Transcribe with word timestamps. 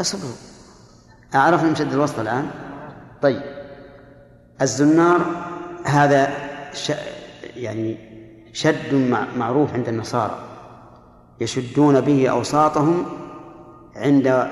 اصبروا 0.00 0.34
أعرف 1.34 1.64
مشد 1.64 1.92
الوسط 1.92 2.18
الآن. 2.18 2.50
طيب. 3.22 3.42
الزنار 4.62 5.20
هذا 5.84 6.30
ش... 6.72 6.92
يعني 7.56 7.96
شد 8.52 8.94
معروف 9.36 9.74
عند 9.74 9.88
النصارى. 9.88 10.38
يشدون 11.40 12.00
به 12.00 12.28
أوساطهم 12.28 13.06
عند 13.96 14.48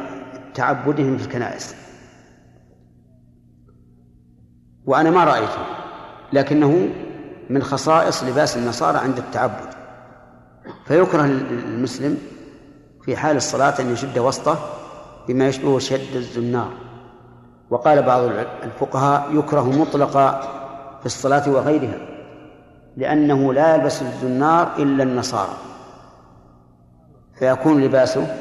تعبدهم 0.54 1.18
في 1.18 1.24
الكنائس. 1.24 1.74
وأنا 4.86 5.10
ما 5.10 5.24
رأيته 5.24 5.66
لكنه 6.32 6.88
من 7.50 7.62
خصائص 7.62 8.24
لباس 8.24 8.56
النصارى 8.56 8.98
عند 8.98 9.18
التعبد. 9.18 9.74
فيكره 10.86 11.24
المسلم 11.24 12.18
في 13.04 13.16
حال 13.16 13.36
الصلاة 13.36 13.80
أن 13.80 13.92
يشد 13.92 14.18
وسطه 14.18 14.81
بما 15.28 15.48
يشبه 15.48 15.78
شد 15.78 16.16
الزنار. 16.16 16.72
وقال 17.70 18.02
بعض 18.02 18.22
الفقهاء 18.62 19.38
يكره 19.38 19.70
مطلقا 19.80 20.40
في 21.00 21.06
الصلاة 21.06 21.50
وغيرها 21.50 21.98
لأنه 22.96 23.52
لا 23.52 23.74
يلبس 23.74 24.02
الزنار 24.02 24.76
إلا 24.76 25.02
النصارى. 25.02 25.56
فيكون 27.38 27.82
لباسه 27.82 28.36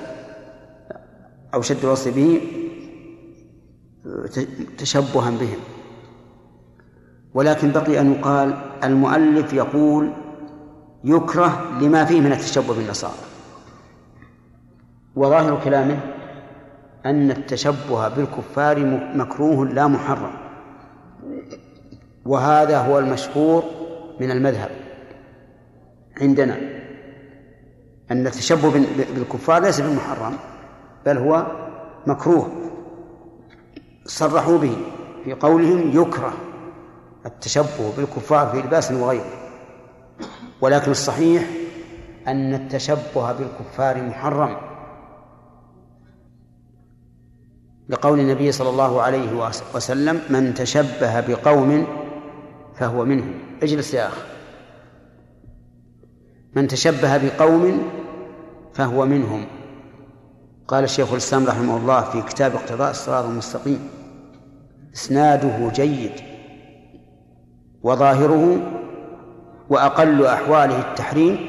أو 1.53 1.61
شد 1.61 1.83
الوصف 1.83 2.15
به 2.15 2.41
تشبها 4.77 5.31
بهم. 5.31 5.59
ولكن 7.33 7.71
بقي 7.71 7.99
أن 7.99 8.11
يقال 8.13 8.53
المؤلف 8.83 9.53
يقول 9.53 10.11
يكره 11.03 11.79
لما 11.81 12.05
فيه 12.05 12.21
من 12.21 12.31
التشبه 12.31 12.73
بالنصارى. 12.73 13.13
وظاهر 15.15 15.59
كلامه 15.63 15.99
أن 17.05 17.31
التشبه 17.31 18.07
بالكفار 18.07 18.79
مكروه 19.15 19.65
لا 19.65 19.87
محرم. 19.87 20.31
وهذا 22.25 22.77
هو 22.77 22.99
المشهور 22.99 23.63
من 24.19 24.31
المذهب. 24.31 24.69
عندنا 26.21 26.57
أن 28.11 28.27
التشبه 28.27 28.71
بالكفار 29.15 29.61
ليس 29.61 29.81
بمحرم 29.81 30.33
بل 31.05 31.17
هو 31.17 31.45
مكروه. 32.07 32.51
صرحوا 34.05 34.57
به 34.57 34.77
في 35.23 35.33
قولهم 35.33 36.01
يكره 36.01 36.33
التشبه 37.25 37.91
بالكفار 37.97 38.47
في 38.47 38.57
لباس 38.57 38.91
وغيره. 38.91 39.25
ولكن 40.61 40.91
الصحيح 40.91 41.43
أن 42.27 42.53
التشبه 42.53 43.31
بالكفار 43.31 44.01
محرم. 44.01 44.70
لقول 47.91 48.19
النبي 48.19 48.51
صلى 48.51 48.69
الله 48.69 49.01
عليه 49.01 49.51
وسلم 49.75 50.21
من 50.29 50.53
تشبه 50.53 51.19
بقوم 51.19 51.87
فهو 52.75 53.05
منهم. 53.05 53.33
اجلس 53.63 53.93
يا 53.93 54.07
أخ 54.07 54.25
من 56.55 56.67
تشبه 56.67 57.17
بقوم 57.17 57.81
فهو 58.73 59.05
منهم. 59.05 59.45
قال 60.67 60.83
الشيخ 60.83 61.11
الإسلام 61.11 61.45
رحمه 61.45 61.77
الله 61.77 62.01
في 62.01 62.21
كتاب 62.21 62.55
اقتضاء 62.55 62.91
الصراط 62.91 63.25
المستقيم 63.25 63.89
إسناده 64.93 65.71
جيد 65.73 66.11
وظاهره 67.83 68.57
وأقل 69.69 70.25
أحواله 70.25 70.79
التحريم 70.79 71.39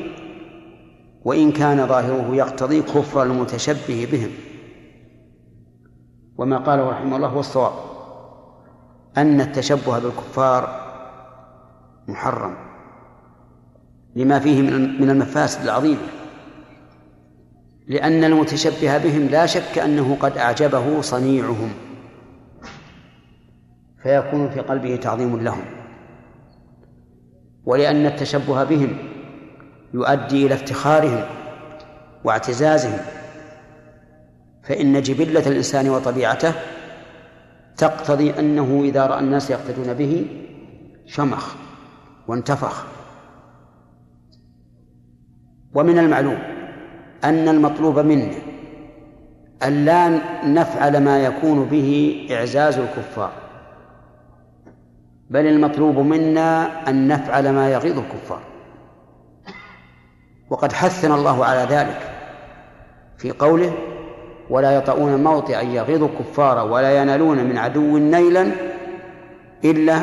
وإن 1.24 1.52
كان 1.52 1.86
ظاهره 1.86 2.34
يقتضي 2.34 2.82
كفر 2.82 3.22
المتشبه 3.22 4.08
بهم. 4.12 4.30
وما 6.42 6.58
قاله 6.58 6.90
رحمه 6.90 7.16
الله 7.16 7.28
هو 7.28 7.40
الصواب 7.40 7.72
أن 9.16 9.40
التشبه 9.40 9.98
بالكفار 9.98 10.82
محرم 12.08 12.56
لما 14.16 14.38
فيه 14.38 14.62
من 15.00 15.10
المفاسد 15.10 15.62
العظيمة 15.62 16.00
لأن 17.88 18.25
المتشبه 18.25 18.98
بهم 18.98 19.26
لا 19.26 19.47
شك 19.47 19.78
أنه 19.78 20.16
قد 20.20 20.38
أعجبه 20.38 21.00
صنيعهم 21.00 21.72
فيكون 24.02 24.50
في 24.50 24.60
قلبه 24.60 24.97
تعظيم 24.97 25.41
لهم 25.41 25.64
ولأن 27.64 28.06
التشبه 28.06 28.64
بهم 28.64 28.97
يؤدي 29.94 30.47
إلى 30.47 30.54
افتخارهم 30.54 31.25
واعتزازهم 32.25 32.98
فإن 34.62 35.03
جبلة 35.03 35.47
الإنسان 35.47 35.91
وطبيعته 35.91 36.53
تقتضي 37.77 38.39
أنه 38.39 38.83
إذا 38.84 39.06
رأى 39.06 39.21
الناس 39.21 39.50
يقتدون 39.50 39.95
به 39.95 40.27
شمخ 41.06 41.55
وانتفخ. 42.28 42.87
ومن 45.75 45.99
المعلوم 45.99 46.39
أن 47.25 47.49
المطلوب 47.49 47.99
منا 47.99 48.39
أن 49.62 49.84
لا 49.84 50.09
نفعل 50.47 51.05
ما 51.05 51.19
يكون 51.19 51.65
به 51.65 52.21
إعزاز 52.31 52.79
الكفار 52.79 53.33
بل 55.31 55.47
المطلوب 55.47 55.99
منا 55.99 56.89
أن 56.89 57.09
نفعل 57.09 57.53
ما 57.53 57.71
يغيظ 57.71 57.99
الكفار. 57.99 58.43
وقد 60.50 60.73
حثنا 60.73 61.15
الله 61.15 61.44
على 61.44 61.75
ذلك 61.75 62.12
في 63.19 63.31
قوله 63.31 63.91
ولا 64.52 64.76
يطؤون 64.76 65.24
موطئا 65.24 65.60
يغيظ 65.62 66.02
الكفار 66.02 66.66
ولا 66.72 67.02
ينالون 67.02 67.44
من 67.44 67.58
عدو 67.58 67.98
نيلا 67.98 68.52
إلا 69.64 70.02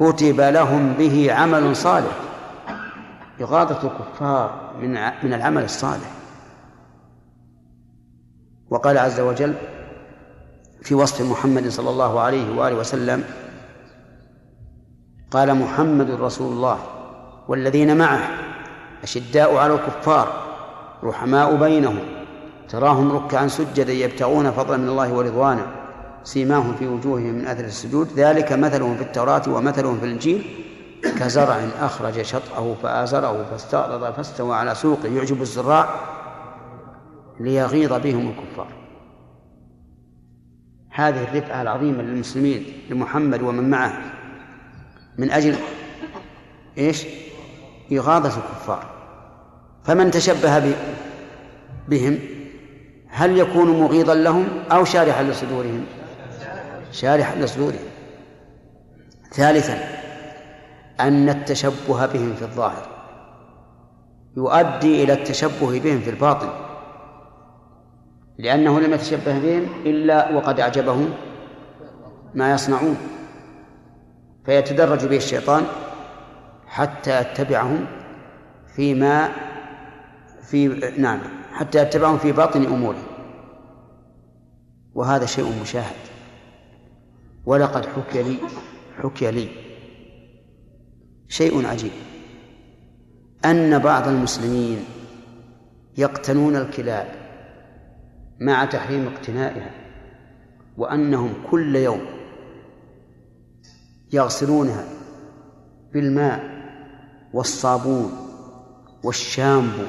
كتب 0.00 0.40
لهم 0.40 0.92
به 0.92 1.32
عمل 1.32 1.76
صالح. 1.76 2.12
إغاظة 3.40 3.88
الكفار 3.88 4.72
من 4.82 4.90
من 5.22 5.32
العمل 5.34 5.64
الصالح. 5.64 6.10
وقال 8.70 8.98
عز 8.98 9.20
وجل 9.20 9.54
في 10.82 10.94
وصف 10.94 11.30
محمد 11.30 11.68
صلى 11.68 11.90
الله 11.90 12.20
عليه 12.20 12.58
وآله 12.58 12.76
وسلم 12.76 13.24
قال 15.30 15.54
محمد 15.54 16.10
رسول 16.10 16.52
الله 16.52 16.78
والذين 17.48 17.96
معه 17.96 18.20
أشداء 19.02 19.56
على 19.56 19.74
الكفار 19.74 20.32
رحماء 21.04 21.56
بينهم 21.56 22.21
تراهم 22.68 23.12
ركعا 23.12 23.48
سجدا 23.48 23.92
يبتغون 23.92 24.50
فضلا 24.50 24.76
من 24.76 24.88
الله 24.88 25.12
ورضوانا 25.12 25.66
سيماهم 26.24 26.74
في 26.74 26.86
وجوههم 26.86 27.34
من 27.34 27.46
أثر 27.46 27.64
السجود. 27.64 28.08
ذلك 28.16 28.52
مثلهم 28.52 28.96
في 28.96 29.02
التوراة 29.02 29.42
ومثلهم 29.48 29.98
في 29.98 30.06
الإنجيل. 30.06 30.44
كزرع 31.18 31.60
أخرج 31.80 32.22
شطأه 32.22 32.74
فآزره 32.82 33.44
فاستغلظ 33.50 34.04
فاستوى 34.04 34.56
على 34.56 34.74
سوقه. 34.74 35.08
يعجب 35.08 35.42
الزراع 35.42 35.88
ليغيظ 37.40 37.92
بهم 37.92 38.28
الكفار. 38.28 38.68
هذه 40.90 41.22
الرفعة 41.22 41.62
العظيمة 41.62 42.02
للمسلمين 42.02 42.64
لمحمد 42.90 43.42
ومن 43.42 43.70
معه. 43.70 43.98
من 45.18 45.30
أجل 45.30 45.56
إيش؟ 46.78 47.06
إغاظة 47.92 48.28
الكفار. 48.28 48.86
فمن 49.84 50.10
تشبه 50.10 50.74
بهم؟ 51.88 52.18
هل 53.14 53.38
يكون 53.38 53.80
مغيظا 53.80 54.14
لهم 54.14 54.46
أو 54.72 54.84
شارحا 54.84 55.22
لصدورهم؟ 55.22 55.84
شارحا 56.92 57.36
لصدورهم. 57.36 57.92
ثالثا 59.32 59.78
أن 61.00 61.28
التشبه 61.28 62.06
بهم 62.06 62.34
في 62.34 62.42
الظاهر 62.42 62.86
يؤدي 64.36 65.04
إلى 65.04 65.12
التشبه 65.12 65.80
بهم 65.80 66.00
في 66.00 66.10
الباطن 66.10 66.48
لأنه 68.38 68.80
لم 68.80 68.92
يتشبه 68.92 69.38
بهم 69.38 69.68
إلا 69.86 70.32
وقد 70.32 70.60
أعجبهم 70.60 71.10
ما 72.34 72.52
يصنعون 72.52 72.96
فيتدرج 74.46 75.06
به 75.06 75.16
الشيطان 75.16 75.62
حتى 76.66 77.20
يتبعهم 77.20 77.86
فيما 78.76 79.28
في 80.42 80.68
نعم. 80.98 81.20
حتى 81.52 81.82
يتبعهم 81.82 82.18
في 82.18 82.32
باطن 82.32 82.64
أموره 82.64 83.02
وهذا 84.94 85.26
شيء 85.26 85.60
مشاهد. 85.62 85.96
ولقد 87.46 87.86
حكي 87.86 88.22
لي 88.22 88.36
حكي 89.02 89.30
لي. 89.30 89.48
شيء 91.28 91.66
عجيب. 91.66 91.92
أن 93.44 93.78
بعض 93.78 94.08
المسلمين 94.08 94.84
يقتنون 95.98 96.56
الكلاب 96.56 97.08
مع 98.40 98.64
تحريم 98.64 99.06
اقتنائها 99.06 99.70
وأنهم 100.76 101.32
كل 101.50 101.76
يوم 101.76 102.00
يغسلونها 104.12 104.84
بالماء 105.92 106.62
والصابون 107.32 108.12
والشامبو 109.04 109.82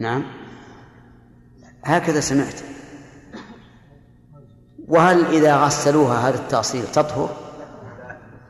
نعم. 0.00 0.24
هكذا 1.84 2.20
سمعت. 2.20 2.60
وهل 4.88 5.24
إذا 5.24 5.56
غسلوها 5.56 6.28
هذا 6.28 6.38
التأصيل 6.38 6.86
تطهر؟ 6.86 7.36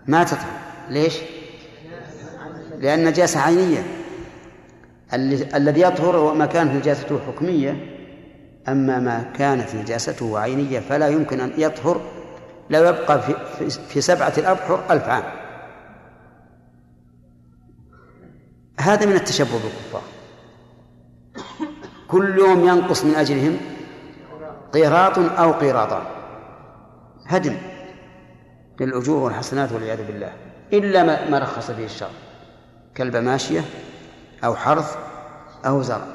ما 0.06 0.24
تطهر. 0.24 0.60
ليش؟ 0.88 1.18
لأن 2.78 3.04
نجاسة 3.04 3.40
عينية. 3.40 3.86
الذي 5.54 5.80
يطهر 5.80 6.16
هو 6.16 6.34
ما 6.34 6.46
كانت 6.46 6.72
نجاسته 6.72 7.20
حكمية. 7.26 7.96
أما 8.68 8.98
ما 8.98 9.22
كانت 9.22 9.74
نجاسته 9.74 10.38
عينية 10.38 10.80
فلا 10.80 11.08
يمكن 11.08 11.40
أن 11.40 11.52
يطهر. 11.58 12.00
لو 12.70 12.84
يبقى 12.84 13.22
في, 13.22 13.70
في 13.70 14.00
سبعة 14.00 14.32
الأبحر 14.38 14.84
ألف 14.90 15.04
عام. 15.04 15.24
هذا 18.80 19.06
من 19.06 19.12
التشبه 19.12 19.52
بالكفار. 19.52 20.19
كل 22.08 22.38
يوم 22.38 22.68
ينقص 22.68 23.04
من 23.04 23.14
أجلهم 23.14 23.56
قيراط 24.72 25.18
أو 25.18 25.52
قيراطان 25.52 26.02
هدم 27.26 27.56
للأجور 28.80 29.22
والحسنات 29.22 29.72
والعياذ 29.72 30.06
بالله. 30.06 30.32
إلا 30.72 31.30
ما 31.30 31.38
رخص 31.38 31.70
به 31.70 31.84
الشرع 31.84 32.10
كلب 32.96 33.16
ماشية 33.16 33.64
أو 34.44 34.54
حرث 34.54 34.96
أو 35.66 35.82
زرع. 35.82 36.06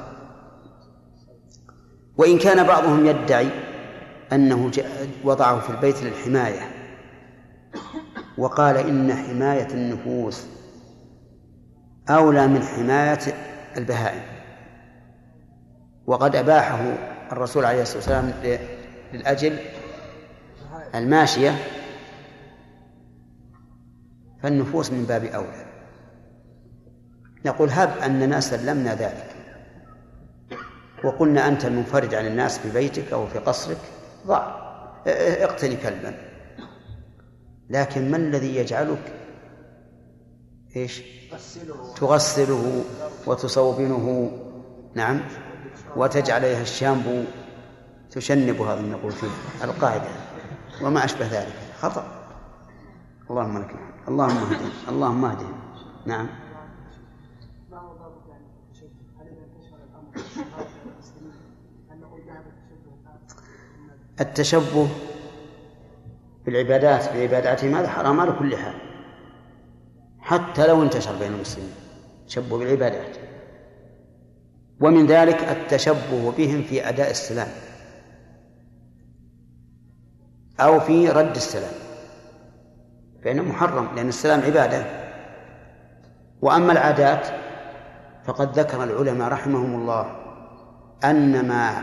وإن 2.16 2.38
كان 2.38 2.66
بعضهم 2.66 3.06
يدعي 3.06 3.50
أنه 4.32 4.70
وضعه 5.24 5.60
في 5.60 5.70
البيت 5.70 6.02
للحماية 6.02 6.70
وقال 8.38 8.76
إن 8.76 9.14
حماية 9.14 9.68
النفوس 9.70 10.46
أولى 12.10 12.46
من 12.46 12.62
حماية 12.62 13.18
البهائم. 13.76 14.35
وقد 16.06 16.36
أباحه 16.36 16.80
الرسول 17.32 17.64
عليه 17.64 17.82
الصلاة 17.82 17.96
والسلام 17.96 18.32
للأجل 19.12 19.58
الماشية 20.94 21.54
فالنفوس 24.42 24.90
من 24.90 25.04
باب 25.04 25.24
أولى. 25.24 25.66
نقول 27.44 27.70
هب 27.70 27.98
أننا 27.98 28.40
سلمنا 28.40 28.94
ذلك. 28.94 29.36
وقلنا 31.04 31.48
أنت 31.48 31.64
المنفرد 31.64 32.14
عن 32.14 32.26
الناس 32.26 32.58
في 32.58 32.70
بيتك 32.70 33.12
أو 33.12 33.26
في 33.26 33.38
قصرك 33.38 33.78
ضع 34.26 34.66
اقتني 35.06 35.76
كلبا. 35.76 36.14
لكن 37.70 38.10
ما 38.10 38.16
الذي 38.16 38.56
يجعلك؟ 38.56 39.12
إيش؟ 40.76 41.02
تغسله 41.96 42.84
وتصوبنه. 43.26 44.30
نعم. 44.94 45.20
وتجعل 45.96 46.36
عليها 46.44 46.62
الشامبو 46.62 47.24
تشنب 48.10 48.60
هذا 48.60 48.80
نقول 48.80 49.12
فيه 49.12 49.28
القاعدة. 49.64 50.08
وما 50.82 51.04
أشبه 51.04 51.26
ذلك. 51.26 51.54
خطأ. 51.80 52.04
اللهم 53.30 53.58
لك 53.58 53.74
اللهم 54.08 54.36
اهدنا. 54.36 54.70
اللهم 54.88 55.24
اهدنا. 55.24 55.48
نعم. 56.06 56.26
التشبه 64.20 64.88
بالعبادات 66.46 67.12
بعباداتهم 67.12 67.74
هذا 67.74 67.88
حرام 67.88 68.20
على 68.20 68.32
كل 68.32 68.56
حال. 68.56 68.74
حتى 70.20 70.66
لو 70.66 70.82
انتشر 70.82 71.18
بين 71.18 71.32
المسلمين. 71.32 71.74
تشبه 72.26 72.58
بالعبادات. 72.58 73.15
ومن 74.80 75.06
ذلك 75.06 75.42
التشبه 75.42 76.32
بهم 76.38 76.62
في 76.62 76.88
أداء 76.88 77.10
السلام 77.10 77.48
أو 80.60 80.80
في 80.80 81.08
رد 81.08 81.36
السلام 81.36 81.72
فإنه 83.24 83.42
محرم 83.42 83.88
لأن 83.96 84.08
السلام 84.08 84.40
عبادة. 84.40 84.86
وأما 86.42 86.72
العادات 86.72 87.26
فقد 88.24 88.58
ذكر 88.58 88.84
العلماء 88.84 89.28
رحمهم 89.28 89.80
الله 89.80 90.16
أن 91.04 91.48
ما 91.48 91.82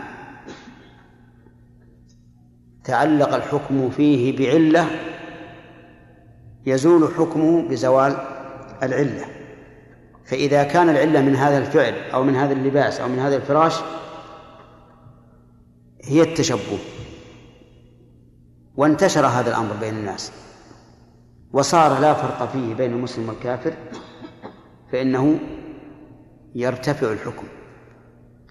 تعلق 2.84 3.34
الحكم 3.34 3.90
فيه 3.90 4.38
بعلة 4.38 4.86
يزول 6.66 7.14
حكمه 7.14 7.68
بزوال 7.68 8.16
العلة. 8.82 9.33
فإذا 10.24 10.62
كان 10.62 10.88
العلة 10.88 11.20
من 11.20 11.36
هذا 11.36 11.58
الفعل 11.58 11.94
أو 12.14 12.22
من 12.22 12.36
هذا 12.36 12.52
اللباس 12.52 13.00
أو 13.00 13.08
من 13.08 13.18
هذا 13.18 13.36
الفراش 13.36 13.74
هي 16.04 16.22
التشبه. 16.22 16.78
وانتشر 18.76 19.26
هذا 19.26 19.50
الأمر 19.50 19.72
بين 19.80 19.94
الناس. 19.94 20.32
وصار 21.52 22.00
لا 22.00 22.14
فرق 22.14 22.48
فيه 22.52 22.74
بين 22.74 22.92
المسلم 22.92 23.28
والكافر 23.28 23.72
فإنه 24.92 25.38
يرتفع 26.54 27.12
الحكم. 27.12 27.46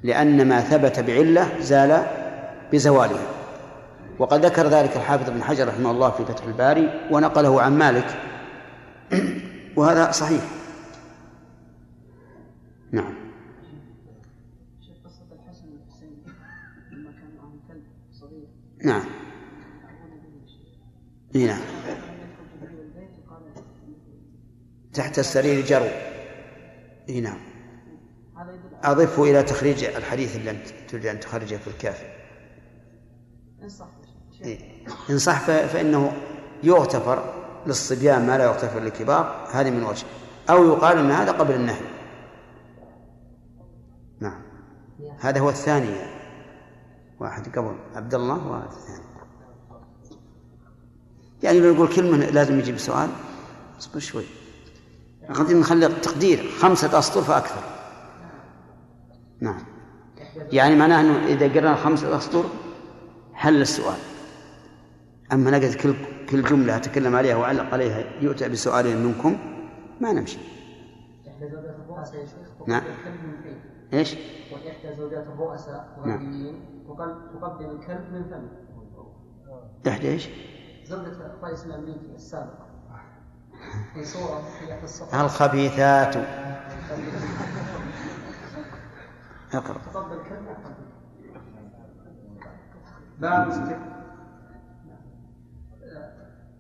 لأن 0.04 0.48
ما 0.48 0.62
ثبت 0.62 1.00
بعلة 1.00 1.60
زال 1.60 2.06
بزواله. 2.74 3.20
وقد 4.20 4.46
ذكر 4.46 4.68
ذلك 4.68 4.96
الحافظ 4.96 5.30
ابن 5.30 5.44
حجر 5.44 5.68
رحمه 5.68 5.92
الله 5.92 6.10
في 6.10 6.26
فتح 6.26 6.46
الباري 6.46 7.08
ونقله 7.12 7.62
عن 7.62 7.78
مالك. 7.78 8.16
وهذا 9.78 10.12
صحيح. 10.12 10.63
نعم. 12.94 13.14
نعم. 18.84 19.06
نعم. 21.36 21.62
تحت 24.94 25.20
السرير 25.20 25.66
جرو. 25.66 25.90
إي 27.10 27.22
نعم. 27.22 27.40
أضفه 28.84 29.24
إلى 29.24 29.44
تخريج 29.44 29.84
الحديث 29.84 30.36
اللي 30.36 30.52
أنت 30.52 30.68
تريد 30.90 31.06
أن 31.06 31.20
تخرجه 31.20 31.56
في 31.56 31.68
الكافي 31.68 32.06
إن 33.64 33.70
صح 33.70 33.88
إن 35.10 35.18
صح 35.18 35.40
فإنه 35.46 36.14
يغتفر 36.64 37.34
للصبيان 37.68 38.28
ما 38.28 38.38
لا 38.38 38.44
يغتفر 38.44 38.80
للكبار. 38.80 39.48
هذه 39.52 39.70
من 39.70 39.84
وجه. 39.84 40.06
أو 40.50 40.68
يقال 40.68 40.98
أن 40.98 41.12
هذا 41.12 41.32
قبل 41.32 41.56
النهي. 41.56 42.03
هذا 45.20 45.40
هو 45.40 45.50
الثاني. 45.50 45.96
واحد 47.20 47.58
قبل 47.58 47.76
عبد 47.96 48.14
الله 48.14 48.48
وهذا 48.48 48.66
الثاني 48.66 49.04
يعني 51.44 51.60
لو 51.60 51.74
يقول 51.74 51.88
كلمة 51.96 52.18
لازم 52.18 52.60
يجيب 52.60 52.78
سؤال. 52.78 53.10
اصبر 53.80 54.00
شوي. 54.00 54.24
قد 55.34 55.52
نخلي 55.52 55.86
التقدير 55.86 56.50
خمسة 56.60 57.00
أسطر 57.00 57.22
فأكثر. 57.22 57.64
نعم. 59.40 59.64
يعني 60.52 60.76
معناه 60.76 61.02
أنه 61.02 61.26
إذا 61.26 61.54
قرأنا 61.54 61.76
خمسة 61.76 62.18
أسطر 62.18 62.46
حل 63.34 63.62
السؤال. 63.62 63.98
أما 65.34 65.52
نجد 65.52 65.74
كل 65.74 65.96
كل 66.30 66.44
جملة 66.44 66.76
أتكلم 66.76 67.16
عليها 67.16 67.36
وأعلق 67.36 67.74
عليها 67.74 68.04
يؤتى 68.22 68.50
بسؤال 68.50 68.98
منكم 68.98 69.38
ما 70.02 70.14
نمشي. 70.14 70.38
نعم. 72.68 72.84
إيش؟ 73.94 74.16
وإحدى 74.52 74.96
زوجات 74.96 75.28
الرؤساء 75.28 76.00
نعم. 76.06 76.56
تقدم 76.88 77.70
الكلب 77.70 78.14
من 78.14 78.24
فمه. 78.24 78.50
إحدى 79.88 80.08
إيش؟ 80.08 80.30
زوجة 80.86 81.26
الرئيس 81.26 81.66
الأمريكي 81.66 82.16
السابق 82.16 82.64
في 83.94 84.06
صورة 84.06 84.42
في 84.60 84.74
إحدى 84.74 84.84
الصفحات. 84.84 85.26
الخبيثات. 85.26 86.16
اقرأ. 89.54 89.78
تقبل 89.94 90.14
الكلب 90.20 90.46
باب 93.20 93.50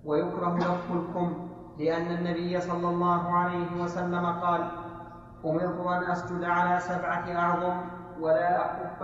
ويكره 0.05 0.57
لف 0.57 0.91
الكم 0.91 1.49
لأن 1.79 2.17
النبي 2.17 2.61
صلى 2.61 2.89
الله 2.89 3.31
عليه 3.37 3.81
وسلم 3.83 4.25
قال 4.25 4.82
أمرت 5.45 5.87
أن 5.87 6.11
أسجد 6.11 6.43
على 6.43 6.79
سبعة 6.79 7.35
أعظم 7.35 7.81
ولا 8.19 8.65
أكف 8.65 8.99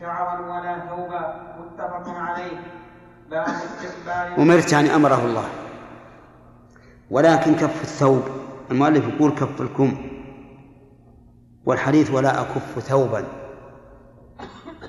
شعرا 0.00 0.40
ولا 0.40 0.78
ثوبا 0.88 1.40
متفق 1.58 2.08
عليه. 2.08 2.62
باب 3.30 3.46
استقبال 3.48 4.40
أمرت 4.42 4.72
يعني 4.72 4.94
أمره 4.94 5.24
الله. 5.24 5.44
ولكن 7.10 7.54
كف 7.54 7.82
الثوب. 7.82 8.22
المؤلف 8.70 9.14
يقول 9.14 9.30
كف 9.30 9.60
الكم. 9.60 9.96
والحديث 11.66 12.10
ولا 12.10 12.40
أكف 12.40 12.78
ثوبا. 12.78 13.24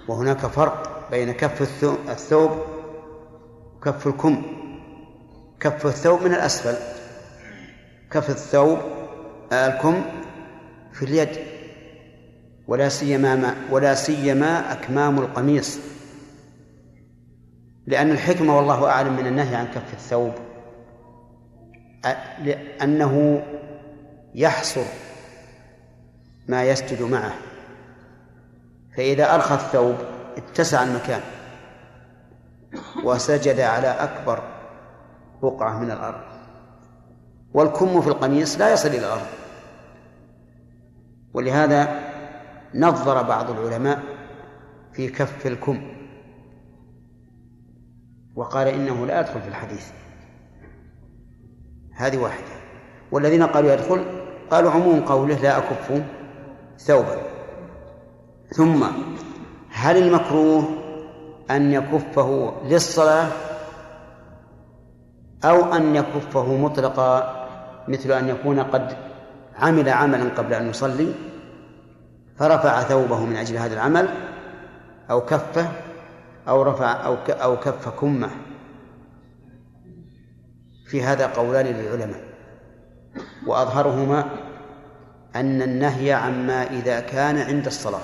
وهناك 0.07 0.37
فرق 0.37 1.07
بين 1.11 1.31
كف 1.31 1.61
الثوب 2.09 2.51
وكف 3.77 4.07
الكم. 4.07 4.43
كف 5.59 5.85
الثوب 5.85 6.21
من 6.21 6.33
الأسفل. 6.33 6.75
كف 8.11 8.29
الثوب 8.29 8.77
الكم 9.53 10.01
في 10.95 11.05
اليد 11.05 11.29
ولا 12.67 12.89
سيما 12.89 13.35
ما 13.35 13.55
ولا 13.71 13.95
سيما 13.95 14.71
أكمام 14.71 15.19
القميص. 15.19 15.79
لأن 17.87 18.11
الحكمة 18.11 18.57
والله 18.57 18.89
أعلم 18.89 19.15
من 19.15 19.27
النهي 19.27 19.55
عن 19.55 19.67
كف 19.67 19.93
الثوب 19.93 20.33
أنه 22.81 23.43
يحصر 24.35 24.83
ما 26.47 26.63
يسجد 26.63 27.01
معه. 27.01 27.33
فإذا 28.97 29.35
أرخى 29.35 29.55
الثوب 29.55 29.95
اتسع 30.37 30.83
المكان 30.83 31.21
وسجد 33.03 33.59
على 33.59 33.87
أكبر 33.87 34.43
بقعة 35.41 35.79
من 35.79 35.91
الأرض. 35.91 36.21
والكم 37.53 38.01
في 38.01 38.07
القميص 38.07 38.59
لا 38.59 38.73
يصل 38.73 38.89
إلى 38.89 38.99
الأرض. 38.99 39.44
ولهذا 41.35 41.99
نظر 42.75 43.21
بعض 43.21 43.49
العلماء 43.49 44.03
في 44.93 45.07
كف 45.07 45.47
الكم 45.47 45.81
وقال 48.35 48.67
إنه 48.67 49.05
لا 49.05 49.19
يدخل 49.19 49.41
في 49.41 49.47
الحديث. 49.47 49.91
هذه 51.95 52.17
واحدة. 52.17 52.55
والذين 53.11 53.43
قالوا 53.43 53.73
يدخل 53.73 54.05
قالوا 54.51 54.71
عموم 54.71 55.01
قوله 55.01 55.35
لا 55.35 55.57
أكف 55.57 56.03
ثوبا. 56.77 57.21
ثم 58.55 58.83
هل 59.71 59.97
المكروه 59.97 60.63
أن 61.51 61.71
يكفه 61.71 62.53
للصلاة 62.63 63.27
أو 65.45 65.73
أن 65.73 65.95
يكفه 65.95 66.57
مطلقا 66.57 67.45
مثل 67.87 68.11
أن 68.11 68.29
يكون 68.29 68.59
قد 68.59 69.14
عمل 69.59 69.89
عملا 69.89 70.29
قبل 70.29 70.53
أن 70.53 70.69
يصلي 70.69 71.13
فرفع 72.39 72.81
ثوبه 72.81 73.25
من 73.25 73.35
أجل 73.35 73.57
هذا 73.57 73.73
العمل 73.73 74.09
أو 75.09 75.21
كفه 75.21 75.67
أو 76.47 76.63
رفع 76.63 77.05
أو 77.05 77.17
أو 77.29 77.59
كف 77.59 77.89
كمة. 77.89 78.29
في 80.87 81.03
هذا 81.03 81.27
قولان 81.27 81.65
للعلماء. 81.65 82.23
وأظهرهما 83.47 84.29
أن 85.35 85.61
النهي 85.61 86.13
عما 86.13 86.63
إذا 86.63 86.99
كان 86.99 87.37
عند 87.37 87.65
الصلاة. 87.65 88.01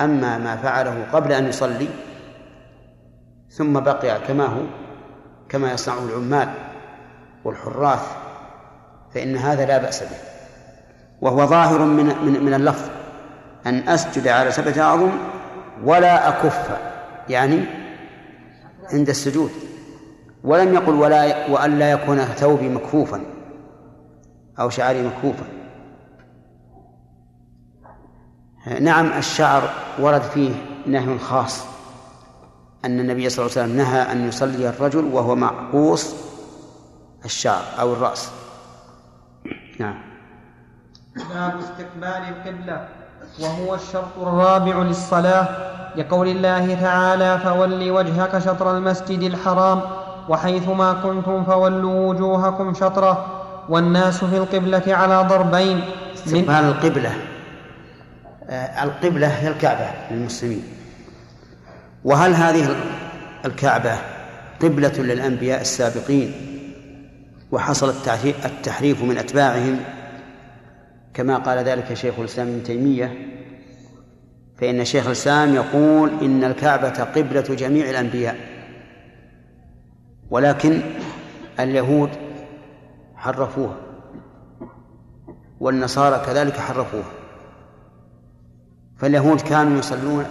أما 0.00 0.38
ما 0.38 0.56
فعله 0.56 1.06
قبل 1.12 1.32
أن 1.32 1.46
يصلي 1.46 1.88
ثم 3.50 3.80
بقي 3.80 4.20
كما 4.20 4.46
هو 4.46 4.62
كما 5.48 5.72
يصنعه 5.72 6.04
العمال 6.04 6.48
والحراث 7.44 8.23
فإن 9.14 9.36
هذا 9.36 9.66
لا 9.66 9.78
بأس 9.78 10.02
به. 10.02 10.16
وهو 11.20 11.46
ظاهر 11.46 11.78
من 11.78 12.06
من 12.06 12.44
من 12.44 12.54
اللفظ. 12.54 12.88
أن 13.66 13.88
أسجد 13.88 14.28
على 14.28 14.52
سبعة 14.52 14.82
أعظم 14.82 15.10
ولا 15.84 16.28
أكف 16.28 16.70
يعني 17.28 17.64
عند 18.92 19.08
السجود. 19.08 19.50
ولم 20.44 20.74
يقل 20.74 20.94
ولا 20.94 21.50
وأن 21.50 21.78
لا 21.78 21.90
يكون 21.90 22.18
ثوبي 22.18 22.68
مكفوفا 22.68 23.20
أو 24.60 24.70
شعري 24.70 25.02
مكفوفا. 25.02 25.44
نعم 28.80 29.12
الشعر 29.18 29.70
ورد 29.98 30.22
فيه 30.22 30.50
نهي 30.86 31.18
خاص. 31.18 31.64
أن 32.84 33.00
النبي 33.00 33.28
صلى 33.28 33.46
الله 33.46 33.58
عليه 33.58 33.66
وسلم 33.66 33.76
نهى 33.76 34.12
أن 34.12 34.28
يصلي 34.28 34.68
الرجل 34.68 35.04
وهو 35.04 35.34
معقوص 35.34 36.14
الشعر 37.24 37.62
أو 37.80 37.92
الرأس. 37.92 38.30
نعم. 39.80 39.94
باب 41.16 41.58
استقبال 41.58 42.22
القبلة 42.28 42.88
وهو 43.40 43.74
الشرط 43.74 44.18
الرابع 44.22 44.76
للصلاة 44.76 45.48
لقول 45.96 46.28
الله 46.28 46.74
تعالى 46.74 47.38
فول 47.38 47.90
وجهك 47.90 48.38
شطر 48.38 48.76
المسجد 48.76 49.22
الحرام 49.22 49.80
وحيثما 50.28 50.92
كنتم 50.92 51.44
فولوا 51.44 52.08
وجوهكم 52.08 52.74
شطره 52.74 53.26
والناس 53.68 54.24
في 54.24 54.36
القبلة 54.36 54.82
على 54.86 55.28
ضربين. 55.28 55.80
استقبال 56.14 56.50
القبلة. 56.50 57.12
القبلة 58.82 59.26
هي 59.26 59.48
الكعبة 59.48 59.90
للمسلمين. 60.10 60.64
وهل 62.04 62.34
هذه 62.34 62.76
الكعبة 63.44 63.98
قبلة 64.62 64.92
للأنبياء 64.98 65.60
السابقين؟ 65.60 66.53
وحصل 67.54 67.94
التحريف 68.44 69.02
من 69.02 69.18
أتباعهم. 69.18 69.80
كما 71.14 71.36
قال 71.36 71.58
ذلك 71.58 71.94
شيخ 71.94 72.18
الإسلام 72.18 72.48
ابن 72.48 72.62
تيمية. 72.62 73.12
فإن 74.56 74.84
شيخ 74.84 75.06
الإسلام 75.06 75.54
يقول 75.54 76.10
إن 76.22 76.44
الكعبة 76.44 77.04
قبلة 77.04 77.40
جميع 77.40 77.90
الأنبياء. 77.90 78.36
ولكن 80.30 80.82
اليهود 81.60 82.10
حرفوها. 83.16 83.76
والنصارى 85.60 86.24
كذلك 86.26 86.56
حرفوها. 86.56 87.10
فاليهود 88.96 89.40
كانوا 89.40 89.78
يصلون 89.78 90.26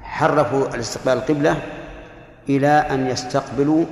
حرفوا 0.00 0.74
الاستقبال 0.74 1.12
القبلة 1.12 1.62
إلى 2.48 2.68
أن 2.68 3.06
يستقبلوا 3.06 3.84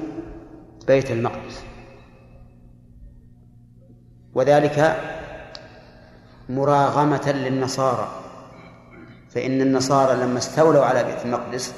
بيت 0.87 1.11
المقدس. 1.11 1.72
وذلك 4.35 4.97
مراغمة 6.49 7.33
للنصارى. 7.33 8.09
فإن 9.31 9.61
النصارى 9.61 10.17
لما 10.17 10.39
استولوا 10.39 10.85
على 10.85 11.05
بيت 11.05 11.25
المقدس 11.25 11.75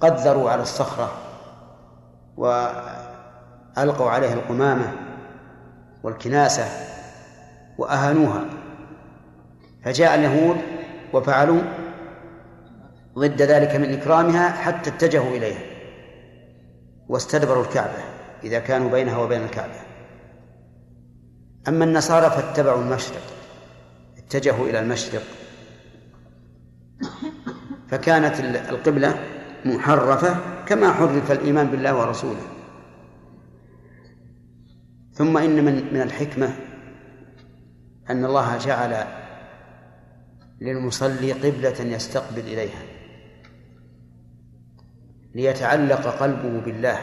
قدروا 0.00 0.50
على 0.50 0.62
الصخرة 0.62 1.12
وألقوا 2.36 4.10
عليها 4.10 4.34
القمامة 4.34 4.92
والكناسة 6.02 6.64
وأهانوها. 7.78 8.44
فجاء 9.84 10.14
اليهود 10.14 10.56
وفعلوا 11.12 11.62
ضد 13.18 13.42
ذلك 13.42 13.76
من 13.76 13.92
إكرامها 14.00 14.48
حتى 14.50 14.90
اتجهوا 14.90 15.36
إليها 15.36 15.62
واستدبروا 17.08 17.64
الكعبة 17.64 17.98
إذا 18.44 18.58
كانوا 18.58 18.90
بينها 18.90 19.18
وبين 19.18 19.42
الكعبة. 19.42 19.79
أما 21.70 21.84
النصارى 21.84 22.30
فاتبعوا 22.30 22.82
المشرق 22.82 23.22
اتجهوا 24.18 24.66
إلى 24.66 24.80
المشرق. 24.80 25.22
فكانت 27.88 28.40
القبلة 28.70 29.24
محرفة 29.64 30.64
كما 30.64 30.92
حرف 30.92 31.32
الإيمان 31.32 31.66
بالله 31.66 31.94
ورسوله. 31.98 32.42
ثم 35.12 35.36
إن 35.36 35.64
من 35.64 35.94
من 35.94 36.00
الحكمة 36.00 36.56
أن 38.10 38.24
الله 38.24 38.58
جعل 38.58 39.06
للمصلي 40.60 41.32
قبلة 41.32 41.80
يستقبل 41.80 42.40
إليها 42.40 42.82
ليتعلق 45.34 46.06
قلبه 46.06 46.60
بالله 46.60 46.98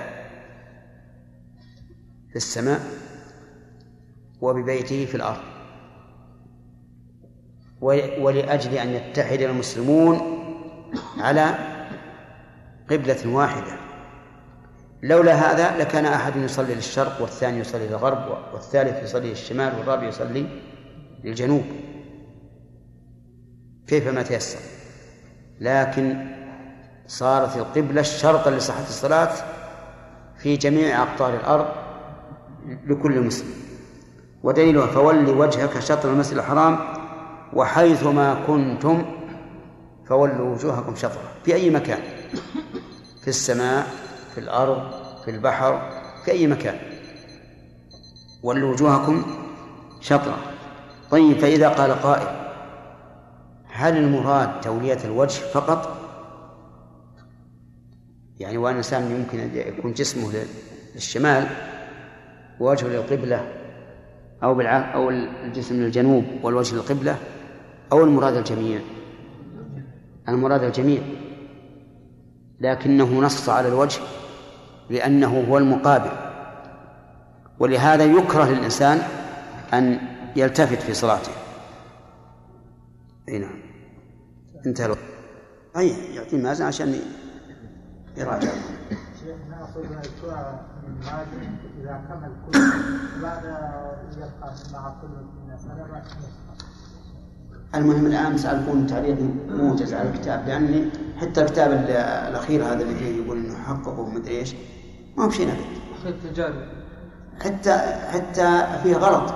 في 2.29 2.35
السماء 2.35 3.06
وببيته 4.41 5.05
في 5.05 5.15
الأرض. 5.15 5.41
ولأجل 8.21 8.73
أن 8.73 8.89
يتحد 8.89 9.41
المسلمون 9.41 10.21
على 11.17 11.55
قبلة 12.89 13.35
واحدة. 13.35 13.77
لولا 15.03 15.33
هذا 15.33 15.77
لكان 15.77 16.05
أحد 16.05 16.35
يصلي 16.35 16.75
للشرق 16.75 17.21
والثاني 17.21 17.59
يصلي 17.59 17.87
للغرب 17.87 18.37
والثالث 18.53 19.03
يصلي 19.03 19.29
للشمال 19.29 19.79
والرابع 19.79 20.07
يصلي 20.07 20.47
للجنوب. 21.23 21.63
كيفما 23.87 24.21
تيسر. 24.23 24.59
لكن 25.59 26.27
صارت 27.07 27.57
القبلة 27.57 28.01
شرطا 28.01 28.51
لصحة 28.51 28.83
الصلاة 28.83 29.33
في 30.37 30.57
جميع 30.57 31.03
أقطار 31.03 31.33
الأرض 31.33 31.67
لكل 32.87 33.21
مسلم. 33.21 33.53
ودليله 34.43 34.85
فول 34.85 35.29
وجهك 35.29 35.79
شطر 35.79 36.09
المسجد 36.09 36.37
الحرام 36.37 36.79
وحيثما 37.53 38.43
كنتم 38.47 39.05
فولوا 40.05 40.53
وجوهكم 40.53 40.95
شطرة. 40.95 41.21
في 41.43 41.53
أي 41.53 41.69
مكان؟ 41.69 41.99
في 43.21 43.27
السماء 43.27 43.87
في 44.33 44.37
الأرض 44.37 44.91
في 45.25 45.31
البحر 45.31 45.91
في 46.25 46.31
أي 46.31 46.47
مكان؟ 46.47 46.75
ولوا 48.43 48.71
وجوهكم 48.71 49.25
شطرة. 50.01 50.37
طيب 51.11 51.37
فإذا 51.37 51.69
قال 51.69 51.91
قائل 51.91 52.27
هل 53.71 53.97
المراد 53.97 54.61
تولية 54.61 54.99
الوجه 55.05 55.39
فقط؟ 55.39 55.97
يعني 58.39 58.57
وأن 58.57 58.71
الإنسان 58.71 59.11
يمكن 59.11 59.39
أن 59.39 59.55
يكون 59.55 59.93
جسمه 59.93 60.33
للشمال 60.95 61.47
ووجهه 62.59 62.87
للقبلة 62.87 63.56
أو 64.43 64.55
بالع... 64.55 64.93
أو 64.93 65.09
الجسم 65.09 65.75
للجنوب 65.75 66.23
والوجه 66.43 66.75
للقبلة 66.75 67.17
أو 67.91 68.03
المراد 68.03 68.35
الجميع. 68.35 68.81
المراد 70.29 70.63
الجميع. 70.63 71.01
لكنه 72.59 73.21
نص 73.21 73.49
على 73.49 73.67
الوجه 73.67 74.01
لأنه 74.89 75.45
هو 75.49 75.57
المقابل. 75.57 76.11
ولهذا 77.59 78.03
يكره 78.03 78.45
للإنسان 78.45 79.01
أن 79.73 79.99
يلتفت 80.35 80.81
في 80.81 80.93
صلاته. 80.93 81.31
أي 83.29 83.39
نعم. 83.39 83.61
انتهى 84.65 84.85
الوقت. 84.85 84.99
أي 85.77 85.89
يعطيه 86.15 86.37
مازن 86.37 86.65
عشان 86.65 86.99
يراجع. 88.17 88.51
المهم 97.75 98.05
الآن 98.05 98.37
سأكون 98.37 98.87
تعليق 98.87 99.17
موجز 99.49 99.93
على 99.93 100.09
الكتاب 100.09 100.47
لأني 100.47 100.89
حتى 101.17 101.41
الكتاب 101.41 101.71
الأخير 102.29 102.63
هذا 102.63 102.81
اللي 102.83 103.17
يقول 103.17 103.37
إنه 103.37 103.55
حقق 103.55 103.99
ومدري 103.99 104.39
إيش 104.39 104.55
ما 105.17 105.23
هو 105.23 105.27
نبت 105.27 105.41
حتى 107.39 107.77
حتى 108.11 108.67
فيه 108.83 108.95
غلط. 108.95 109.33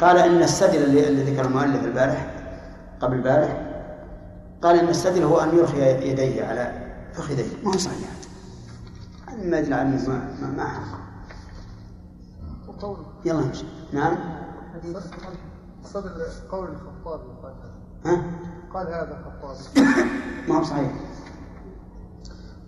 قال 0.00 0.16
إن 0.16 0.42
السدل 0.42 0.84
اللي, 0.84 1.08
اللي 1.08 1.22
ذكر 1.22 1.44
المؤلف 1.44 1.84
البارح 1.84 2.30
قبل 3.00 3.16
البارح 3.16 3.60
قال 4.62 4.78
إن 4.78 4.88
السدل 4.88 5.22
هو 5.22 5.40
أن 5.40 5.58
يرخي 5.58 6.10
يديه 6.10 6.44
على 6.44 6.72
فخذيه. 7.12 7.44
ما 7.64 7.72
هو 7.72 7.78
صحيح. 7.78 8.08
ما 9.42 9.58
يدل 9.58 9.72
على 9.72 9.88
ما 9.88 10.30
ما, 10.40 10.50
ما 10.50 10.94
يلا 13.24 13.40
نمشي. 13.40 13.64
نعم؟ 13.92 14.16
صدر 15.84 16.10
قول 16.50 16.68
الخطابي 16.68 17.24
قال 17.42 17.54
ها؟ 18.04 18.22
قال 18.74 18.86
هذا 18.86 19.18
الخطابي 19.20 19.88
ما 20.48 20.58
هو 20.58 20.62
صحيح. 20.62 20.92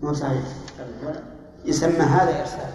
ما 0.03 0.09
هو 0.09 0.13
صحيح. 0.13 0.45
يسمى 1.65 1.93
هذا 1.99 2.41
إرسال. 2.41 2.71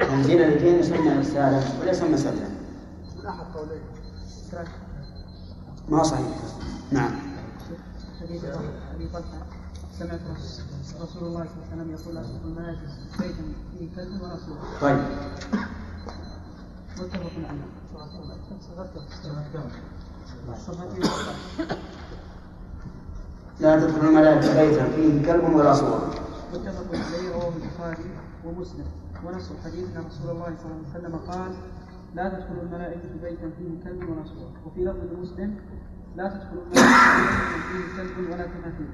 تنزيل 0.08 0.42
الاثنين 0.42 0.78
يسمى 0.78 1.16
إرسالا 1.18 1.62
ولا 1.80 1.90
يسمى 1.90 2.16
سلا 2.16 2.48
من 3.18 3.26
أحد 3.26 3.44
قولين 3.54 3.82
ما 5.88 5.98
هو 5.98 6.02
صحيح. 6.02 6.26
نعم. 6.92 7.12
حديث 8.20 8.44
طلحة 9.12 9.46
سمعت 9.98 10.20
رسول 11.02 11.22
الله 11.28 11.44
صلى 11.44 11.54
الله 11.54 11.66
عليه 11.72 11.82
وسلم 11.82 11.90
يقول 11.90 12.14
لا 12.14 12.22
تدخل 12.22 12.48
المنازل 12.48 12.86
بيتا 13.18 13.44
فيه 13.78 13.88
كلب 13.96 14.20
ورسول 14.22 14.56
طيب. 14.80 14.98
متفق 16.98 17.48
عليه. 17.48 17.68
لا 23.60 23.80
تدخل 23.80 24.06
الملائكة 24.08 24.62
بيتا 24.62 24.84
فيه 24.90 25.26
كلب 25.32 25.54
ولا 25.54 25.74
صورة 25.74 26.10
متفق 26.54 26.86
عليه 26.94 27.34
رواه 27.34 27.52
البخاري 27.56 28.04
ومسلم. 28.44 28.86
ونص 29.24 29.50
الحديث 29.50 29.96
أن 29.96 30.04
رسول 30.06 30.30
الله 30.30 30.54
صلى 30.62 30.70
الله 30.72 30.84
عليه 30.94 30.98
وسلم 30.98 31.16
قال 31.32 31.54
لا 32.14 32.28
تدخل 32.28 32.60
الملائكة 32.62 33.08
بيتا 33.22 33.50
فيه 33.58 33.84
كلب 33.84 34.02
ولا 34.08 34.24
صورة 34.24 34.52
وفي 34.66 34.84
لفظ 34.84 35.18
مسلم 35.22 35.56
لا 36.16 36.28
تدخل 36.28 36.58
الملائكة 36.66 37.22
بيتا 37.22 37.58
فيه 37.72 38.02
كلب 38.02 38.30
ولا 38.30 38.46
تماثيل 38.46 38.88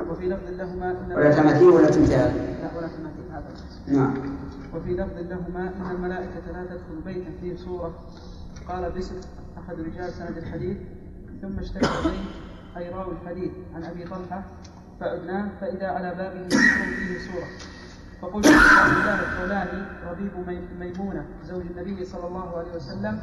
وفي 0.00 0.28
لفظ 0.28 0.48
لهما 0.48 1.14
ولا 1.16 1.30
تماثيل 1.32 1.68
ولا 1.68 1.90
تمثال. 1.90 2.34
لا 2.62 2.78
ولا 2.78 2.88
تماثيل 2.88 3.24
هذا. 3.32 3.48
نعم. 3.86 4.14
وفي 4.74 4.92
لفظ 4.94 5.18
لهما 5.18 5.72
إن 5.76 5.90
الملائكة 5.90 6.52
لا 6.52 6.64
تدخل 6.64 7.00
بيتا 7.04 7.30
فيه 7.40 7.56
صورة. 7.56 7.94
قال 8.68 8.92
بسر 8.92 9.14
أحد 9.58 9.80
رجال 9.80 10.12
سند 10.12 10.36
الحديث 10.36 10.76
ثم 11.42 11.58
اشتكى 11.58 11.86
إليه 11.86 12.24
أي 12.76 12.90
راوي 12.90 13.12
الحديث 13.22 13.52
عن 13.74 13.84
أبي 13.84 14.04
طلحة 14.04 14.42
فعدناه 15.00 15.48
فإذا 15.60 15.86
على 15.86 16.14
بابه 16.14 16.40
ذكر 16.40 16.96
فيه 16.98 17.32
صورة. 17.32 17.46
فقلت 18.22 18.46
لعبد 18.46 18.96
الله 18.96 19.20
الخولاني 19.20 19.82
ربيب 20.10 20.32
ميمونة 20.80 21.24
زوج 21.44 21.62
النبي 21.76 22.04
صلى 22.04 22.26
الله 22.26 22.56
عليه 22.58 22.74
وسلم 22.74 23.18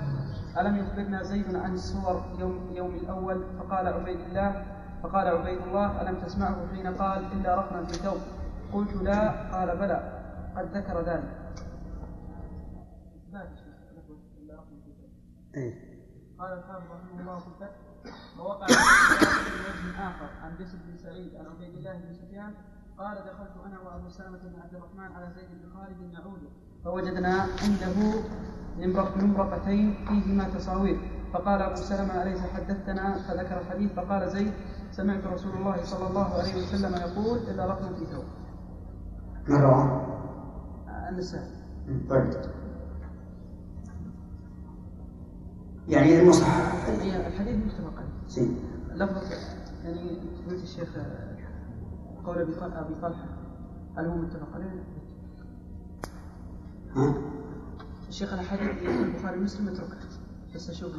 ألم 0.59 0.77
يخبرنا 0.77 1.23
زيد 1.23 1.55
عن 1.55 1.73
الصور 1.73 2.23
يوم 2.39 2.71
يوم 2.75 2.95
الأول؟ 2.95 3.43
فقال 3.59 3.87
عبيد 3.87 4.19
الله 4.29 4.65
فقال 5.03 5.27
عبيد 5.27 5.61
الله 5.61 6.01
ألم 6.01 6.15
تسمعه 6.25 6.67
حين 6.73 6.87
قال 6.87 7.31
إلا 7.31 7.55
رقما 7.55 7.85
في 7.85 7.93
ثوب 7.93 8.21
قلت 8.73 8.93
لا. 8.95 9.51
قال 9.51 9.77
بلى. 9.77 10.21
قد 10.57 10.77
ذكر 10.77 11.01
ذلك. 11.01 11.37
إيه. 15.55 15.73
قال 16.39 16.53
الحافظ 16.53 16.85
رحمه 16.91 17.19
الله 17.19 17.39
في 17.39 17.47
الفتح. 17.47 17.75
ووقع 18.39 18.65
في 18.65 18.73
وجه 19.67 20.07
آخر 20.07 20.29
عن 20.43 20.51
بسر 20.59 20.77
بن 20.87 20.97
سعيد 20.97 21.35
عن 21.35 21.45
عبيد 21.45 21.77
الله 21.77 21.93
بن 21.93 22.13
سفيان. 22.13 22.53
قال 22.97 23.15
دخلت 23.15 23.55
أنا 23.65 23.79
وأبو 23.79 24.09
سلمة 24.09 24.37
بن 24.37 24.59
عبد 24.59 24.75
الرحمن 24.75 25.15
على 25.15 25.31
زيد 25.35 25.49
بن 25.51 25.69
خالد 25.75 26.13
نعود 26.13 26.41
فوجدنا 26.83 27.47
عنده 27.63 27.97
ممرقتين 29.25 30.05
فيهما 30.07 30.49
تصاوير. 30.49 30.99
فقال 31.33 31.61
أبو 31.61 31.75
سلمة 31.75 32.23
أليس 32.23 32.41
حدثتنا؟ 32.41 33.13
فذكر 33.27 33.61
الحديث. 33.61 33.91
فقال 33.93 34.29
زيد 34.29 34.53
سمعت 34.91 35.27
رسول 35.27 35.51
الله 35.57 35.83
صلى 35.83 36.07
الله 36.07 36.25
عليه 36.25 36.55
وسلم 36.55 36.93
يقول 36.95 37.37
الا 37.37 37.65
رقم 37.65 37.95
في 37.95 38.05
ثوب. 38.05 38.23
من 39.47 39.55
رواه؟ 39.55 40.07
النساء. 41.09 41.49
طيب. 42.09 42.33
يعني 45.87 46.21
المصحف 46.21 46.89
الحديث 46.89 47.55
متفق 47.65 47.93
عليه. 47.97 48.47
لفظ 48.93 49.31
يعني 49.83 50.17
قلت 50.49 50.63
الشيخ 50.63 50.89
قول 52.25 52.37
أبي 52.37 52.95
طلحة 53.01 53.25
هل 53.97 54.05
هو 54.05 54.15
متفق 54.15 54.55
عليه؟ 54.55 54.83
ها؟ 56.95 57.13
الشيخ 58.09 58.33
الاحاديث 58.33 58.69
في 58.71 59.03
البخاري 59.03 59.39
ومسلم 59.39 59.67
اتركها 59.67 59.99
بس 60.55 60.69
أشوف 60.69 60.91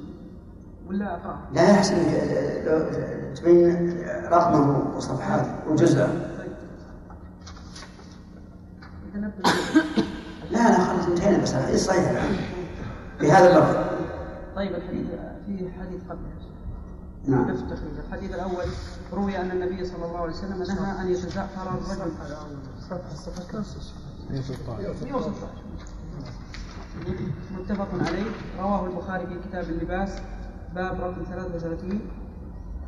ولا 0.89 1.15
أقرأ؟ 1.15 1.39
لا 1.53 1.71
يحسن 1.71 1.97
لو 2.67 2.87
تبين 3.35 4.03
رقمه 4.31 4.97
وصفحاته 4.97 5.71
وجزءه. 5.71 6.33
لا 10.53 10.59
لا 10.59 10.85
خلاص 10.85 11.07
انتهينا 11.07 11.43
بس 11.43 11.55
الحديث 11.55 11.87
صحيح 11.87 12.11
الآن؟ 12.11 12.37
بهذا 13.21 13.51
اللفظ 13.51 13.77
طيب 14.57 14.75
الحديث 14.75 15.07
فيه 15.47 15.71
حديث 15.71 16.01
قبله. 16.09 16.33
نعم. 17.27 17.51
نفس 17.51 17.61
التخريج 17.61 17.99
الحديث 18.07 18.35
الأول 18.35 18.65
روي 19.13 19.39
أن 19.39 19.51
النبي 19.51 19.85
صلى 19.85 20.05
الله 20.07 20.19
عليه 20.19 20.33
وسلم 20.33 20.63
نهى 20.63 21.03
أن 21.03 21.11
يتزعفر 21.11 21.69
الرجل. 21.69 22.13
صفحة 22.81 23.15
صفحة 23.15 23.53
كاس 23.53 23.93
116 24.31 25.35
متفق 27.59 27.89
عليه. 28.07 28.25
رواه 28.59 28.87
البخاري 28.87 29.27
في 29.27 29.49
كتاب 29.49 29.65
اللباس. 29.65 30.11
باب 30.75 31.01
رقم 31.01 31.23
33 31.31 32.01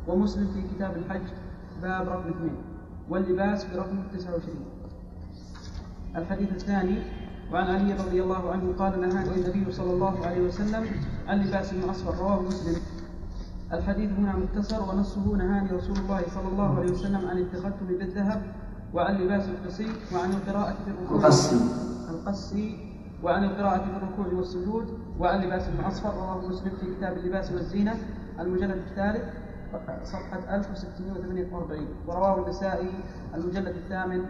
ومسلم 0.07 0.47
في 0.53 0.75
كتاب 0.75 0.97
الحج 0.97 1.21
باب 1.81 2.09
رقم 2.09 2.29
2 2.29 2.51
واللباس 3.09 3.65
برقم 3.65 4.03
29 4.13 4.55
الحديث 6.15 6.51
الثاني 6.51 6.97
وعن 7.53 7.65
علي 7.65 7.93
رضي 7.93 8.23
الله 8.23 8.51
عنه 8.51 8.73
قال 8.79 9.01
نهاني 9.01 9.35
النبي 9.35 9.71
صلى 9.71 9.93
الله 9.93 10.25
عليه 10.25 10.41
وسلم 10.41 10.85
عن 11.27 11.41
لباس 11.41 11.73
اصفر 11.73 12.15
رواه 12.23 12.41
مسلم. 12.41 12.81
الحديث 13.73 14.09
هنا 14.11 14.35
مختصر 14.35 14.89
ونصه 14.89 15.35
نهاني 15.35 15.69
رسول 15.71 15.97
الله 15.97 16.21
صلى 16.35 16.47
الله 16.47 16.79
عليه 16.79 16.91
وسلم 16.91 17.27
عن 17.29 17.37
التختم 17.37 17.85
بالذهب 17.89 18.41
وعن 18.93 19.17
لباس 19.17 19.43
القصي 19.49 19.87
وعن 20.13 20.31
القراءة 20.31 20.75
في 20.85 20.91
الركوع. 20.91 21.17
القصي. 22.09 22.84
وعن 23.25 23.43
القراءة 23.43 23.77
في 23.77 23.89
الركوع 23.97 24.39
والسجود 24.39 24.99
وعن 25.19 25.41
لباس 25.41 25.63
أصفر 25.87 26.13
رواه 26.13 26.47
مسلم 26.47 26.71
في 26.81 26.95
كتاب 26.95 27.17
اللباس 27.17 27.51
والزينة 27.51 27.95
المجلد 28.39 28.71
الثالث 28.89 29.23
صفحة 30.03 30.55
1648 30.55 31.87
ورواه 32.07 32.43
النسائي 32.45 32.89
المجلد 33.35 33.67
الثامن 33.67 34.25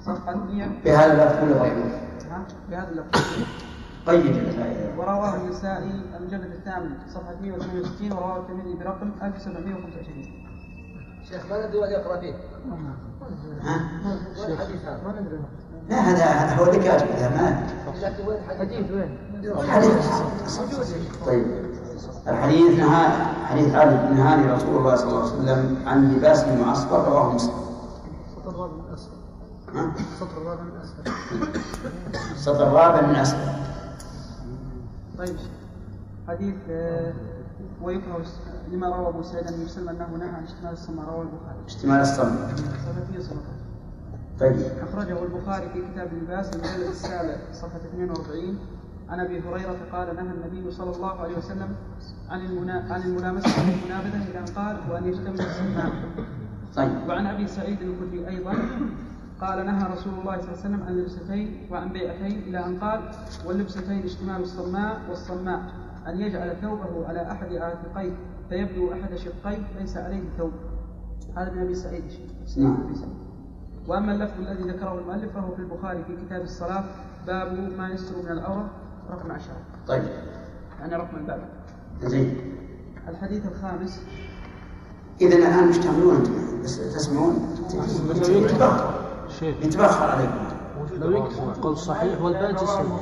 صفحة 0.00 0.34
100 0.34 0.66
بهذا 0.84 1.12
اللفظ 1.12 1.42
ولا 1.44 1.62
غيره 1.62 2.00
ها؟ 2.30 2.44
بهذا 2.70 2.88
اللفظ 2.90 3.20
قيد 4.06 4.26
الفائدة 4.36 4.98
ورواه 4.98 5.36
النسائي 5.36 6.00
المجلد 6.18 6.52
الثامن 6.52 6.90
صفحة 7.14 7.34
168 7.42 8.12
ورواه 8.12 8.40
الترمذي 8.40 8.74
برقم 8.74 9.10
1725 9.22 10.44
شيخ 11.28 11.46
ما 11.50 11.66
ندري 11.66 11.78
وين 11.78 11.90
يقرأ 11.92 12.20
فيه. 12.20 12.34
ها؟ 13.62 13.88
وين 14.40 14.52
الحديث 14.52 14.84
هذا؟ 14.84 15.00
ما 15.04 15.20
ندري. 15.20 15.38
لا 15.88 15.96
هذا 15.96 16.24
هذا 16.24 16.54
هو 16.56 16.64
اللي 16.70 16.78
كاتب 16.84 17.06
إذا 17.06 17.28
ما 17.28 17.66
لكن 18.60 18.94
وين؟ 18.94 19.18
الحديث 19.44 20.20
طيب 21.26 21.46
الحديث 22.28 22.78
نهى 22.78 23.08
حديث 23.46 23.74
علي 23.74 24.14
نهاني 24.14 24.52
رسول 24.52 24.76
الله 24.76 24.96
صلى 24.96 25.08
الله 25.08 25.22
عليه 25.22 25.32
وسلم 25.32 25.82
عن 25.86 26.12
لباس 26.14 26.44
معصفر 26.48 27.08
رواه 27.08 27.32
مسلم 27.32 27.54
السطر 28.38 28.50
الرابع 28.50 28.72
من 28.72 28.92
أسفل 28.94 29.14
ها؟ 29.74 29.92
السطر 30.12 30.38
الرابع 30.42 30.62
من 30.62 30.80
أسفل 30.82 31.02
السطر 32.34 32.66
الرابع 32.66 33.00
من 33.06 33.14
اسفل 33.16 33.52
طيب 35.18 35.36
حديث 36.28 36.54
آه، 36.70 37.12
ويكره 37.82 38.24
لما 38.72 38.96
روى 38.96 39.08
أبو 39.08 39.22
سعيد 39.22 39.46
بن 39.52 39.64
مسلم 39.64 39.88
أنه 39.88 40.08
نهى 40.18 40.28
عن 40.28 40.44
اشتمال 40.44 40.72
الصماء 40.72 41.06
رواه 41.06 41.22
البخاري 41.22 41.66
اشتمال 41.66 42.06
صحيح 42.06 42.28
طيب. 44.40 44.56
أخرجه 44.82 45.22
البخاري 45.22 45.68
في 45.68 45.82
كتاب 45.92 46.12
اللباس 46.12 46.56
المجلد 46.56 46.88
السابع 46.88 47.36
صفحة 47.52 47.76
42 47.76 48.58
عن 49.08 49.20
أبي 49.20 49.40
هريرة 49.40 49.76
قال 49.92 50.16
نهى 50.16 50.34
النبي 50.34 50.70
صلى 50.70 50.96
الله 50.96 51.20
عليه 51.20 51.38
وسلم 51.38 51.68
عن. 52.28 52.40
عن 52.90 53.02
الملامسة 53.02 53.48
والمنابذة 53.60 54.30
إلى 54.30 54.38
أن 54.38 54.44
قال 54.44 54.76
وأن 54.90 55.08
يشتمل 55.08 55.40
السماع 55.40 55.88
طيب. 56.76 57.08
وعن 57.08 57.26
أبي 57.26 57.46
سعيد 57.46 57.78
الخدري 57.82 58.28
أيضا 58.28 58.54
قال 59.40 59.66
نهى 59.66 59.92
رسول 59.92 60.12
الله 60.20 60.38
صلى 60.38 60.48
الله 60.48 60.58
عليه 60.64 60.68
وسلم 60.68 60.82
عن 60.82 60.96
لبستين 60.96 61.66
وعن 61.70 61.88
بيعتين 61.92 62.38
إلى 62.42 62.66
أن 62.66 62.78
قال 62.78 63.00
واللبستين 63.46 64.02
اشتمال 64.04 64.42
الصماء 64.42 65.00
والصماء 65.10 65.62
أن 66.06 66.20
يجعل 66.20 66.56
ثوبه 66.62 67.08
على 67.08 67.30
أحد 67.30 67.52
عاتقيه 67.54 68.12
فيبدو 68.48 68.92
أحد 68.92 69.14
شقيه 69.14 69.58
ليس 69.80 69.96
عليه 69.96 70.22
ثوب. 70.38 70.52
هذا 71.36 71.50
من 71.52 71.62
أبي 71.62 71.74
سعيد. 71.74 72.04
سعيد. 72.46 72.66
نعم. 72.66 72.94
وأما 73.88 74.12
اللفظ 74.12 74.40
الذي 74.40 74.70
ذكره 74.70 74.98
المؤلف 74.98 75.32
فهو 75.34 75.54
في 75.54 75.58
البخاري 75.58 76.04
في 76.04 76.16
كتاب 76.26 76.42
الصلاة 76.42 76.84
باب 77.26 77.70
ما 77.78 77.88
يستر 77.88 78.16
من 78.22 78.32
العوره 78.32 78.70
رقم 79.10 79.32
عشرة. 79.32 79.56
طيب. 79.86 80.04
يعني 80.80 80.96
رقم 80.96 81.16
الباب. 81.16 81.48
زين. 82.02 82.36
الحديث 83.08 83.42
الخامس. 83.46 84.02
إذا 85.20 85.36
الآن 85.36 85.68
مش 85.68 85.78
تعملون؟ 85.78 86.16
أنتم 86.16 86.62
بس 86.62 86.76
تسمعون؟ 86.94 87.56
يتبخر 88.28 88.94
شيخ 89.28 89.56
يتبخر 89.62 90.10
عليكم. 90.10 90.44
لو 90.92 91.10
يكتب 91.10 91.62
قول 91.62 91.76
صحيح 91.78 92.22
والباقي 92.22 92.66
سنة 92.66 92.98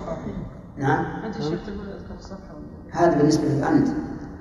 نعم. 0.76 1.04
أنت 1.24 1.34
تقول 1.34 1.52
أذكر 1.52 2.14
الصفحة 2.18 2.54
ولا؟ 2.54 3.00
هذا 3.04 3.18
بالنسبة 3.18 3.44
لك 3.44 3.62
أنت. 3.62 3.88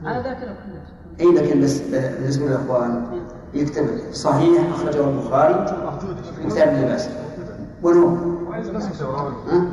أنا 0.01 0.21
ذاكرة 0.21 0.55
كلها. 0.65 0.85
أي 1.19 1.25
لكن 1.25 1.61
بس 1.61 1.81
بالنسبة 1.81 2.45
للإخوان. 2.45 3.20
يكتب 3.53 4.13
صحيح 4.13 4.69
أخرجه 4.73 5.09
البخاري 5.09 5.53
كتاب 6.49 6.67
اللباس 6.67 7.09
ها؟ 9.47 9.67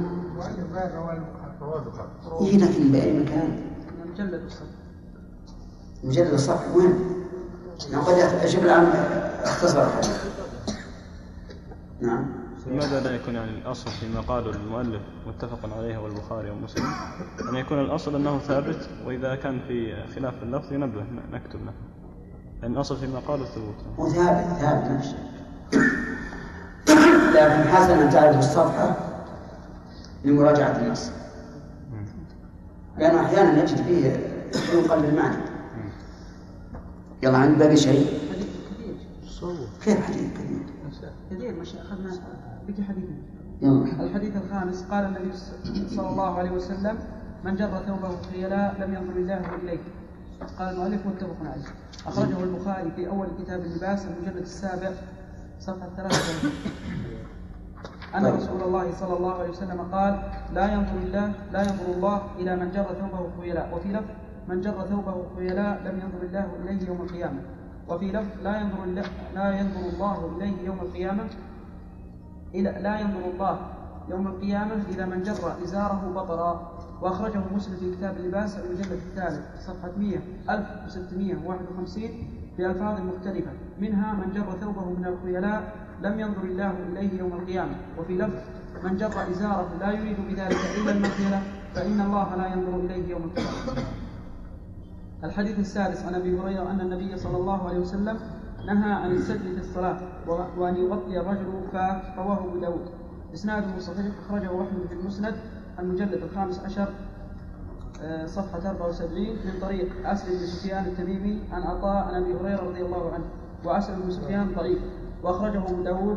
إيه 2.41 2.59
لكن 2.59 2.93
بأي 2.93 3.19
مكان؟ 3.21 3.63
مجلد 6.05 6.33
الصفحة 6.33 6.77
وين؟ 6.77 6.95
يعني 7.91 8.05
قد 8.05 8.15
أشوف 8.45 8.65
الآن 8.65 8.85
اختصر. 9.45 9.83
الحديث 9.83 10.23
نعم. 12.01 12.27
لماذا 12.67 13.01
لا 13.01 13.11
يكون 13.15 13.35
يعني 13.35 13.51
الأصل 13.51 13.91
فيما 13.91 14.21
قاله 14.21 14.51
المؤلف 14.51 15.01
متفق 15.27 15.77
عليه 15.77 15.97
هو 15.97 16.07
البخاري 16.07 16.51
ومسلم؟ 16.51 16.85
أن 17.51 17.57
يكون 17.57 17.81
الأصل 17.81 18.15
أنه 18.15 18.39
ثابت 18.39 18.89
وإذا 19.07 19.35
كان 19.35 19.61
في 19.69 20.07
خلاف 20.15 20.43
اللفظ 20.43 20.73
ينبه 20.73 21.05
نكتب 21.33 21.65
له. 21.65 21.73
لأن 22.63 22.73
الأصل 22.73 22.97
فيما 22.97 23.19
قاله 23.19 23.43
الثبوت. 23.43 23.75
هو 23.99 24.09
ثابت 24.09 24.59
ثابت 24.61 24.91
نفسه 24.91 25.17
لكن 27.35 27.69
حسن 27.69 27.99
أن 27.99 28.11
تعرف 28.11 28.39
الصفحة 28.39 28.97
لمراجعة 30.25 30.79
النص. 30.79 31.11
لأنه 32.99 33.21
أحيانا 33.21 33.63
يجد 33.63 33.77
فيه 33.77 34.17
ينقل 34.75 35.03
بالمعنى 35.03 35.37
يلا 37.23 37.39
عند 37.39 37.59
باقي 37.59 37.77
شيء؟ 37.77 38.07
حديث 38.31 38.47
كثير 38.71 39.69
كيف 39.85 40.07
حديث 40.07 40.33
كثير 40.33 40.63
كثير 41.31 41.61
مش 41.61 41.75
اخذنا 41.75 42.11
بقي 42.69 42.83
حديث. 42.85 43.05
يلا. 43.63 44.05
الحديث 44.05 44.37
الخامس 44.37 44.83
قال 44.91 45.05
النبي 45.05 45.37
صلى 45.89 46.09
الله 46.09 46.39
عليه 46.39 46.51
وسلم 46.51 46.99
من 47.45 47.57
جر 47.57 47.83
ثوبه 47.87 48.17
خيلاء 48.33 48.77
لم 48.81 48.95
ينظر 48.95 49.17
الله 49.17 49.41
إليه. 49.63 49.79
قال 50.59 50.69
المؤلف 50.69 51.07
متفق 51.07 51.37
عليه. 51.41 51.65
أخرجه 52.07 52.45
البخاري 52.45 52.91
في 52.91 53.09
أول 53.09 53.27
كتاب 53.43 53.61
اللباس 53.61 54.07
المجلد 54.07 54.37
السابع 54.37 54.91
صفحة 55.61 55.89
33 55.97 56.51
أن 58.15 58.27
رسول 58.27 58.63
الله 58.63 58.93
صلى 58.93 59.17
الله 59.17 59.35
عليه 59.35 59.51
وسلم 59.51 59.81
قال 59.93 60.23
لا 60.53 60.73
ينظر 60.73 60.97
الله 60.97 61.33
لا 61.53 61.61
ينظر 61.63 61.87
الله 61.97 62.23
إلى 62.39 62.57
من 62.57 62.71
جر 62.71 62.85
ثوبه 62.85 63.31
خيلاء. 63.41 63.75
وفي 63.75 63.93
لفظ 63.93 64.11
من 64.49 64.61
جر 64.61 64.87
ثوبه 64.87 65.25
خيلاء 65.37 65.83
لم 65.85 66.01
ينظر 66.01 66.23
الله 66.23 66.47
إليه 66.63 66.87
يوم 66.89 67.01
القيامة. 67.03 67.41
وفي 67.89 68.13
لفظ 68.13 68.43
لا 68.43 68.61
ينظر 68.61 68.85
الله 68.85 69.05
لا 69.35 69.61
ينظر 69.61 69.81
الله 69.93 70.37
إليه 70.37 70.67
يوم 70.67 70.79
القيامة. 70.81 71.25
إلى 72.55 72.71
لا 72.71 73.01
ينظر 73.01 73.25
الله 73.35 73.59
يوم 74.09 74.27
القيامة 74.27 74.75
إلى 74.91 75.07
من 75.07 75.23
جر 75.23 75.63
إزاره 75.65 76.13
بطرا. 76.15 76.78
وأخرجه 77.03 77.41
مسلم 77.55 77.77
في 77.77 77.97
كتاب 77.97 78.17
اللباس 78.17 78.57
المجلد 78.59 78.93
الثالث 78.93 79.41
صفحة 79.67 79.91
100 79.99 80.19
1651 80.51 82.11
بألفاظ 82.59 83.01
مختلفة. 83.01 83.51
منها 83.81 84.13
من 84.13 84.33
جر 84.33 84.51
ثوبه 84.61 84.85
من 84.91 85.07
الخيلاء 85.07 85.73
لم 86.03 86.21
ينظر 86.21 86.43
الله 86.43 86.71
إليه 86.93 87.19
يوم 87.19 87.33
القيامة. 87.33 87.75
وفي 87.99 88.19
لفظ 88.19 88.35
من 88.85 88.97
جر 88.97 89.31
إزاره 89.31 89.69
لا 89.81 89.91
يريد 89.93 90.17
بذلك 90.29 90.57
إلا 90.83 90.93
المغفرة 90.93 91.43
فإن 91.75 92.01
الله 92.01 92.37
لا 92.37 92.47
ينظر 92.47 92.77
إليه 92.77 93.09
يوم 93.11 93.23
القيامة. 93.25 93.83
الحديث 95.25 95.59
السادس 95.59 96.03
عن 96.07 96.15
أبي 96.15 96.41
هريرة 96.41 96.71
أن 96.71 96.81
النبي 96.81 97.17
صلى 97.17 97.37
الله 97.37 97.69
عليه 97.69 97.79
وسلم 97.79 98.19
نهى 98.67 98.93
عن 98.93 99.11
السجد 99.11 99.55
في 99.55 99.61
الصلاة 99.61 100.01
و- 100.29 100.45
وأن 100.63 100.77
يغطي 100.77 101.21
الرجل 101.21 101.63
فاه 101.73 102.03
رواه 102.19 102.39
ابو 102.39 102.59
داود 102.61 102.87
إسناده 103.35 103.79
صحيح 103.79 104.07
أخرجه 104.27 104.47
أحمد 104.63 104.87
في 104.89 104.95
المسند. 104.95 105.35
المجلد 105.79 106.13
الخامس 106.23 106.61
عشر 106.65 106.89
آه، 108.03 108.27
صفحة 108.27 108.71
74 108.71 109.29
من 109.45 109.61
طريق 109.61 110.09
أسر 110.09 110.29
بن 110.29 110.47
سفيان 110.47 110.85
التميمي 110.85 111.41
عن 111.53 111.63
عطاء 111.63 112.05
عن 112.05 112.23
أبي 112.23 112.35
هريرة 112.35 112.63
رضي 112.65 112.83
الله 112.83 113.13
عنه. 113.15 113.25
وأسر 113.65 113.95
بن 114.03 114.11
سفيان 114.11 114.53
ضعيف. 114.57 114.79
وأخرجه 115.23 115.59
أبو 115.59 115.83
داود 115.83 116.17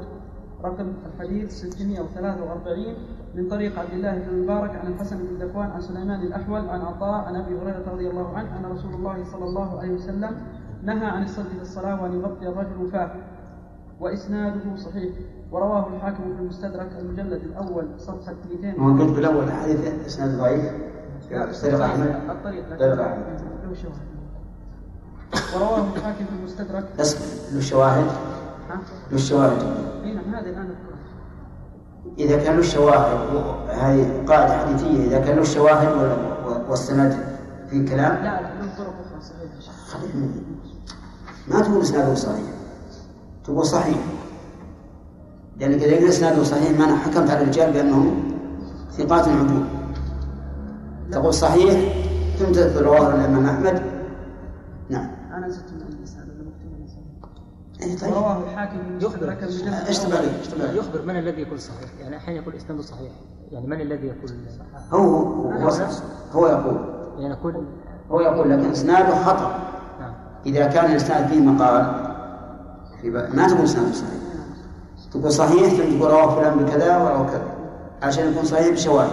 رقم 0.63 0.93
الحديث 1.05 1.51
643 1.65 2.93
من 3.35 3.49
طريق 3.49 3.79
عبد 3.79 3.93
الله 3.93 4.17
بن 4.17 4.29
المبارك 4.29 4.75
عن 4.75 4.87
الحسن 4.87 5.17
بن 5.17 5.45
ذكوان 5.45 5.69
عن 5.71 5.81
سليمان 5.81 6.19
الأحول 6.21 6.69
عن 6.69 6.81
عطاء 6.81 7.25
عن 7.25 7.35
أبي 7.35 7.59
هريرة 7.59 7.91
رضي 7.91 8.09
الله 8.09 8.37
عنه 8.37 8.59
أن 8.59 8.65
رسول 8.65 8.93
الله 8.93 9.23
صلى 9.23 9.45
الله 9.45 9.79
عليه 9.79 9.91
وسلم 9.93 10.37
نهى 10.83 11.05
عن 11.05 11.23
الصلاة 11.23 11.45
في 11.55 11.61
الصلاة 11.61 12.03
وأن 12.03 12.13
يغطي 12.19 12.47
الرجل 12.47 12.91
فاه. 12.91 13.11
وإسناده 13.99 14.75
صحيح. 14.75 15.13
ورواه 15.51 15.87
الحاكم 15.95 16.23
في 16.35 16.41
المستدرك 16.41 16.89
المجلد 16.99 17.41
الأول 17.43 17.85
صفحة 17.99 18.35
200 18.63 18.79
هو 18.81 18.99
قلت 19.03 19.15
بالأول 19.15 19.51
حديث 19.51 19.79
إسناد 20.07 20.37
ضعيف. 20.37 20.71
الطريق 22.31 22.69
له 22.69 23.73
شواهد. 23.73 24.11
ورواه 25.55 25.85
الحاكم 25.95 26.25
في 26.25 26.31
المستدرك. 26.39 26.85
اسم 26.99 27.19
له 27.55 27.61
شواهد. 27.61 28.05
ها؟ 28.69 28.79
له 29.11 29.17
شواهد. 29.17 29.61
اي 30.03 30.13
نعم 30.13 30.35
هذه 30.35 30.49
الآن 30.49 30.69
إذا 32.19 32.37
كان 32.43 32.55
له 32.55 32.61
شواهد 32.61 33.35
هذه 33.69 34.23
قاعدة 34.27 34.57
حديثية 34.57 35.07
إذا 35.07 35.19
كان 35.19 35.37
له 35.37 35.43
شواهد 35.43 35.87
وال- 35.97 36.69
والسند 36.69 37.17
في 37.69 37.85
كلام؟ 37.85 38.23
لا 38.23 38.41
له 38.41 38.75
طرق. 38.77 38.93
خليك 39.87 40.15
مني. 40.15 40.41
ما 41.47 41.61
تقول 41.61 41.81
إسناده 41.81 42.15
صحيح؟ 42.15 42.45
تقول 43.43 43.65
صحيح. 43.65 43.97
لأنك 45.61 45.83
إذا 45.83 45.95
قلت 45.95 46.03
إسناده 46.03 46.43
صحيح 46.43 46.69
أنا 46.69 46.95
حكمت 46.95 47.29
على 47.29 47.41
الرجال 47.41 47.73
بأنهم 47.73 48.23
ثقات 48.91 49.27
عدول 49.27 49.63
تقول 51.11 51.33
صحيح 51.33 51.93
ثم 52.39 52.51
تذكر 52.51 52.81
رواه 52.81 53.15
الإمام 53.15 53.45
أحمد. 53.45 53.81
نعم. 54.89 55.11
أنا 55.33 55.49
زدت. 55.49 55.71
إيه 57.81 57.97
طيب. 57.97 58.11
ورواه 58.11 58.43
الحاكم 58.43 58.77
إيش 59.87 59.99
تبغى 59.99 60.17
عليك؟ 60.17 60.31
يخبر 60.75 61.01
من 61.05 61.19
الذي 61.19 61.41
يقول 61.41 61.59
صحيح. 61.59 61.89
يعني 62.01 62.17
أحيانا 62.17 62.41
يقول 62.41 62.55
إسناده 62.55 62.81
صحيح. 62.81 63.11
يعني 63.51 63.67
من 63.67 63.81
الذي 63.81 64.07
يقول؟ 64.07 64.31
هو 64.91 64.99
هو, 64.99 65.51
هو, 65.51 65.87
هو 66.31 66.47
يقول. 66.47 66.77
يعني 67.19 67.33
يقول 67.33 67.65
هو 68.11 68.21
يقول 68.21 68.49
لكن 68.49 68.71
إسناده 68.71 69.23
خطأ. 69.23 69.59
نعم. 69.99 70.13
إذا 70.45 70.67
كان 70.67 70.91
الإسناد 70.91 71.27
فيه 71.27 71.39
مقال 71.39 71.81
ما 73.35 73.47
تقول 73.47 73.63
إسناده 73.63 73.91
صحيح. 73.91 74.30
تقول 75.11 75.31
صحيح 75.31 75.73
ثم 75.73 75.97
تقول 75.99 76.11
رواه 76.11 76.35
فلان 76.35 76.57
بكذا 76.57 76.97
ورواه 76.97 77.27
كذا. 77.27 77.55
عشان 78.01 78.31
يكون 78.31 78.45
صحيح 78.45 78.69
بشواهد. 78.73 79.11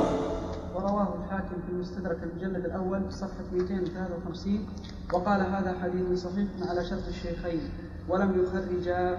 ورواه 0.74 1.08
الحاكم 1.24 1.56
في 1.66 1.72
المستدرك 1.72 2.18
المجلد 2.22 2.64
الأول 2.64 3.12
صفحة 3.12 3.44
253 3.52 4.66
وقال 5.12 5.40
هذا 5.40 5.74
حديث 5.82 6.24
صحيح 6.24 6.48
على 6.68 6.84
شرط 6.84 7.06
الشيخين. 7.08 7.61
ولم 8.08 8.42
يخرجاه 8.42 9.18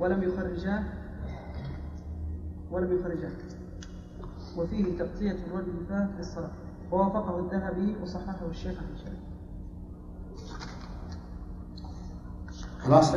ولم 0.00 0.22
يخرجاه 0.22 0.82
ولم 2.70 2.98
يخرجاه 3.00 3.30
وفيه 4.56 4.98
تغطية 4.98 5.36
الرجل 5.46 5.72
فاه 5.88 6.08
في 6.16 6.20
الصلاة. 6.20 6.50
ووافقه 6.92 7.38
الذهبي 7.38 7.96
وصححه 8.02 8.36
الشيخ 8.50 8.78
أحمد 8.78 8.96
شاكر 8.98 9.16
خلاص؟ 12.84 13.12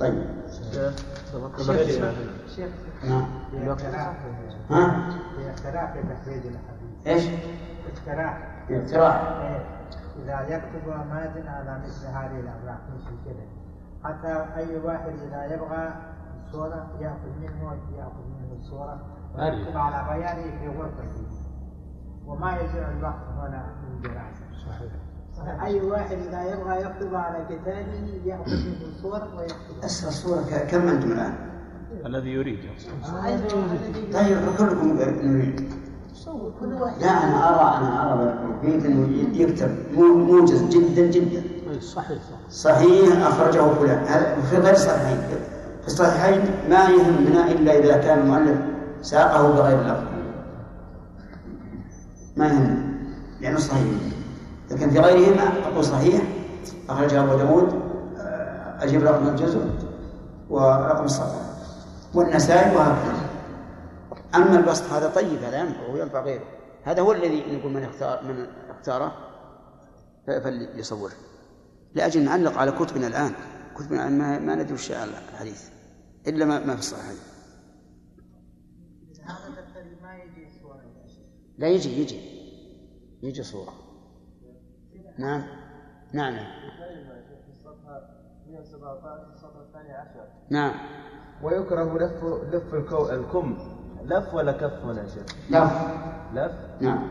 طيب. 0.00 0.24
شيخ 2.46 2.70
نعم. 3.04 3.26
في 3.50 3.70
اقتراح 3.70 4.16
ها؟ 4.70 5.10
في 5.36 5.50
اقتراح 5.50 5.92
في 5.92 6.02
تخريج 6.02 6.42
الحديث. 6.46 7.06
إيش؟ 7.06 7.28
اقتراح. 7.92 8.64
اقتراح. 8.70 9.20
إيه. 9.40 9.64
إذا 10.22 10.56
يكتب 10.56 10.88
مازن 10.88 11.48
على 11.48 11.78
مثل 11.84 12.06
هذه 12.06 12.40
الأوراق 12.40 12.80
مش 12.96 13.02
كذا. 13.24 13.46
حتى 14.04 14.46
أي 14.56 14.76
واحد 14.76 15.12
إذا 15.28 15.54
يبغى 15.54 15.94
الصورة 16.46 16.86
يأخذ 17.00 17.38
منه 17.40 17.76
يأخذ 17.98 18.24
منه 18.28 18.56
الصورة. 18.58 19.00
ويكتب 19.38 19.76
على 19.76 20.18
بيانه 20.18 20.58
في 20.58 20.68
غرفته 20.78 21.26
وما 22.26 22.56
يجمع 22.56 22.90
الوقت 22.90 23.24
هنا 23.38 23.66
من 23.82 24.00
دراسة 24.00 24.66
صحيح. 24.66 24.92
أي 25.64 25.80
واحد 25.80 26.16
إذا 26.28 26.42
يبغى 26.52 26.80
يكتب 26.80 27.14
على 27.14 27.44
كتابه 27.44 28.20
يأخذ 28.24 28.50
منه 28.52 28.76
الصور 28.96 29.20
ويكتب. 29.38 29.84
أسرع 29.84 30.08
الصورة 30.08 30.40
ك- 30.50 30.66
كم 30.70 30.88
أنتم 30.88 31.12
الآن؟ 31.12 31.34
الذي 32.06 32.30
يريد 32.30 32.58
طيب 34.12 34.38
كلكم 34.58 34.98
نريد. 35.22 35.60
لا 37.00 37.10
أنا 37.10 37.48
أرى 37.48 37.76
أنا 37.78 38.12
أرى 38.14 38.38
أنه 38.86 39.08
يكتب. 39.40 39.70
مو- 39.94 40.14
موجز 40.14 40.62
جدا 40.62 41.06
جدا. 41.10 41.42
صحيح. 41.80 42.18
صحيح 42.50 43.26
أخرجه 43.26 43.74
فلان. 43.74 44.04
هذا 44.04 44.40
في 44.50 44.56
غير 44.56 44.74
صحيحين 44.74 45.18
في 45.82 45.86
الصحيحين 45.86 46.40
ما 46.70 46.84
يهمنا 46.88 47.50
إلا 47.52 47.78
إذا 47.78 47.96
كان 47.96 48.18
المؤلف 48.18 48.58
ساقه 49.02 49.52
بغير 49.52 49.80
لفظ. 49.80 50.04
ما 52.36 52.46
يهمنا 52.46 52.84
لأنه 53.40 53.58
صحيح. 53.58 53.84
لكن 54.76 54.90
في 54.90 54.98
غيرهما 54.98 55.68
أقول 55.68 55.84
صحيح. 55.84 56.22
أخرجه 56.88 57.24
أبو 57.24 57.34
داود 57.34 57.82
آه، 58.18 58.84
أجيب 58.84 59.04
رقم 59.04 59.28
الجزء 59.28 59.70
ورقم 60.50 61.04
الصفحة 61.04 61.40
والنسائي 62.14 62.76
وهكذا. 62.76 63.28
أما 64.34 64.58
البسط 64.58 64.92
هذا 64.92 65.08
طيب 65.08 65.42
هذا 65.42 65.60
ينفع 65.60 65.88
وينفع 65.92 66.20
غيره. 66.20 66.44
هذا 66.84 67.02
هو 67.02 67.12
الذي 67.12 67.56
نقول 67.56 67.72
من 67.72 67.82
اختار 67.82 68.24
من 68.24 68.46
اختاره؟ 68.70 69.12
فليصوره. 70.26 71.12
لأجل 71.94 72.24
نعلق 72.24 72.58
على 72.58 72.72
كتبنا 72.72 73.06
الآن. 73.06 73.32
كتبنا 73.76 74.08
الآن 74.08 74.18
ما, 74.18 74.38
ما 74.38 74.54
ندري 74.54 74.74
وش 74.74 74.92
الحديث. 74.92 75.68
إلا 76.26 76.44
ما, 76.44 76.64
ما 76.64 76.76
في 76.76 76.82
شيخ. 76.82 76.98
لا 81.58 81.68
يجي 81.68 82.00
يجي. 82.00 82.20
يجي 83.22 83.42
صورة. 83.42 83.85
نعم. 85.18 85.42
نعم. 86.12 86.34
نعم. 86.34 86.46
نعم 90.50 90.72
ويكره 91.42 91.98
لف 91.98 92.24
لف 92.52 92.74
الكو 92.74 93.10
الكم. 93.10 93.58
لف 94.04 94.34
ولا 94.34 94.52
كف 94.52 94.84
هنا 94.84 95.02
يا 95.02 95.08
شيخ؟ 95.08 95.36
لا. 95.50 95.64
لف؟ 96.34 96.52
نعم. 96.80 97.10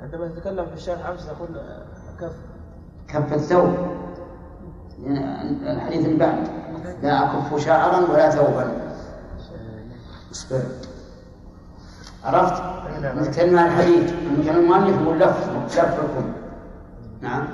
عندما 0.00 0.28
نتكلم 0.28 0.66
في 0.66 0.74
الشرح 0.74 1.06
أمس 1.06 1.26
نقول 1.26 1.48
كف. 2.20 2.36
كف 3.08 3.32
الثوب. 3.32 3.74
يعني 4.98 5.72
الحديث 5.72 6.06
اللي 6.06 6.18
بعد. 6.18 6.48
لا 7.02 7.24
أكف 7.24 7.64
شعرا 7.64 7.96
ولا 8.12 8.30
ثوبا. 8.30 8.94
اصبر 10.32 10.62
عرفت؟ 12.24 12.62
نتكلم 13.04 13.58
عن 13.58 13.66
الحديث. 13.66 14.12
نتكلم 14.12 14.56
المؤلف 14.56 15.02
يقول 15.02 15.20
لف 15.20 15.50
لف 15.66 16.00
الكم. 16.00 16.32
نعم. 17.24 17.46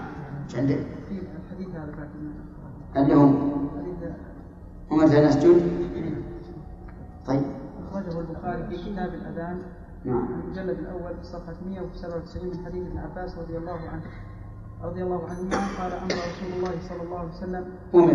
إيش 0.44 0.56
عندك؟ 0.56 0.87
في 1.09 1.20
الحديث 1.44 1.74
هذا 1.74 1.92
لكن 2.94 3.02
اللي 3.02 3.14
هم 3.14 3.70
حديث 3.78 4.11
ومتى 4.90 5.26
نسجد؟ 5.26 5.62
طيب. 7.26 7.42
أخرجه 7.90 8.20
البخاري 8.20 8.66
في 8.66 8.76
كتاب 8.76 9.14
الأذان. 9.14 9.62
نعم. 10.04 10.28
المجلد 10.44 10.78
الأول 10.78 11.12
صفحة 11.22 11.54
197 11.66 12.46
من 12.46 12.64
حديث 12.64 12.87
ابن 12.87 12.98
عباس 12.98 13.38
رضي 13.38 13.56
الله 13.56 13.78
عنه. 13.92 14.02
رضي 14.83 15.02
الله 15.02 15.28
عنهما 15.28 15.56
قال 15.78 15.92
أمر 15.92 16.12
رسول 16.12 16.52
الله 16.56 16.72
صلى 16.88 17.02
الله 17.02 17.18
عليه 17.18 17.30
وسلم 17.30 17.64
أمر. 17.94 18.12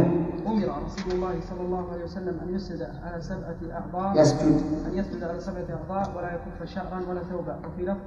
أمر 0.47 0.83
رسول 0.85 1.13
الله 1.13 1.41
صلى 1.41 1.61
الله 1.61 1.91
عليه 1.91 2.03
وسلم 2.03 2.39
أن 2.39 2.55
يسجد 2.55 2.81
على 2.81 3.21
سبعة 3.21 3.57
أعضاء. 3.71 4.21
يسجد. 4.21 4.61
أن 4.85 4.93
يسجد 4.93 5.23
على 5.23 5.39
سبعة 5.39 5.67
أعضاء 5.69 6.17
ولا 6.17 6.35
يكف 6.35 6.69
شعرا 6.69 7.01
ولا 7.09 7.23
ثوبا. 7.23 7.59
وفي 7.67 7.85
لفظ 7.85 7.99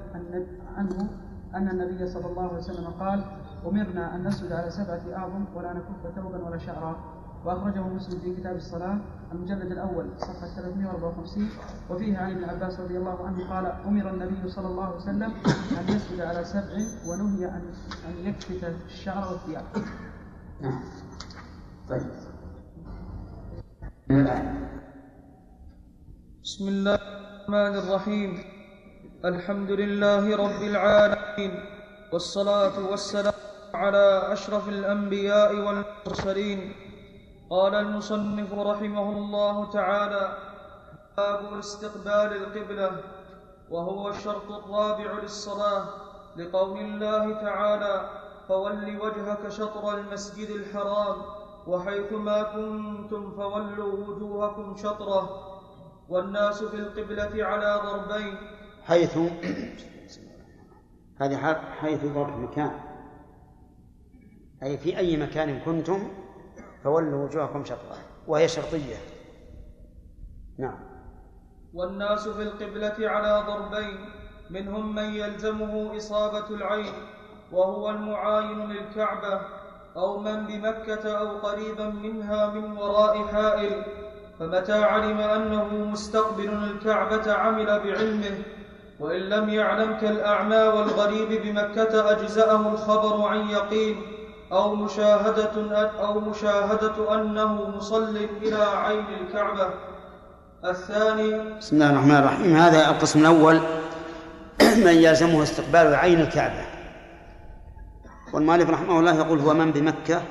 عنه 0.77 1.09
أن 1.55 1.69
النبي 1.69 2.07
صلى 2.07 2.25
الله 2.25 2.47
عليه 2.47 2.57
وسلم 2.57 2.85
قال 2.99 3.23
أمرنا 3.65 4.15
أن 4.15 4.27
نسجد 4.27 4.51
على 4.51 4.71
سبعة 4.71 5.01
أعظم 5.15 5.45
ولا 5.55 5.73
نكف 5.73 6.15
ثوبا 6.15 6.37
ولا 6.45 6.57
شعرا. 6.57 7.19
وأخرجه 7.45 7.81
مسلم 7.87 8.19
في 8.19 8.35
كتاب 8.35 8.55
الصلاة 8.55 8.97
المجلد 9.31 9.71
الأول 9.71 10.09
صفحة 10.17 10.47
354 10.55 11.49
وفيه 11.89 12.17
عن 12.17 12.31
ابن 12.31 12.43
عباس 12.43 12.79
رضي 12.79 12.97
الله 12.97 13.27
عنه 13.27 13.49
قال 13.49 13.65
أمر 13.65 14.09
النبي 14.09 14.49
صلى 14.49 14.67
الله 14.67 14.83
عليه 14.85 14.95
وسلم 14.95 15.31
أن 15.79 15.95
يسجد 15.95 16.21
على 16.21 16.43
سبع 16.43 16.75
ونهي 17.07 17.45
أن 17.45 17.63
أن 18.09 18.15
يكفت 18.25 18.63
الشعر 18.85 19.31
والثياب. 19.31 19.63
نعم. 20.61 20.83
طيب. 21.89 22.07
بسم 26.43 26.67
الله 26.67 26.95
الرحمن 26.95 27.73
الرحيم. 27.79 28.43
الحمد 29.25 29.71
لله 29.71 30.35
رب 30.35 30.61
العالمين. 30.61 31.51
والصلاة 32.13 32.89
والسلام 32.91 33.48
على 33.75 34.33
أشرف 34.33 34.69
الأنبياء 34.69 35.55
والمرسلين. 35.55 36.73
قال 37.49 37.75
المصنف 37.75 38.53
رحمه 38.53 39.11
الله 39.11 39.71
تعالى 39.71 40.37
باب 41.17 41.57
استقبال 41.57 42.37
القبلة 42.37 42.91
وهو 43.69 44.09
الشرط 44.09 44.51
الرابع 44.51 45.11
للصلاة 45.21 45.85
لقول 46.37 46.79
الله 46.79 47.33
تعالى 47.33 48.09
فول 48.47 49.01
وجهك 49.01 49.49
شطر 49.49 49.97
المسجد 49.97 50.49
الحرام 50.49 51.21
وحيثما 51.67 52.43
كنتم 52.43 53.31
فولوا 53.31 54.07
وجوهكم 54.07 54.75
شطره 54.77 55.29
والناس 56.09 56.63
في 56.63 56.75
القبلة 56.75 57.45
على 57.45 57.81
ضربين 57.85 58.37
حيث 58.83 59.17
هذه 61.21 61.61
حيث 61.81 62.05
ظرف 62.05 62.35
مكان. 62.35 62.88
أي 64.63 64.77
في 64.77 64.97
أي 64.97 65.17
مكان 65.17 65.59
كنتم 65.59 66.07
فولوا 66.83 67.25
وجوهكم 67.25 67.63
شطرة 67.63 67.97
وهي 68.27 68.47
شرطية. 68.47 68.95
نعم. 70.59 70.79
والناس 71.73 72.27
في 72.27 72.41
القبلة 72.41 73.09
على 73.09 73.43
ضربين 73.47 74.09
منهم 74.49 74.95
من 74.95 75.03
يلزمه 75.03 75.97
إصابة 75.97 76.49
العين 76.49 76.93
وهو 77.51 77.89
المعاين 77.89 78.71
للكعبة 78.71 79.41
أو 79.97 80.19
من 80.19 80.45
بمكة 80.45 81.17
أو 81.17 81.37
قريبا 81.37 81.89
منها 81.89 82.49
من 82.49 82.77
وراء 82.77 83.27
حائل. 83.27 83.83
فمتى 84.39 84.83
علم 84.83 85.17
أنه 85.17 85.85
مستقبل 85.85 86.49
الكعبة 86.49 87.33
عمل 87.33 87.65
بعلمه 87.65 88.43
وإن 88.99 89.21
لم 89.21 89.49
يعلم 89.49 89.97
كالأعمى 89.97 90.57
والغريب 90.57 91.41
بمكة 91.41 92.11
أجزأه 92.11 92.73
الخبر 92.73 93.27
عن 93.27 93.49
يقين. 93.49 94.01
أو 94.51 94.75
مشاهدة 94.75 95.77
أو 95.99 96.19
مشاهدة 96.19 97.15
أنه 97.15 97.69
مصل 97.77 98.17
إلى 98.17 98.63
عين 98.63 99.05
الكعبة. 99.21 99.69
الثاني 100.65 101.57
بسم 101.57 101.75
الله 101.75 101.89
الرحمن 101.89 102.15
الرحيم. 102.15 102.55
هذا 102.55 102.89
القسم 102.89 103.19
الأول 103.19 103.59
من 104.85 104.93
يلزمه 104.93 105.43
استقبال 105.43 105.95
عين 105.95 106.21
الكعبة. 106.21 106.65
والمؤلف 108.33 108.69
رحمه 108.69 108.99
الله 108.99 109.15
يقول 109.15 109.39
هو 109.39 109.53
من 109.53 109.71
بمكة 109.71 110.21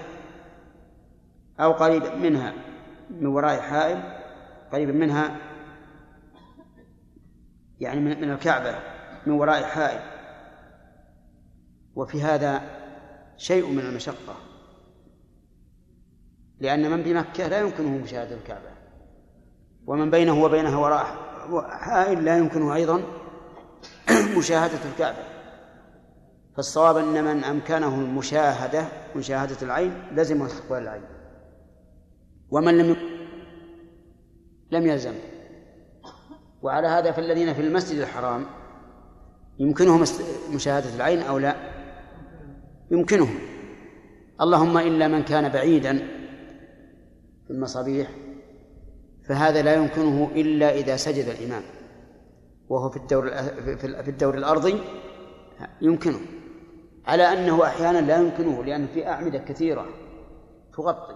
أو 1.60 1.72
قريب 1.72 2.02
منها 2.22 2.52
من 3.10 3.26
وراء 3.26 3.60
حائل 3.60 4.02
قريب 4.72 4.94
منها 4.94 5.36
يعني 7.80 8.00
من 8.00 8.30
الكعبة 8.30 8.74
من 9.26 9.32
وراء 9.32 9.62
حائل. 9.62 10.00
وفي 11.96 12.22
هذا 12.22 12.77
شيء 13.38 13.70
من 13.70 13.80
المشقة. 13.80 14.36
لأن 16.60 16.90
من 16.90 17.02
بمكة 17.02 17.48
لا 17.48 17.60
يمكنه 17.60 17.98
مشاهدة 17.98 18.34
الكعبة. 18.34 18.70
ومن 19.86 20.10
بينه 20.10 20.42
وبينها 20.42 20.76
وراء 20.76 21.06
حائل 21.68 22.24
لا 22.24 22.38
يمكنه 22.38 22.74
أيضا 22.74 23.02
مشاهدة 24.38 24.78
الكعبة. 24.92 25.24
فالصواب 26.56 26.96
أن 26.96 27.24
من 27.24 27.44
أمكنه 27.44 27.94
المشاهدة 27.94 28.88
مشاهدة 29.16 29.56
العين 29.62 30.02
لزم 30.12 30.42
استقبال 30.42 30.82
العين. 30.82 31.04
ومن 32.50 32.78
لم 32.78 32.96
لم 34.70 34.86
يلزم. 34.86 35.14
وعلى 36.62 36.86
هذا 36.86 37.12
فالذين 37.12 37.54
في 37.54 37.60
المسجد 37.60 37.98
الحرام 37.98 38.46
يمكنهم 39.58 40.04
مشاهدة 40.52 40.94
العين 40.94 41.22
أو 41.22 41.38
لا؟ 41.38 41.77
يمكنهم. 42.90 43.38
اللهم 44.40 44.78
إلا 44.78 45.08
من 45.08 45.22
كان 45.22 45.48
بعيدا 45.48 45.98
في 47.46 47.50
المصابيح 47.50 48.10
فهذا 49.28 49.62
لا 49.62 49.74
يمكنه 49.74 50.30
إلا 50.34 50.74
إذا 50.74 50.96
سجد 50.96 51.24
الإمام. 51.28 51.62
وهو 52.68 52.90
في 52.90 52.96
الدور 52.96 53.30
في 54.02 54.08
الدور 54.08 54.34
الأرضي 54.34 54.80
يمكنه. 55.80 56.20
على 57.06 57.22
أنه 57.22 57.64
أحيانا 57.64 57.98
لا 57.98 58.16
يمكنه 58.16 58.64
لأن 58.64 58.86
في 58.86 59.08
أعمدة 59.08 59.38
كثيرة 59.38 59.86
تغطي. 60.76 61.14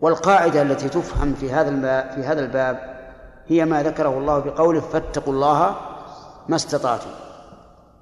والقاعدة 0.00 0.62
التي 0.62 0.88
تفهم 0.88 1.34
في 1.34 1.50
هذا 1.50 1.70
الباب 1.70 2.10
في 2.10 2.20
هذا 2.20 2.40
الباب 2.40 3.02
هي 3.46 3.64
ما 3.64 3.82
ذكره 3.82 4.18
الله 4.18 4.38
بقوله 4.38 4.80
فاتقوا 4.80 5.32
الله 5.32 5.76
ما 6.48 6.56
استطعتم. 6.56 7.10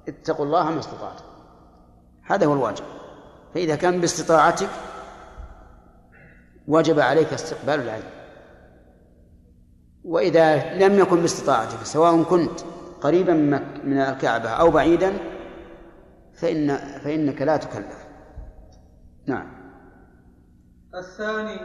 اتقوا 0.07 0.45
الله 0.45 0.71
ما 0.71 0.79
استطعتم. 0.79 1.30
هذا 2.23 2.45
هو 2.45 2.53
الواجب. 2.53 2.83
فإذا 3.53 3.75
كان 3.75 4.01
باستطاعتك 4.01 4.69
وجب 6.67 6.99
عليك 6.99 7.33
استقبال 7.33 7.79
العين 7.79 8.03
وإذا 10.03 10.73
لم 10.73 10.99
يكن 10.99 11.21
باستطاعتك 11.21 11.83
سواء 11.83 12.23
كنت 12.23 12.59
قريبا 13.01 13.33
من 13.83 13.97
الكعبة 13.97 14.49
أو 14.49 14.71
بعيدا 14.71 15.17
فإن 16.33 16.77
فإنك 16.77 17.41
لا 17.41 17.57
تكلف. 17.57 18.05
نعم. 19.27 19.61
الثاني 20.95 21.59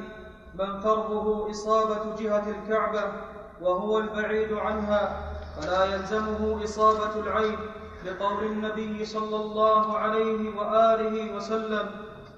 من 0.54 0.80
فرضه 0.80 1.50
إصابة 1.50 2.16
جهة 2.16 2.50
الكعبة 2.50 3.12
وهو 3.60 3.98
البعيد 3.98 4.52
عنها 4.52 5.32
فلا 5.56 5.84
يلزمه 5.84 6.64
إصابة 6.64 7.20
العين. 7.20 7.58
لقول 8.06 8.44
النبي 8.44 9.04
صلى 9.04 9.36
الله 9.36 9.98
عليه 9.98 10.56
وآله 10.56 11.34
وسلم 11.36 11.86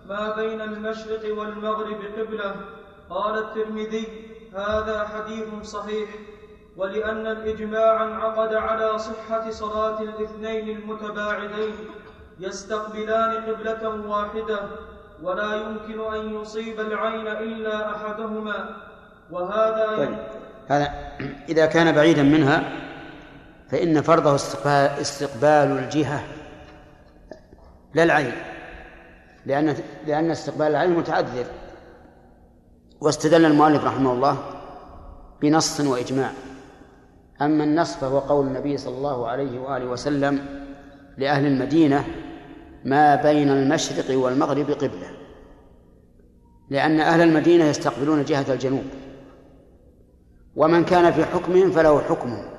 ما 0.08 0.34
بين 0.36 0.60
المشرق 0.60 1.38
والمغرب 1.38 2.00
قبلة 2.18 2.54
قال 3.10 3.38
الترمذي 3.38 4.06
هذا 4.54 5.08
حديث 5.14 5.46
صحيح 5.62 6.08
ولأن 6.76 7.26
الإجماع 7.26 8.04
انعقد 8.04 8.54
على 8.54 8.98
صحة 8.98 9.50
صلاة 9.50 10.00
الاثنين 10.02 10.76
المتباعدين 10.76 11.74
يستقبلان 12.40 13.44
قبلة 13.44 14.08
واحدة 14.08 14.60
ولا 15.22 15.54
يمكن 15.54 16.14
أن 16.14 16.34
يصيب 16.42 16.80
العين 16.80 17.26
إلا 17.26 17.96
أحدهما 17.96 18.76
وهذا 19.30 19.96
طيب. 19.96 20.18
هذا 20.68 20.92
إذا 21.48 21.66
كان 21.66 21.94
بعيدا 21.94 22.22
منها 22.22 22.87
فإن 23.70 24.02
فرضه 24.02 24.34
استقبال, 25.00 25.78
الجهة 25.78 26.24
لا 27.94 28.02
العين 28.02 28.32
لأن 29.46 29.76
لأن 30.06 30.30
استقبال 30.30 30.66
العين 30.66 30.90
متعذر. 30.90 31.46
واستدل 33.00 33.44
المؤلف 33.44 33.84
رحمه 33.84 34.12
الله 34.12 34.38
بنص 35.42 35.80
وإجماع. 35.80 36.30
أما 37.42 37.64
النص 37.64 37.94
فهو 37.94 38.18
قول 38.18 38.46
النبي 38.46 38.76
صلى 38.76 38.96
الله 38.96 39.28
عليه 39.28 39.60
وآله 39.60 39.86
وسلم 39.86 40.64
لأهل 41.18 41.46
المدينة 41.46 42.04
ما 42.84 43.14
بين 43.14 43.50
المشرق 43.50 44.18
والمغرب 44.18 44.70
قبلة. 44.70 45.10
لأن 46.70 47.00
أهل 47.00 47.20
المدينة 47.20 47.64
يستقبلون 47.64 48.24
جهة 48.24 48.52
الجنوب. 48.52 48.84
ومن 50.56 50.84
كان 50.84 51.12
في 51.12 51.24
حكمهم 51.24 51.70
فله 51.70 52.00
حكمه. 52.00 52.57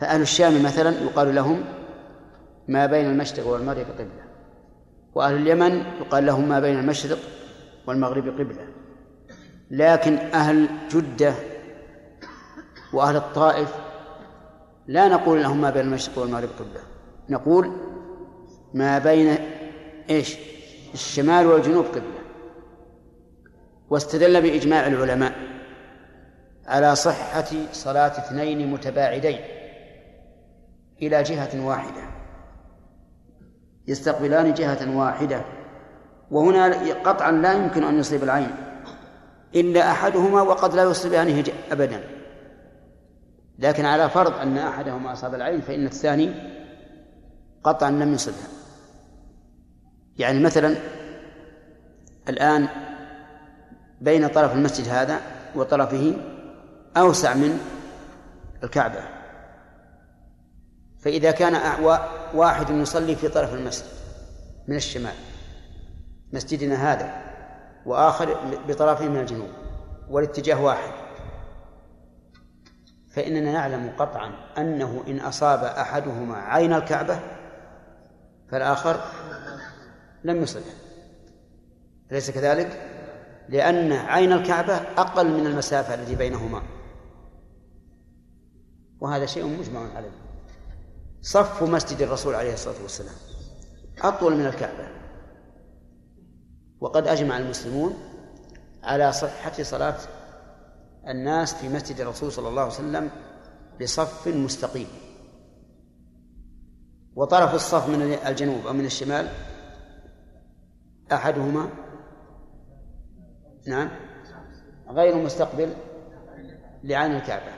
فأهل 0.00 0.20
الشام 0.20 0.62
مثلا 0.62 0.90
يقال 0.90 1.34
لهم 1.34 1.64
ما 2.68 2.86
بين 2.86 3.06
المشرق 3.06 3.46
والمغرب 3.46 3.86
قبلة 3.98 4.26
وأهل 5.14 5.34
اليمن 5.34 5.84
يقال 6.00 6.26
لهم 6.26 6.48
ما 6.48 6.60
بين 6.60 6.78
المشرق 6.78 7.18
والمغرب 7.86 8.28
قبلة. 8.28 8.68
لكن 9.70 10.16
أهل 10.16 10.68
جدة 10.90 11.34
وأهل 12.92 13.16
الطائف 13.16 13.74
لا 14.86 15.08
نقول 15.08 15.42
لهم 15.42 15.60
ما 15.60 15.70
بين 15.70 15.82
المشرق 15.82 16.18
والمغرب 16.18 16.48
قبلة. 16.58 16.80
نقول 17.28 17.72
ما 18.74 18.98
بين 18.98 19.38
إيش؟ 20.10 20.36
الشمال 20.94 21.46
والجنوب 21.46 21.84
قبلة. 21.84 22.20
واستدل 23.90 24.42
بإجماع 24.42 24.86
العلماء 24.86 25.32
على 26.66 26.96
صحة 26.96 27.48
صلاة 27.72 28.08
اثنين 28.08 28.70
متباعدين. 28.70 29.55
إلى 31.02 31.22
جهة 31.22 31.66
واحدة. 31.66 32.02
يستقبلان 33.86 34.54
جهة 34.54 34.96
واحدة. 34.96 35.44
وهنا 36.30 36.92
قطعا 37.04 37.32
لا 37.32 37.52
يمكن 37.52 37.84
أن 37.84 37.98
يصيب 37.98 38.22
العين. 38.22 38.50
إلا 39.54 39.90
أحدهما 39.90 40.42
وقد 40.42 40.74
لا 40.74 40.82
يصيبانه 40.82 41.44
أبدا. 41.72 42.00
لكن 43.58 43.84
على 43.84 44.10
فرض 44.10 44.32
أن 44.32 44.58
أحدهما 44.58 45.12
أصاب 45.12 45.34
العين 45.34 45.60
فإن 45.60 45.86
الثاني 45.86 46.34
قطعا 47.64 47.90
لم 47.90 48.14
يصبها. 48.14 48.48
يعني 50.18 50.40
مثلا 50.40 50.76
الآن 52.28 52.68
بين 54.00 54.28
طرف 54.28 54.54
المسجد 54.54 54.88
هذا 54.88 55.20
وطرفه 55.56 56.14
أوسع 56.96 57.34
من 57.34 57.60
الكعبة. 58.64 59.15
فإذا 61.06 61.30
كان 61.30 61.82
واحد 62.34 62.70
يصلي 62.70 63.16
في 63.16 63.28
طرف 63.28 63.54
المسجد 63.54 63.86
من 64.68 64.76
الشمال 64.76 65.14
مسجدنا 66.32 66.92
هذا 66.92 67.22
وآخر 67.86 68.36
بطرفه 68.68 69.08
من 69.08 69.20
الجنوب 69.20 69.48
والاتجاه 70.10 70.62
واحد. 70.62 70.92
فإننا 73.10 73.52
نعلم 73.52 73.92
قطعا 73.98 74.32
أنه 74.58 75.04
إن 75.08 75.20
أصاب 75.20 75.64
أحدهما 75.64 76.36
عين 76.36 76.72
الكعبة 76.72 77.20
فالآخر 78.50 79.00
لم 80.24 80.42
يصلح. 80.42 80.74
أليس 82.12 82.30
كذلك؟ 82.30 82.90
لأن 83.48 83.92
عين 83.92 84.32
الكعبة 84.32 84.74
أقل 84.74 85.40
من 85.40 85.46
المسافة 85.46 85.94
التي 85.94 86.14
بينهما. 86.14 86.62
وهذا 89.00 89.26
شيء 89.26 89.44
مجمع 89.44 89.80
عليه. 89.96 90.25
صف 91.22 91.62
مسجد 91.62 92.02
الرسول 92.02 92.34
عليه 92.34 92.52
الصلاة 92.52 92.82
والسلام. 92.82 93.14
أطول 94.02 94.36
من 94.36 94.46
الكعبة. 94.46 94.88
وقد 96.80 97.06
أجمع 97.06 97.38
المسلمون 97.38 97.94
على 98.82 99.12
صحة 99.12 99.62
صلاة 99.62 99.96
الناس 101.08 101.54
في 101.54 101.68
مسجد 101.68 102.00
الرسول 102.00 102.32
صلى 102.32 102.48
الله 102.48 102.62
عليه 102.62 102.72
وسلم 102.72 103.10
بصف 103.82 104.28
مستقيم. 104.28 104.88
وطرف 107.16 107.54
الصف 107.54 107.88
من 107.88 108.02
الجنوب 108.02 108.66
أو 108.66 108.72
من 108.72 108.84
الشمال 108.84 109.28
أحدهما. 111.12 111.68
نعم. 113.66 113.90
غير 114.88 115.16
مستقبل 115.16 115.74
لعين 116.84 117.12
الكعبة. 117.12 117.52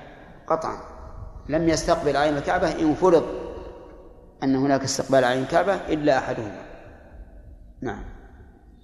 قطعا. 0.46 0.98
لم 1.48 1.68
يستقبل 1.68 2.16
عين 2.16 2.36
الكعبة 2.36 2.80
إن 2.80 2.94
فرض 2.94 3.37
أن 4.42 4.56
هناك 4.56 4.82
استقبال 4.82 5.24
عين 5.24 5.42
الكعبة 5.42 5.74
إلا 5.74 6.18
أحدهما. 6.18 6.62
نعم. 7.80 8.04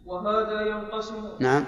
وهذا 0.06 0.60
ينقسم 0.60 1.38
نعم. 1.40 1.64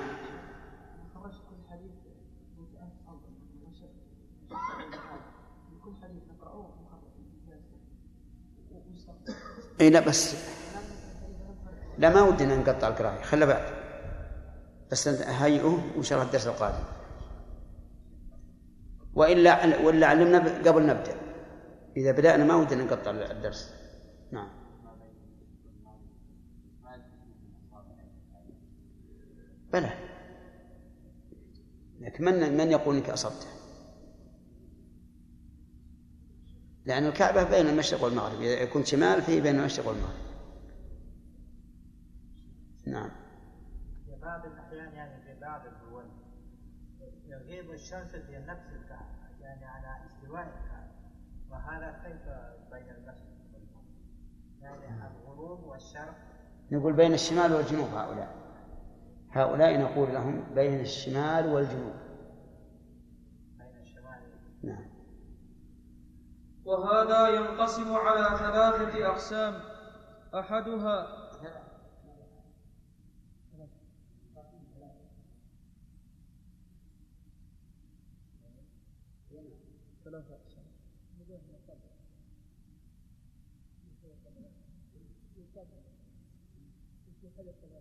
اي 9.80 9.90
لا 9.90 10.00
بس 10.00 10.34
لا 11.98 12.14
ما 12.14 12.22
ودنا 12.22 12.56
نقطع 12.56 12.88
القراءة 12.88 13.22
خلى 13.22 13.46
بعد. 13.46 13.64
بس 14.92 15.08
هيئه 15.08 15.92
وان 15.96 16.02
شاء 16.02 16.18
الله 16.18 16.28
الدرس 16.28 16.46
القادم. 16.46 16.84
وإلا 19.14 19.80
ولا 19.80 20.06
علمنا 20.06 20.38
قبل 20.66 20.86
نبدأ. 20.86 21.16
إذا 21.96 22.12
بدأنا 22.12 22.44
ما 22.44 22.54
ودنا 22.54 22.84
نقطع 22.84 23.10
الدرس. 23.10 23.75
نعم. 24.32 24.66
بلى. 29.72 29.90
لكن 32.00 32.24
من 32.24 32.56
من 32.56 32.70
يقول 32.70 32.96
إنك 32.96 33.10
اصبته 33.10 33.46
لأن 36.84 37.06
الكعبة 37.06 37.44
بين 37.50 37.66
المشرق 37.66 38.04
والمغرب. 38.04 38.40
إذا 38.40 38.62
يكون 38.62 38.84
شمال 38.84 39.22
فهي 39.22 39.40
بين 39.40 39.58
المشرق 39.58 39.88
والمغرب. 39.88 40.26
نعم. 42.86 43.10
في 44.04 44.20
بعض 44.22 44.46
الأحيان 44.46 44.92
يعني 44.92 45.22
في 45.22 45.40
بعض 45.40 45.66
الدول 45.66 46.04
يغيب 47.24 47.70
الشمس 47.70 48.10
في 48.10 48.38
نفس 48.38 48.66
الكعبة 48.72 49.40
يعني 49.40 49.64
على 49.64 50.06
استواء 50.06 50.42
الكعبة. 50.42 50.96
وهذا 51.50 52.02
كيف 52.04 52.22
بين 52.70 52.90
المشرق 52.90 53.36
والمغرب 53.54 53.56
يعني 53.56 53.66
الغروب 53.66 54.55
والشرق 54.55 54.55
نقول 56.72 56.92
بين 56.92 57.14
الشمال 57.14 57.52
والجنوب 57.52 57.88
هؤلاء. 57.88 58.34
هؤلاء 59.30 59.80
نقول 59.80 60.14
لهم 60.14 60.54
بين 60.54 60.80
الشمال 60.80 61.52
والجنوب. 61.52 61.94
بين 63.58 63.80
الشمال 63.82 64.20
نعم. 64.62 64.86
وهذا 66.64 67.28
ينقسم 67.28 67.94
على 67.94 68.38
ثلاثة 68.38 69.08
أقسام. 69.08 69.54
أحدها 70.34 71.15
Gracias. 87.36 87.75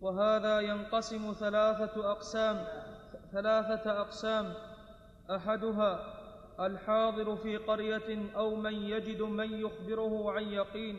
وهذا 0.00 0.60
ينقسم 0.60 1.32
ثلاثة 1.32 2.10
أقسام 2.10 2.64
ثلاثة 3.32 4.00
أقسام. 4.00 4.54
أحدها 5.30 6.14
الحاضر 6.60 7.36
في 7.36 7.56
قرية 7.56 8.36
أو 8.36 8.54
من 8.54 8.74
يجد 8.74 9.22
من 9.22 9.52
يخبره 9.52 10.32
عن 10.32 10.42
يقين 10.42 10.96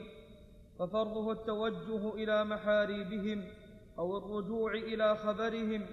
ففرضه 0.79 1.31
التوجه 1.31 2.13
إلى 2.13 2.43
محاريبهم 2.43 3.43
أو 3.99 4.17
الرجوع 4.17 4.73
إلى 4.73 5.15
خبرهم. 5.15 5.85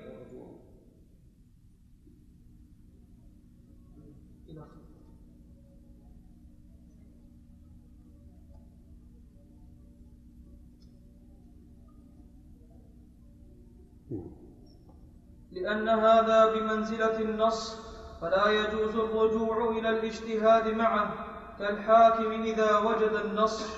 لأن 15.52 15.88
هذا 15.88 16.52
بمنزلة 16.52 17.20
النص 17.20 17.88
فلا 18.20 18.50
يجوز 18.50 18.96
الرجوع 18.96 19.70
إلى 19.70 19.88
الاجتهاد 19.90 20.74
معه 20.74 21.28
كالحاكم 21.59 22.42
إذا 22.42 22.78
وجد 22.78 23.12
النص. 23.12 23.76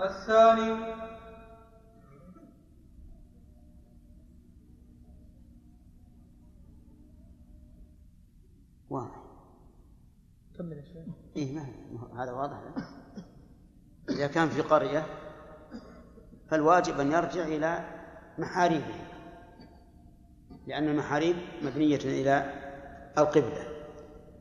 الثاني 0.00 0.94
واضح. 8.90 9.22
كمل 10.58 10.72
يا 10.72 10.82
شيخ. 10.82 11.14
إيه 11.36 11.54
ما 11.54 12.24
هذا 12.24 12.32
واضح. 12.32 12.56
لا؟ 12.58 12.84
إذا 14.10 14.26
كان 14.26 14.48
في 14.48 14.60
قرية 14.60 15.06
فالواجب 16.48 17.00
أن 17.00 17.12
يرجع 17.12 17.44
إلى 17.44 18.02
محاريبه 18.38 19.11
لأن 20.66 20.88
المحاريب 20.88 21.36
مبنية 21.62 21.96
إلى 22.04 22.52
القبلة 23.18 23.64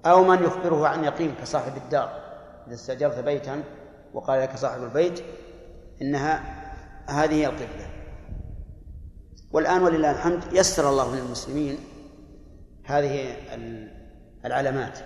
أو 0.05 0.23
من 0.23 0.43
يخبره 0.43 0.87
عن 0.87 1.03
يقين 1.03 1.35
كصاحب 1.41 1.77
الدار 1.77 2.21
إذا 2.67 2.73
استأجرت 2.73 3.19
بيتا 3.19 3.63
وقال 4.13 4.41
لك 4.41 4.55
صاحب 4.55 4.83
البيت 4.83 5.23
إنها 6.01 6.43
هذه 7.09 7.33
هي 7.33 7.45
القبلة. 7.47 7.87
والآن 9.51 9.81
ولله 9.83 10.11
الحمد 10.11 10.53
يسر 10.53 10.89
الله 10.89 11.15
للمسلمين 11.15 11.77
هذه 12.85 13.31
ال- 13.55 13.91
العلامات 14.45 14.99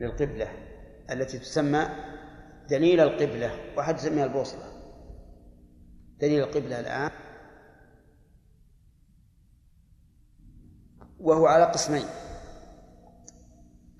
للقبلة 0.00 0.48
التي 1.10 1.38
تسمى 1.38 1.86
دليل 2.70 3.00
القبلة 3.00 3.50
وحد 3.76 3.96
يسميها 3.96 4.24
البوصلة. 4.24 4.64
دليل 6.20 6.42
القبلة 6.42 6.80
الآن 6.80 7.10
وهو 11.20 11.46
على 11.46 11.64
قسمين. 11.64 12.06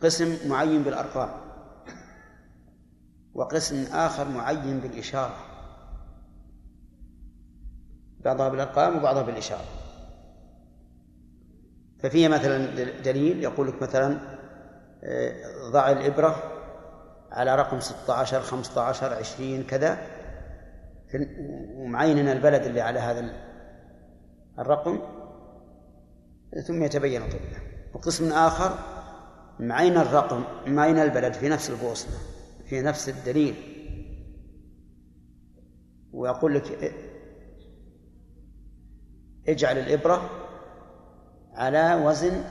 قسم 0.02 0.48
معين 0.48 0.82
بالأرقام 0.82 1.30
وقسم 3.34 3.84
آخر 3.92 4.28
معين 4.28 4.80
بالإشارة. 4.80 5.36
بعضها 8.24 8.48
بالأرقام 8.48 8.96
وبعضها 8.96 9.22
بالإشارة. 9.22 9.64
ففيها 12.02 12.28
مثلا 12.28 12.84
دليل 13.02 13.42
يقول 13.42 13.68
لك 13.68 13.82
مثلا 13.82 14.18
آه، 15.04 15.70
ضع 15.70 15.90
الإبرة 15.90 16.36
على 17.32 17.56
رقم 17.56 17.80
16 17.80 18.40
15 18.40 19.14
20 19.14 19.62
كذا. 19.62 19.98
ومعيننا 21.76 22.32
البلد 22.32 22.62
اللي 22.62 22.80
على 22.80 22.98
هذا 22.98 23.32
الرقم 24.58 25.15
ثم 26.66 26.82
يتبين 26.82 27.22
القبلة 27.22 27.58
وقسم 27.94 28.32
آخر 28.32 28.78
معين 29.60 29.96
الرقم 29.96 30.44
معين 30.66 30.98
البلد 30.98 31.32
في 31.32 31.48
نفس 31.48 31.70
البوصلة 31.70 32.18
في 32.68 32.82
نفس 32.82 33.08
الدليل. 33.08 33.54
ويقول 36.12 36.54
لك 36.54 36.94
اجعل 39.48 39.78
الإبرة 39.78 40.30
على 41.52 41.94
وزن 42.04 42.44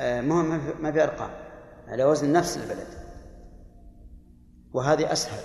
آه، 0.00 0.20
في- 0.58 0.82
ما 0.82 0.92
في 0.92 1.02
أرقام 1.02 1.30
على 1.88 2.04
وزن 2.04 2.32
نفس 2.32 2.56
البلد. 2.56 2.86
وهذه 4.72 5.12
أسهل 5.12 5.42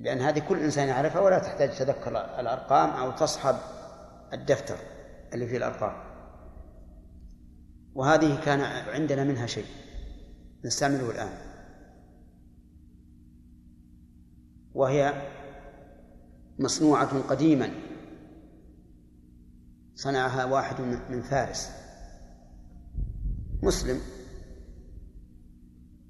لأن 0.00 0.20
هذه 0.20 0.38
كل 0.48 0.58
إنسان 0.58 0.88
يعرفها 0.88 1.20
ولا 1.20 1.38
تحتاج 1.38 1.70
تذكر 1.78 2.10
الأرقام 2.40 2.90
أو 2.90 3.10
تصحب 3.10 3.56
الدفتر. 4.32 4.76
اللي 5.34 5.46
فيه 5.46 5.56
الأرقام. 5.56 6.12
وهذه 7.94 8.44
كان 8.44 8.60
عندنا 8.94 9.24
منها 9.24 9.46
شيء 9.46 9.66
نستعمله 10.64 11.10
الآن. 11.10 11.32
وهي 14.74 15.28
مصنوعة 16.58 17.22
قديما. 17.22 17.70
صنعها 19.94 20.44
واحد 20.44 20.80
من 21.10 21.22
فارس. 21.22 21.70
مسلم. 23.62 24.00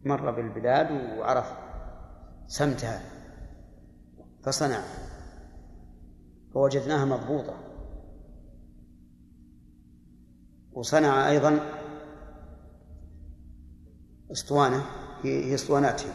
مر 0.05 0.31
بالبلاد 0.31 1.19
وعرف 1.19 1.53
سمتها. 2.47 3.03
فصنع. 4.43 4.83
فوجدناها 6.55 7.05
مضبوطة. 7.05 7.72
وصنع 10.75 11.31
أيضا 11.31 11.61
اسطوانة 14.33 14.83
هي 15.23 15.55
اسطواناتهم. 15.55 16.13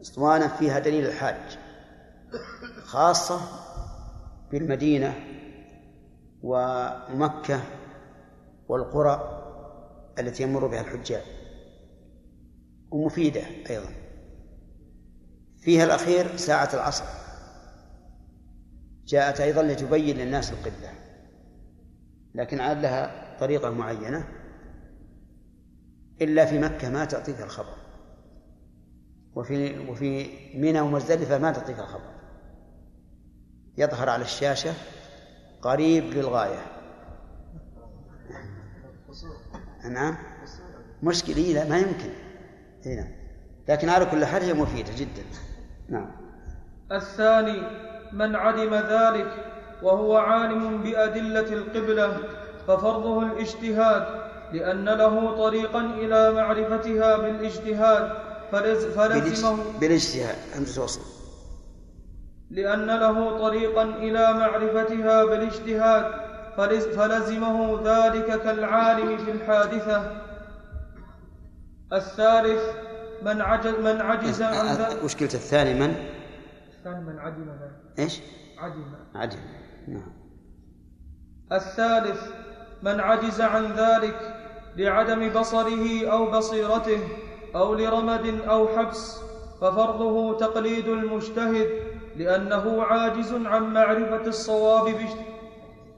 اسطوانة 0.00 0.48
فيها 0.48 0.78
دليل 0.78 1.06
الحاج 1.06 1.58
خاصة 2.82 3.40
بالمدينة 4.50 5.14
ومكة 6.42 7.60
والقرى 8.68 9.40
التي 10.18 10.42
يمر 10.42 10.66
بها 10.66 10.80
الحجاج 10.80 11.22
ومفيدة 12.90 13.42
أيضا. 13.70 13.90
فيها 15.58 15.84
الأخير 15.84 16.36
ساعة 16.36 16.68
العصر. 16.74 17.04
جاءت 19.06 19.40
أيضا 19.40 19.62
لتبين 19.62 20.16
للناس 20.16 20.52
القبلة 20.52 20.92
لكن 22.34 22.60
عاد 22.60 22.78
لها 22.78 23.23
طريقة 23.40 23.70
معينة 23.70 24.28
إلا 26.22 26.44
في 26.46 26.58
مكة 26.58 26.90
ما 26.90 27.04
تعطيك 27.04 27.40
الخبر. 27.40 27.74
وفي 29.34 29.78
وفي 29.88 30.30
منى 30.54 30.80
ومزدلفة 30.80 31.38
ما 31.38 31.52
تعطيك 31.52 31.78
الخبر. 31.78 32.14
يظهر 33.78 34.08
على 34.08 34.22
الشاشة 34.22 34.72
قريب 35.62 36.04
للغاية. 36.04 36.62
نعم. 39.90 40.16
مشكلة 41.02 41.36
إيه 41.36 41.54
لا 41.54 41.68
ما 41.68 41.78
يمكن. 41.78 42.10
هنا 42.86 43.08
لكن 43.68 43.88
على 43.88 44.06
كل 44.06 44.24
حال 44.24 44.42
هي 44.42 44.54
مفيدة 44.54 44.90
جدا. 44.96 45.22
نعم. 45.88 46.10
الثاني 46.92 47.62
من 48.12 48.36
عدم 48.36 48.74
ذلك 48.74 49.54
وهو 49.82 50.16
عالم 50.16 50.82
بأدلة 50.82 51.52
القبلة. 51.52 52.18
ففرضه 52.68 53.22
الاجتهاد 53.22 54.06
لأن 54.52 54.84
له 54.84 55.36
طريقا 55.36 55.80
إلى 55.80 56.32
معرفتها 56.32 57.16
بالاجتهاد 57.16 58.12
فلز 58.52 58.84
فلزمه 58.84 59.56
بالاجتهاد. 59.80 60.36
أنت 60.58 60.68
توصل 60.68 61.00
لأن 62.50 62.86
له 62.86 63.38
طريقا 63.38 63.82
إلى 63.82 64.32
معرفتها 64.32 65.24
بالاجتهاد 65.24 66.04
فلز- 66.56 66.96
فلزمه 66.98 67.80
ذلك 67.84 68.42
كالعالم 68.42 69.18
في 69.18 69.30
الحادثة. 69.30 70.20
الثالث 71.92 72.62
من 73.22 73.40
عجز 73.40 73.74
من 73.74 74.00
عجز 74.00 74.42
عن 74.42 74.76
ذلك 74.76 75.04
وش 75.04 75.16
قلت؟ 75.16 75.34
الثاني 75.34 75.74
من؟ 75.74 75.94
الثاني 76.78 77.04
من 77.04 77.18
عدم 77.18 77.42
ذلك 77.50 77.98
إيش؟ 77.98 78.20
عدم 78.58 78.84
عدل 79.14 79.36
نعم. 79.88 80.12
الثالث 81.52 82.20
من 82.84 83.00
عجز 83.00 83.40
عن 83.40 83.72
ذلك 83.72 84.34
لعدم 84.76 85.28
بصره 85.28 86.08
أو 86.12 86.30
بصيرته 86.30 87.00
أو 87.56 87.74
لرمد 87.74 88.40
أو 88.48 88.68
حبس 88.68 89.20
ففرضه 89.60 90.36
تقليد 90.36 90.88
المجتهد 90.88 91.68
لأنه 92.16 92.82
عاجز 92.82 93.34
عن 93.44 93.72
معرفة 93.72 94.26
الصواب. 94.26 94.94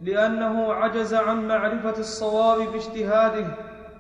لأنه 0.03 0.73
عجز 0.73 1.15
عن 1.15 1.49
معرفة 1.49 1.99
الصواب 1.99 2.73
باجتهاده 2.73 3.47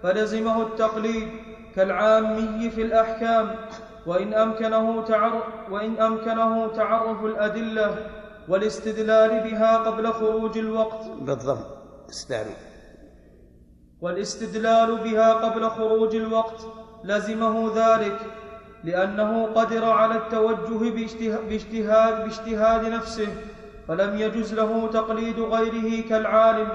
فلزمه 0.02 0.62
التقليد 0.62 1.28
كالعامي 1.76 2.70
في 2.70 2.82
الأحكام 2.82 3.54
وإن 4.06 4.34
أمكنه 4.34 5.04
تعرف 5.04 5.42
وإن 5.70 6.00
أمكنه 6.00 6.68
تعرف 6.68 7.24
الأدلة 7.24 7.96
والاستدلال 8.48 9.40
بها 9.50 9.76
قبل 9.76 10.12
خروج 10.12 10.58
الوقت 10.58 11.06
بالضبط 11.20 11.66
استعلم 12.10 12.54
والاستدلال 14.00 14.96
بها 14.96 15.32
قبل 15.34 15.68
خروج 15.70 16.14
الوقت 16.16 16.60
لزمه 17.04 17.72
ذلك 17.76 18.18
لأنه 18.84 19.46
قدر 19.46 19.84
على 19.84 20.14
التوجه 20.16 20.90
باجته- 20.90 21.40
باجتهاد, 21.48 22.24
باجتهاد 22.24 22.84
نفسه 22.92 23.28
فلم 23.88 24.18
يجز 24.18 24.54
له 24.54 24.88
تقليد 24.92 25.38
غيره 25.40 26.08
كالعالم 26.08 26.68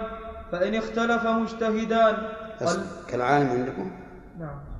فإن 0.51 0.75
اختلف 0.75 1.27
مجتهدان. 1.27 2.17
كالعالم 3.07 3.49
عندكم؟ 3.49 3.91
نعم. 4.39 4.70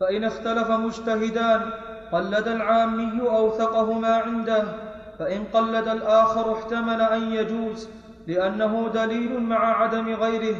فإن 0.00 0.24
اختلف 0.24 0.70
مجتهدان 0.70 1.70
قلد 2.12 2.48
العامي 2.48 3.20
أوثقه 3.20 3.92
ما 3.92 4.14
عنده 4.16 4.64
فإن 5.18 5.44
قلد 5.52 5.88
الآخر 5.88 6.52
احتمل 6.52 7.00
أن 7.00 7.32
يجوز 7.32 7.88
لأنه 8.26 8.90
دليل 8.94 9.40
مع 9.40 9.82
عدم 9.82 10.14
غيره 10.14 10.56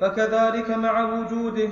فكذلك 0.00 0.70
مع 0.70 1.02
وجوده 1.02 1.68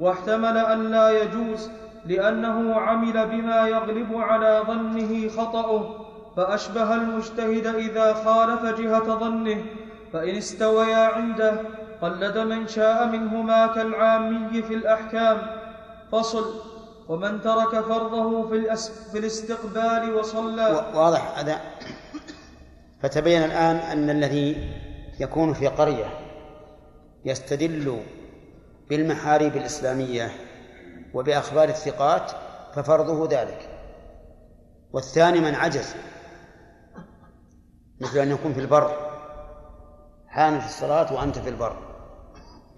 واحتمل 0.00 0.56
أن 0.56 0.90
لا 0.90 1.22
يجوز 1.22 1.70
لأنه 2.06 2.80
عمل 2.80 3.26
بما 3.26 3.68
يغلب 3.68 4.16
على 4.16 4.62
ظنه 4.66 5.28
خطأه 5.28 6.06
فأشبه 6.36 6.94
المجتهد 6.94 7.66
إذا 7.66 8.14
خالف 8.14 8.64
جهة 8.80 9.18
ظنه 9.18 9.64
فإن 10.12 10.36
استويا 10.36 11.06
عنده 11.06 11.52
قلد 12.02 12.38
من 12.38 12.68
شاء 12.68 13.06
منهما 13.06 13.66
كالعامي 13.66 14.62
في 14.62 14.74
الأحكام. 14.74 15.61
فصل 16.12 16.54
ومن 17.08 17.40
ترك 17.40 17.80
فرضه 17.80 18.48
في, 18.48 18.54
الأس 18.54 18.90
في 18.90 19.18
الاستقبال 19.18 20.14
وصلى. 20.14 20.92
واضح 20.94 21.38
هذا. 21.38 21.60
فتبين 23.02 23.42
الآن 23.42 23.76
أن 23.76 24.10
الذي 24.10 24.70
يكون 25.20 25.52
في 25.52 25.66
قرية 25.68 26.06
يستدل 27.24 28.02
بالمحاريب 28.90 29.56
الإسلامية 29.56 30.30
وبأخبار 31.14 31.68
الثقات 31.68 32.30
ففرضه 32.74 33.28
ذلك. 33.40 33.68
والثاني 34.92 35.40
من 35.40 35.54
عجز 35.54 35.94
مثل 38.00 38.18
أن 38.18 38.30
يكون 38.30 38.52
في 38.54 38.60
البر. 38.60 39.10
حانت 40.28 40.64
الصلاة 40.64 41.12
وأنت 41.12 41.38
في 41.38 41.48
البر. 41.48 41.76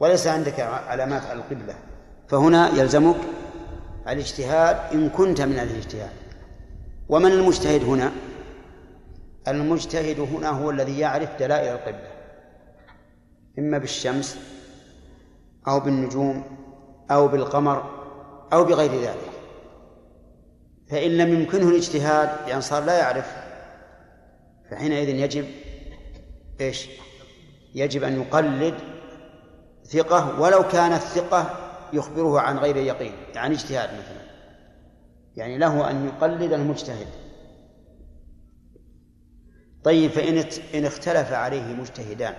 وليس 0.00 0.26
عندك 0.26 0.60
علامات 0.60 1.26
على 1.26 1.38
القبلة. 1.38 1.93
فهنا 2.34 2.68
يلزمك 2.68 3.16
الاجتهاد 4.08 4.94
إن 4.94 5.08
كنت 5.08 5.40
من 5.40 5.58
الاجتهاد. 5.58 6.10
ومن 7.08 7.32
المجتهد 7.32 7.84
هنا؟ 7.84 8.12
المجتهد 9.48 10.20
هنا 10.20 10.48
هو 10.48 10.70
الذي 10.70 10.98
يعرف 10.98 11.38
دلائل 11.38 11.74
القبلة. 11.74 12.10
إما 13.58 13.78
بالشمس 13.78 14.38
أو 15.68 15.80
بالنجوم 15.80 16.44
أو 17.10 17.28
بالقمر 17.28 17.90
أو 18.52 18.64
بغير 18.64 18.90
ذلك. 18.90 19.32
فإن 20.90 21.10
لم 21.10 21.34
يمكنه 21.34 21.68
الاجتهاد 21.68 22.48
لأن 22.48 22.60
صار 22.60 22.84
لا 22.84 22.98
يعرف 22.98 23.36
فحينئذ 24.70 25.08
يجب 25.08 25.46
إيش؟ 26.60 26.88
يجب 27.74 28.02
أن 28.02 28.20
يقلد 28.20 28.74
ثقة 29.84 30.40
ولو 30.40 30.62
كان 30.68 30.92
الثقة 30.92 31.63
يخبره 31.92 32.40
عن 32.40 32.58
غير 32.58 32.76
يقين 32.76 33.12
يعني 33.34 33.54
اجتهاد 33.54 33.88
مثلا. 33.88 34.24
يعني 35.36 35.58
له 35.58 35.90
أن 35.90 36.06
يقلد 36.06 36.52
المجتهد. 36.52 37.06
طيب 39.84 40.10
فإن 40.10 40.44
إن 40.74 40.84
اختلف 40.84 41.32
عليه 41.32 41.74
مجتهدان. 41.74 42.34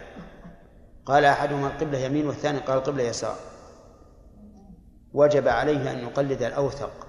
قال 1.06 1.26
أحدهما 1.26 1.68
القبلة 1.68 1.98
يمين 1.98 2.28
والثاني 2.28 2.60
قال 2.60 2.78
القبلة 2.78 3.04
يسار. 3.04 3.36
وجب 5.14 5.48
عليه 5.48 5.92
أن 5.92 5.98
يقلد 5.98 6.44
الأوثق 6.44 7.08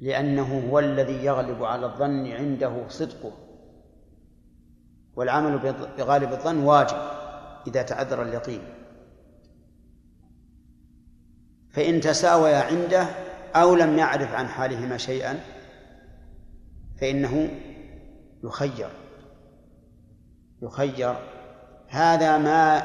لأنه 0.00 0.70
هو 0.70 0.78
الذي 0.78 1.24
يغلب 1.24 1.64
على 1.64 1.86
الظن 1.86 2.26
عنده 2.26 2.88
صدقه. 2.88 3.32
والعمل 5.16 5.58
بغالب 5.98 6.32
الظن 6.32 6.58
واجب 6.58 6.96
إذا 7.66 7.82
تعذر 7.82 8.22
اليقين. 8.22 8.79
فإن 11.72 12.00
تساويا 12.00 12.58
عنده 12.58 13.06
أو 13.56 13.74
لم 13.74 13.98
يعرف 13.98 14.34
عن 14.34 14.48
حالهما 14.48 14.96
شيئا 14.96 15.40
فإنه 17.00 17.50
يخير. 18.44 18.88
يخير. 20.62 21.14
هذا 21.88 22.38
ما 22.38 22.82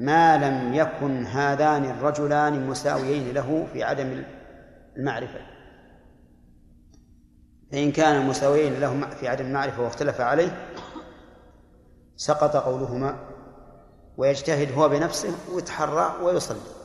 ما 0.00 0.36
لم 0.36 0.74
يكن 0.74 1.26
هذان 1.26 1.84
الرجلان 1.84 2.66
مساويين 2.66 3.34
له 3.34 3.66
في 3.72 3.82
عدم 3.82 4.22
المعرفة. 4.96 5.40
فإن 7.72 7.92
كان 7.92 8.26
مساويين 8.26 8.80
له 8.80 9.00
في 9.20 9.28
عدم 9.28 9.46
المعرفة 9.46 9.82
واختلف 9.82 10.20
عليه 10.20 10.68
سقط 12.16 12.56
قولهما 12.56 13.16
ويجتهد 14.16 14.72
هو 14.72 14.88
بنفسه 14.88 15.34
ويتحرى 15.54 16.16
ويصلي. 16.22 16.79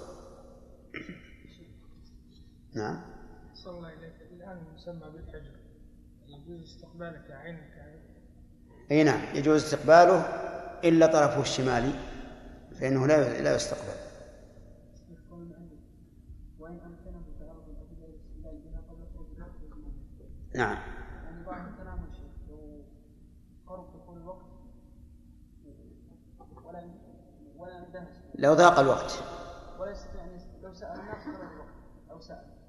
نعم. 2.75 3.01
صلى 3.53 3.77
الله 3.77 3.93
إليك. 3.93 4.13
الآن 4.31 4.57
يسمى 4.75 5.09
بالحجر. 5.13 5.55
يجوز 6.27 6.63
استقبالك 6.63 7.31
عينك 7.31 7.75
أي 8.91 9.03
نعم 9.03 9.35
يجوز 9.35 9.63
استقباله 9.63 10.19
إلا 10.83 11.05
طرفه 11.07 11.41
الشمالي 11.41 11.93
فإنه 12.79 13.07
لا 13.07 13.41
لا 13.41 13.55
يستقبل. 13.55 14.05
وإن 16.59 16.79
أمكنه 16.79 17.23
تعرض 17.39 17.69
الأدلة 28.35 29.34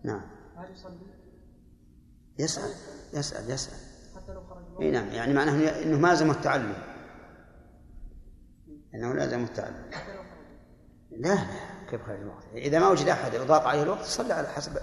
نعم. 0.06 0.22
هل 0.56 0.72
يصلي؟ 0.72 0.96
يسأل 2.38 2.70
يسأل 3.12 3.50
يسأل. 3.50 3.78
حتى 4.16 4.32
لو 4.32 4.44
خرج؟ 4.44 4.82
إي 4.82 4.90
نعم 4.90 5.08
يعني 5.08 5.34
معناه 5.34 5.82
انه 5.82 5.98
ما 5.98 6.12
لزم 6.12 6.30
التعلم. 6.30 6.74
إنه 8.94 9.14
لازم 9.14 9.44
التعلم. 9.44 9.90
لا 11.10 11.28
لا 11.28 11.38
كيف 11.90 12.02
خرج 12.02 12.20
الوقت 12.20 12.44
إذا 12.54 12.78
ما 12.78 12.88
وجد 12.88 13.08
أحد 13.08 13.36
وضاق 13.36 13.62
عليه 13.66 13.82
الوقت 13.82 14.04
صلى 14.04 14.34
على 14.34 14.48
حسب 14.48 14.78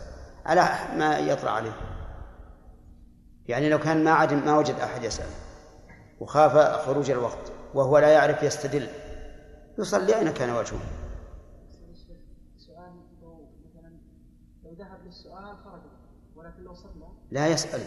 على 0.46 0.62
ما 0.98 1.20
يطرأ 1.20 1.50
عليه. 1.50 1.76
يعني 3.48 3.70
لو 3.70 3.80
كان 3.80 4.04
ما 4.04 4.12
عدم 4.12 4.46
ما 4.46 4.58
وجد 4.58 4.76
أحد 4.76 5.04
يسأل 5.04 5.30
وخاف 6.20 6.86
خروج 6.86 7.12
الوقت 7.12 7.52
وهو 7.74 7.98
لا 7.98 8.08
يعرف 8.08 8.44
يستدل 8.44 8.88
يصلي 9.80 10.16
أين 10.16 10.34
كان 10.34 10.50
وجهه 10.50 10.80
السؤال 12.56 12.94
لو 13.22 13.50
مثلا 13.66 14.00
للسؤال 15.14 15.58
خرج 15.66 15.82
ولكن 16.36 16.64
لو 16.64 16.74
صلى 16.74 17.08
لا 17.32 17.48
يسأل. 17.48 17.82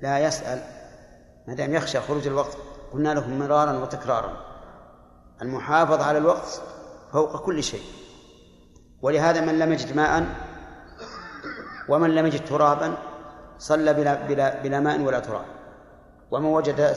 لا 0.00 0.18
يسأل. 0.18 0.62
ما 1.48 1.54
دام 1.54 1.74
يخشى 1.74 2.00
خروج 2.00 2.26
الوقت 2.26 2.56
قلنا 2.92 3.14
له 3.14 3.28
مرارا 3.28 3.72
وتكرارا. 3.72 4.36
المحافظة 5.42 6.04
على 6.04 6.18
الوقت 6.18 6.62
فوق 7.12 7.44
كل 7.44 7.62
شيء. 7.62 7.82
ولهذا 9.02 9.40
من 9.40 9.58
لم 9.58 9.72
يجد 9.72 9.96
ماء 9.96 10.26
ومن 11.88 12.14
لم 12.14 12.26
يجد 12.26 12.44
ترابا 12.44 12.94
صلى 13.58 13.94
بلا, 13.94 14.26
بلا, 14.26 14.62
بلا 14.62 14.80
ماء 14.80 15.00
ولا 15.00 15.20
تراب. 15.20 15.46
ومن 16.30 16.46
وجد 16.46 16.96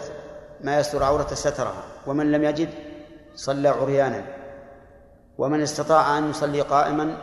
ما 0.62 0.80
يستر 0.80 1.04
عورة 1.04 1.28
سترها. 1.34 1.84
ومن 2.08 2.32
لم 2.32 2.44
يجد 2.44 2.70
صلى 3.36 3.70
عريانا. 3.70 4.26
ومن 5.38 5.62
استطاع 5.62 6.18
أن 6.18 6.30
يصلي 6.30 6.62
قائما 6.62 7.18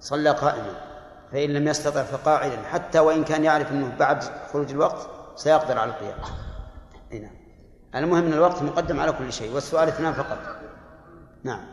صلى 0.00 0.30
قائما. 0.30 0.89
فإن 1.32 1.50
لم 1.50 1.68
يستطع 1.68 2.02
فقاعدا 2.02 2.62
حتى 2.62 2.98
وإن 2.98 3.24
كان 3.24 3.44
يعرف 3.44 3.72
أنه 3.72 3.96
بعد 3.98 4.24
خروج 4.52 4.70
الوقت 4.70 5.08
سيقدر 5.36 5.78
على 5.78 5.90
القيام. 5.90 6.18
نعم. 7.12 7.40
المهم 7.94 8.26
أن 8.26 8.32
الوقت 8.32 8.62
مقدم 8.62 9.00
على 9.00 9.12
كل 9.12 9.32
شيء 9.32 9.54
والسؤال 9.54 9.88
اثنان 9.88 10.12
فقط. 10.12 10.38
نعم. 11.44 11.66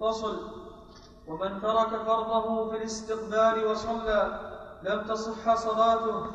فصل. 0.00 0.58
ومن 1.28 1.60
ترك 1.62 1.88
فرضه 1.88 2.70
في 2.70 2.76
الاستقبال 2.76 3.66
وصلى 3.66 4.40
لم 4.82 5.02
تصح 5.02 5.54
صلاته 5.54 6.26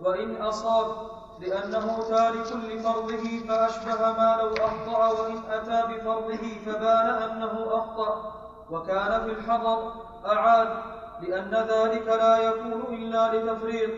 وإن 0.00 0.42
أصاب 0.42 1.10
لأنه 1.40 2.02
تارك 2.08 2.52
لفرضه 2.52 3.46
فأشبه 3.48 4.12
ما 4.12 4.36
لو 4.40 4.54
أخطأ 4.54 5.22
وإن 5.22 5.42
أتى 5.50 5.94
بفرضه 5.94 6.58
فبان 6.66 7.06
أنه 7.06 7.66
أخطأ 7.68 8.32
وكان 8.70 9.24
في 9.24 9.30
الحضر 9.30 9.92
أعاد. 10.26 10.99
لأن 11.22 11.54
ذلك 11.54 12.06
لا 12.06 12.38
يكون 12.38 12.94
إلا 12.94 13.34
لتفريط 13.34 13.90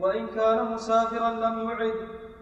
وإن 0.00 0.26
كان 0.26 0.64
مسافرا 0.64 1.30
لم 1.30 1.70
يعد 1.70 1.94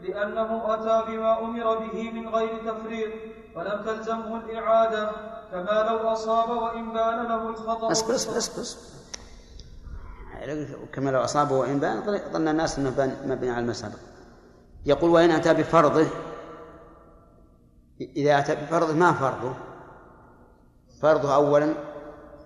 لأنه 0.03 0.75
أتى 0.75 1.11
بما 1.11 1.39
أمر 1.41 1.79
به 1.79 2.11
من 2.11 2.29
غير 2.29 2.73
تفريط 2.73 3.13
ولم 3.57 3.83
تلزمه 3.87 4.37
الإعادة 4.37 5.11
كما 5.51 5.87
لو 5.89 5.97
أصاب 6.13 6.51
وإن 6.51 6.93
بان 6.93 7.27
له 7.27 7.49
الخطأ 7.49 7.93
اصبر 7.93 8.15
اصبر 8.15 8.39
اصبر 8.39 8.97
كما 10.93 11.11
لو 11.11 11.25
أصابه 11.25 11.55
وإن 11.57 11.81
بان 11.81 12.21
ظن 12.33 12.49
الناس 12.49 12.79
أنه 12.79 13.17
مبني 13.25 13.51
على 13.51 13.61
المسابق 13.61 13.99
يقول 14.87 15.11
وإن 15.11 15.31
أتى 15.31 15.55
بفرضه 15.55 16.07
إذا 18.01 18.39
أتى 18.39 18.55
بفرضه 18.55 18.93
ما 18.93 19.13
فرضه؟ 19.13 19.55
فرضه 21.03 21.35
أولا 21.35 21.75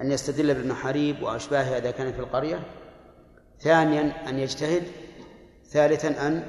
أن 0.00 0.12
يستدل 0.12 0.54
بالمحاريب 0.54 1.22
وأشباهها 1.22 1.78
إذا 1.78 1.90
كان 1.90 2.12
في 2.12 2.18
القرية. 2.18 2.60
ثانيا 3.58 4.28
أن 4.28 4.38
يجتهد. 4.38 4.82
ثالثا 5.64 6.26
أن 6.26 6.46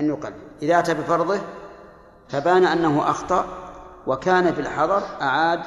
أن 0.00 0.08
يقلد 0.08 0.34
إذا 0.62 0.78
أتى 0.78 0.94
بفرضه 0.94 1.40
فبان 2.28 2.64
أنه 2.64 3.10
أخطأ 3.10 3.46
وكان 4.06 4.54
في 4.54 4.60
الحضر 4.60 5.02
أعاد 5.22 5.60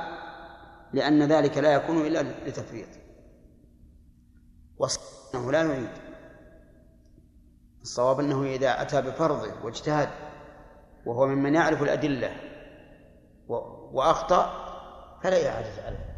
لأن 0.93 1.23
ذلك 1.23 1.57
لا 1.57 1.73
يكون 1.73 2.01
إلا 2.07 2.23
لتفريط. 2.23 2.87
وأنه 4.77 5.51
لا 5.51 5.63
يعيد. 5.63 5.89
الصواب 7.81 8.19
أنه 8.19 8.43
إذا 8.43 8.81
أتى 8.81 9.01
بفرضه 9.01 9.63
واجتهد 9.63 10.09
وهو 11.05 11.27
ممن 11.27 11.55
يعرف 11.55 11.83
الأدلة 11.83 12.35
وأخطأ 13.93 14.63
فلا 15.23 15.49
إعادة 15.49 15.83
عليه. 15.85 16.12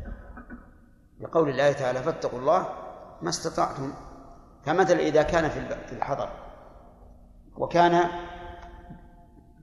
لقول 1.20 1.50
الله 1.50 1.72
تعالى 1.72 2.04
فاتقوا 2.04 2.40
الله 2.40 2.70
ما 3.22 3.30
استطعتم. 3.30 3.94
كمثل 4.66 4.94
إذا 4.98 5.24
كان 5.24 5.50
في 5.88 5.94
الحضر 5.94 6.30
وكان 7.56 8.10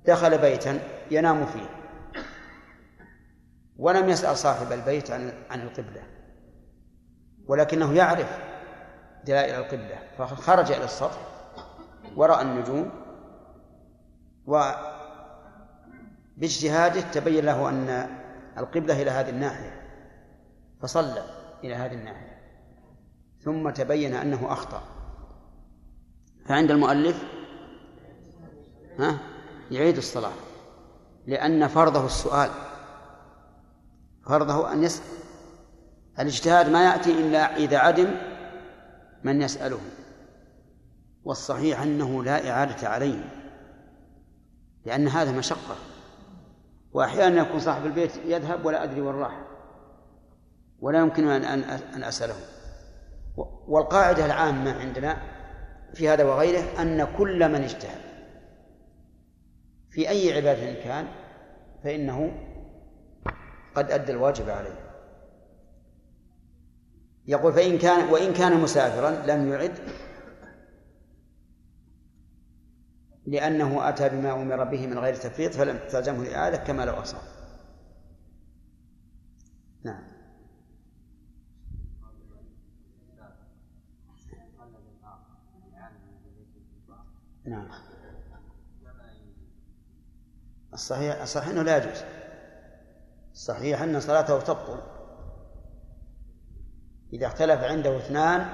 دخل 0.07 0.39
بيتا 0.39 0.81
ينام 1.11 1.47
فيه 1.47 1.69
ولم 3.77 4.09
يسأل 4.09 4.37
صاحب 4.37 4.73
البيت 4.73 5.11
عن 5.11 5.33
عن 5.51 5.61
القبلة 5.61 6.03
ولكنه 7.47 7.95
يعرف 7.95 8.39
دلائل 9.25 9.55
القبلة 9.55 9.99
فخرج 10.19 10.73
إلى 10.73 10.85
السطح 10.85 11.19
ورأى 12.17 12.43
النجوم 12.43 12.91
وباجتهاده 16.37 17.01
تبين 17.01 17.45
له 17.45 17.69
أن 17.69 18.09
القبلة 18.59 19.03
إلى 19.03 19.11
هذه 19.11 19.31
الناحية 19.31 19.83
فصلى. 20.83 21.41
إلى 21.65 21.75
هذه 21.75 21.93
الناحية. 21.93 22.43
ثم 23.41 23.71
تبين 23.71 24.15
أنه 24.15 24.53
أخطأ. 24.53 24.83
فعند 26.47 26.71
المؤلف 26.71 27.25
ها 28.99 29.19
يعيد 29.71 29.97
الصلاة 29.97 30.33
لأن 31.27 31.69
فرضه 31.69 32.07
السؤال. 32.07 32.51
فرضه 34.27 34.73
أن 34.73 34.83
يسأل 34.83 35.05
الاجتهاد 36.19 36.69
ما 36.69 36.85
يأتي 36.85 37.11
إلا 37.11 37.57
إذا 37.57 37.79
عدم 37.79 38.11
من 39.25 39.43
يسأله. 39.43 39.81
والصحيح 41.25 41.83
أنه 41.83 42.25
لا 42.25 42.51
إعادة 42.51 42.89
عليه 42.89 43.25
لأن 44.87 45.09
هذا 45.09 45.33
مشقة. 45.33 45.77
وأحيانا 46.93 47.43
يكون 47.43 47.61
صاحب 47.61 47.87
البيت 47.87 48.17
يذهب 48.17 48.65
ولا 48.65 48.85
أدري 48.85 49.01
وين 49.01 49.15
راح. 49.15 49.52
ولا 50.83 50.99
يمكن 50.99 51.28
أن 51.28 51.45
أن 51.45 51.62
أن 51.95 52.05
أسأله 52.05 52.35
والقاعدة 53.68 54.26
العامة 54.26 54.80
عندنا 54.80 55.16
في 55.95 56.09
هذا 56.09 56.24
وغيره 56.24 56.83
أن 56.83 57.05
كل 57.18 57.49
من 57.49 57.62
اجتهد. 57.62 58.01
في 59.91 60.09
أي 60.09 60.33
عبادة 60.33 60.83
كان 60.85 61.07
فإنه 61.85 62.33
قد 63.74 63.91
أدى 63.91 64.12
الواجب 64.12 64.49
عليه. 64.51 64.93
يقول 67.26 67.53
فإن 67.53 67.78
كان 67.78 68.09
وإن 68.12 68.33
كان 68.33 68.61
مسافرا 68.61 69.11
لم 69.11 69.53
يعد 69.53 69.78
لأنه 73.26 73.89
أتى 73.89 74.09
بما 74.09 74.33
أمر 74.33 74.64
به 74.64 74.87
من 74.87 74.99
غير 74.99 75.14
تفريط 75.14 75.53
فلم 75.53 75.78
تلزمه 75.89 76.22
الإعادة 76.22 76.57
كما 76.57 76.85
لو 76.85 76.93
أصاب 76.93 77.22
نعم 79.85 80.12
نعم. 87.45 87.68
الصحيح 90.72 91.20
الصحيح 91.22 91.49
إنه 91.49 91.62
لا 91.62 91.76
يجوز. 91.76 92.03
الصحيح 93.32 93.82
أن 93.82 94.01
صلاته 94.01 94.40
تبطل. 94.40 94.80
إذا 97.12 97.26
اختلف 97.26 97.64
عنده 97.64 97.97
اثنان 97.97 98.47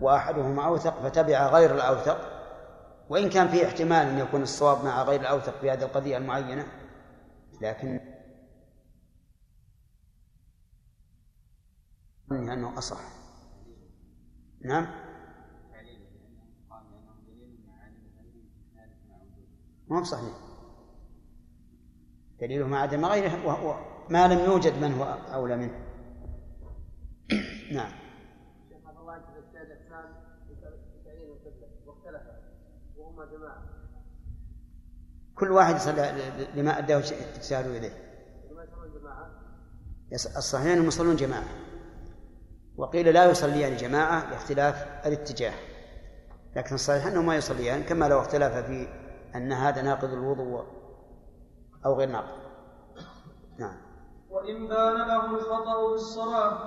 وأحدهما 0.00 0.66
أوثق 0.66 1.02
فتبع 1.02 1.46
غير 1.46 1.74
الأوثق 1.74 2.32
وإن 3.08 3.30
كان 3.30 3.48
في 3.48 3.66
احتمال 3.66 4.06
أن 4.06 4.18
يكون 4.18 4.42
الصواب 4.42 4.84
مع 4.84 5.02
غير 5.02 5.20
الأوثق 5.20 5.60
في 5.60 5.70
هذه 5.70 5.82
القضية 5.82 6.16
المعينة 6.16 6.66
لكن 7.60 8.00
انه 12.32 12.78
أصح. 12.78 13.00
نعم. 14.64 15.01
ما 19.88 19.98
هو 19.98 20.04
صحيح 20.04 20.34
دليله 22.40 22.66
ما 22.66 22.78
عدم 22.78 23.04
غيره 23.04 23.46
وهو 23.46 23.92
ما 24.10 24.28
لم 24.28 24.38
يوجد 24.38 24.72
من 24.82 24.92
هو 24.92 25.04
أولى 25.34 25.56
منه. 25.56 25.92
نعم. 27.72 27.92
كل 35.34 35.50
واحد 35.50 35.76
يصلي 35.76 36.32
لما 36.54 36.78
أداه 36.78 36.98
اجتهاد 36.98 37.66
إليه. 37.66 38.12
الصحيح 40.12 40.72
أنهم 40.72 40.86
يصلون 40.86 41.16
جماعة؟ 41.16 41.44
وقيل 42.76 43.14
لا 43.14 43.30
يصليان 43.30 43.76
جماعة 43.76 44.30
لاختلاف 44.30 45.06
الاتجاه. 45.06 45.54
لكن 46.56 46.74
الصحيح 46.74 47.06
أنه 47.06 47.22
ما 47.22 47.36
يصليان 47.36 47.82
كما 47.82 48.08
لو 48.08 48.20
اختلف 48.20 48.54
في 48.54 49.01
أن 49.36 49.52
هذا 49.52 49.82
ناقض 49.82 50.12
الوضوء 50.12 50.64
أو 51.86 51.94
غير 51.94 52.08
ناقض. 52.08 52.42
نعم. 53.58 53.76
وإن 54.30 54.66
بان 54.68 54.94
له 54.94 55.26
الخطأ 55.26 55.88
في 55.88 55.94
الصلاة 55.94 56.58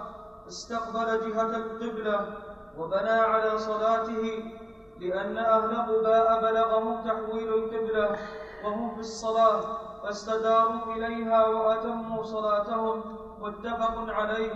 استقبل 0.48 1.30
جهة 1.30 1.58
القبلة 1.58 2.38
وبنى 2.78 3.10
على 3.10 3.58
صلاته 3.58 4.52
لأن 5.00 5.38
أهل 5.38 5.76
قباء 5.76 6.42
بلغهم 6.42 7.04
تحويل 7.04 7.54
القبلة 7.54 8.18
وهم 8.64 8.94
في 8.94 9.00
الصلاة 9.00 9.62
فاستداروا 10.04 10.94
إليها 10.94 11.48
وأتموا 11.48 12.24
صلاتهم 12.24 13.18
متفق 13.40 14.14
عليه. 14.14 14.54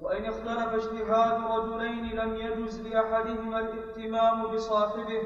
وإن 0.00 0.24
اختلف 0.24 0.74
اجتهاد 0.74 1.40
رجلين 1.50 2.16
لم 2.16 2.34
يجز 2.34 2.80
لأحدهما 2.80 3.58
الائتمام 3.58 4.46
بصاحبه. 4.46 5.22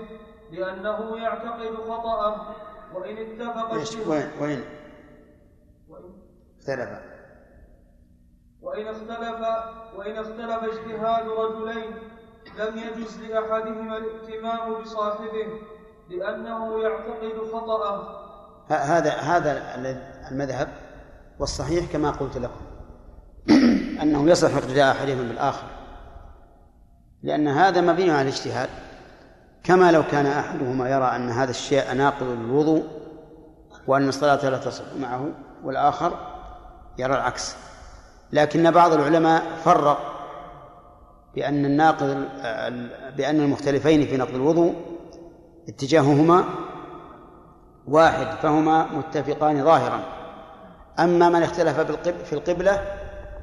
لأنه 0.55 1.17
يعتقد 1.17 1.75
خطأه. 1.89 2.55
وإن 2.95 3.17
اتفق 3.17 3.73
وين؟ 4.09 4.31
وين؟ 4.41 4.65
اختلف. 6.59 6.89
وإن 8.63 8.87
اختلف 8.87 9.41
وإن 9.97 10.17
اختلف 10.17 10.73
اجتهاد 10.73 11.27
رجلين 11.29 11.93
لم 12.59 12.79
يجز 12.79 13.21
لأحدهما 13.21 13.97
الائتمام 13.97 14.83
بصاحبه 14.83 15.61
لأنه 16.11 16.83
يعتقد 16.83 17.53
خطأه. 17.53 18.25
هذا 18.69 19.11
هذا 19.11 19.75
المذهب 20.31 20.69
والصحيح 21.39 21.93
كما 21.93 22.11
قلت 22.11 22.37
لكم. 22.37 22.65
أنه 24.03 24.31
يصح 24.31 24.55
اقتداء 24.55 24.91
أحدهما 24.91 25.23
بالآخر. 25.23 25.67
لأن 27.23 27.49
هذا 27.49 27.81
مبني 27.81 28.11
على 28.11 28.23
الاجتهاد. 28.23 28.69
كما 29.65 29.93
لو 29.93 30.03
كان 30.03 30.27
أحدهما 30.27 30.89
يرى 30.89 31.05
أن 31.05 31.31
هذا 31.31 31.51
الشيء 31.51 31.93
ناقض 31.95 32.23
للوضوء 32.23 32.85
وأن 33.87 34.09
الصلاة 34.09 34.51
لا 34.51 34.59
تصح 34.59 34.85
معه 35.01 35.29
والآخر 35.65 36.13
يرى 36.99 37.15
العكس. 37.15 37.57
لكن 38.33 38.71
بعض 38.71 38.93
العلماء 38.93 39.43
فرق 39.65 39.99
بأن 41.35 41.65
الناقض 41.65 42.29
بأن 43.17 43.41
المختلفين 43.41 44.07
في 44.07 44.17
نقض 44.17 44.35
الوضوء 44.35 44.75
اتجاههما 45.69 46.45
واحد 47.89 48.27
فهما 48.37 48.87
متفقان 48.87 49.65
ظاهرا. 49.65 50.01
أما 50.99 51.29
من 51.29 51.43
اختلف 51.43 51.81
في 52.25 52.33
القبلة 52.33 52.83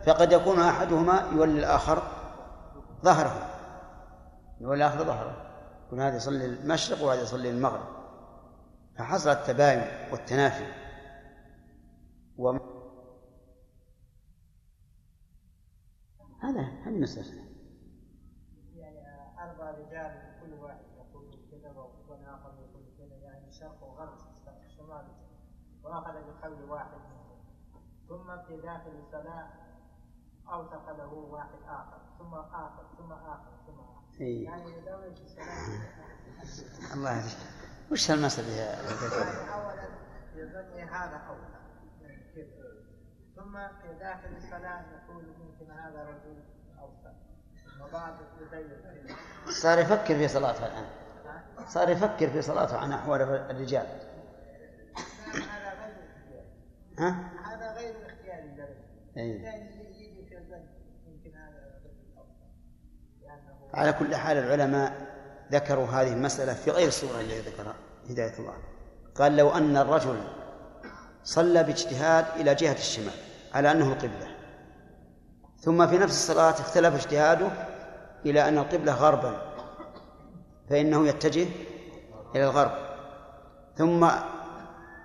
فقد 0.07 0.31
يكون 0.31 0.59
أحدهما 0.59 1.23
يولي 1.35 1.59
الآخر 1.59 2.01
ظهره 3.03 3.33
يولي 4.61 4.75
الآخر 4.75 5.03
ظهره. 5.03 5.50
يكون 5.91 6.03
هذا 6.03 6.15
يصلي 6.15 6.45
المشرق 6.45 7.03
وهذا 7.03 7.21
يصلي 7.21 7.49
المغرب. 7.49 7.87
فحصل 8.97 9.29
التباين 9.29 10.11
والتنافي. 10.11 10.65
و... 12.37 12.49
هذا 16.41 16.61
هذه 16.61 16.99
مسألة. 16.99 17.45
يعني 18.75 18.99
أربع 19.39 19.71
رجال 19.71 20.39
كل 20.41 20.53
واحد 20.53 20.85
يقول 20.97 21.39
كذا 21.51 21.71
والآخر 22.07 22.53
يقول 22.59 22.83
كذا 22.97 23.17
يعني 23.17 23.51
شرق 23.51 23.83
وغرب 23.83 24.17
شمال 24.77 25.07
وأخذ 25.83 26.13
بقول 26.13 26.69
واحد. 26.69 27.01
ثم 28.09 28.41
في 28.47 28.61
داخل 28.61 28.91
الصلاة 28.99 29.49
أوثق 30.47 30.91
له 30.91 31.13
واحد 31.13 31.59
آخر 31.67 32.01
ثم 32.19 32.33
آخر 32.33 32.83
ثم 32.97 33.11
آخر 33.11 33.51
ثم 33.67 33.79
آخر 33.79 33.90
إيه. 34.19 34.45
يعني 34.45 34.63
الله 36.93 37.17
يهديك. 37.17 37.37
وش 37.91 38.11
هالمسألة 38.11 38.47
يا 38.47 38.75
أولا 39.53 39.83
يظن 40.35 40.79
هذا 40.89 41.17
أولى. 41.17 41.61
ثم 43.35 43.53
في 43.53 43.99
داخل 43.99 44.29
الصلاة 44.37 44.81
يقول 44.81 45.23
يمكن 45.23 45.71
هذا 45.71 46.03
رجل 46.03 46.43
وبعض. 47.81 48.13
صار 49.49 49.79
يفكر 49.79 50.15
في 50.17 50.27
صلاته 50.27 50.65
الآن. 50.65 50.85
صار 51.67 51.89
يفكر 51.89 52.29
في 52.29 52.41
صلاته 52.41 52.77
عن 52.77 52.91
أحوال 52.91 53.21
الرجال. 53.21 53.87
هذا 56.97 57.73
غير 57.73 57.95
اختياري 58.05 58.67
إيه. 59.17 59.47
يمكن 61.07 61.37
هذا 61.37 61.79
لأنه 61.83 62.00
على 63.73 63.93
كل 63.93 64.15
حال 64.15 64.37
العلماء 64.37 64.93
ذكروا 65.51 65.87
هذه 65.87 66.13
المسألة 66.13 66.53
في 66.53 66.71
غير 66.71 66.87
الصورة 66.87 67.19
اللي 67.19 67.39
ذكرها 67.39 67.75
هداية 68.09 68.39
الله. 68.39 68.53
قال 69.15 69.37
لو 69.37 69.49
أن 69.49 69.77
الرجل 69.77 70.23
صلى 71.23 71.63
باجتهاد 71.63 72.25
إلى 72.35 72.55
جهة 72.55 72.73
الشمال 72.73 73.13
على 73.53 73.71
أنه 73.71 73.87
القبلة 73.93 74.27
ثم 75.59 75.87
في 75.87 75.97
نفس 75.97 76.13
الصلاة 76.13 76.51
اختلف 76.51 76.95
اجتهاده 76.95 77.47
إلى 78.25 78.47
أن 78.47 78.57
القبلة 78.57 78.93
غربا 78.93 79.41
فإنه 80.69 81.07
يتجه 81.07 81.47
إلى 82.35 82.43
الغرب 82.43 82.71
ثم 83.75 84.09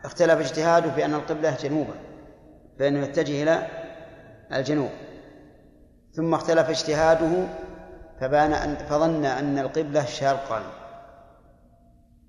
اختلف 0.04 0.40
اجتهاده 0.40 0.90
بأن 0.90 1.14
القبلة 1.14 1.56
جنوبا 1.62 1.94
فإنه 2.78 3.00
يتجه 3.00 3.42
إلى 3.42 3.66
الجنوب 4.52 4.90
ثم 6.12 6.34
اختلف 6.34 6.68
اجتهاده 6.68 7.46
فبان 8.20 8.52
أن 8.52 8.76
فظن 8.76 9.24
أن 9.24 9.58
القبلة 9.58 10.04
شرقا. 10.04 10.62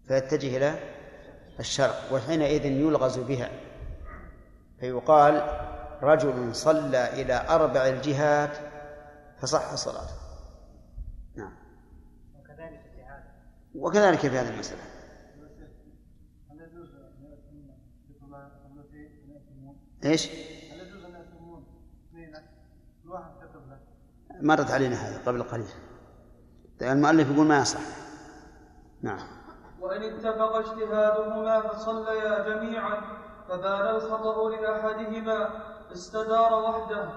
فيتجه 0.08 0.58
إلى 0.58 0.80
الشرق 1.60 2.14
وحينئذ 2.14 2.66
يلغز 2.66 3.20
بها. 3.20 3.50
فيقال 4.80 5.64
رجل 6.02 6.56
صلى 6.56 7.22
إلى 7.22 7.46
أربع 7.50 7.88
الجهات 7.88 8.58
فصح 9.38 9.76
صلاته. 9.76 10.16
نعم. 11.36 11.54
وكذلك 12.40 12.82
في 12.96 13.04
هذا. 13.04 13.24
وكذلك 13.76 14.20
في 14.20 14.28
هذه 14.28 14.50
المسألة. 14.50 14.82
هل 16.52 16.62
يجوز 16.62 16.90
ان 16.96 17.24
يأتون 17.24 17.78
في 18.08 18.14
صلاة 18.20 18.52
التي 18.76 19.10
يأتمون؟ 19.34 19.76
إيش؟ 20.06 20.30
هل 20.72 20.80
يجوز 20.88 21.04
ان 21.04 21.12
يأتمون 21.12 21.66
اثنين 22.10 22.32
كل 23.04 23.10
واحد 23.10 23.32
كتب 23.42 23.70
له؟ 23.70 23.80
مرت 24.42 24.72
علينا 24.72 24.96
هذا 24.96 25.22
قبل 25.26 25.44
قليل. 25.44 25.68
المؤلف 26.82 27.32
يقول 27.32 27.48
ما 27.48 27.60
يصح. 27.60 27.80
نعم. 29.02 29.20
وإن 29.82 30.04
اتفق 30.04 30.56
اجتهادهما 30.56 31.62
فصليا 31.62 32.50
جميعا 32.50 33.02
فبان 33.50 33.96
الخطأ 33.96 34.50
لأحدهما 34.50 35.50
استدار 35.94 36.54
وحده 36.54 37.10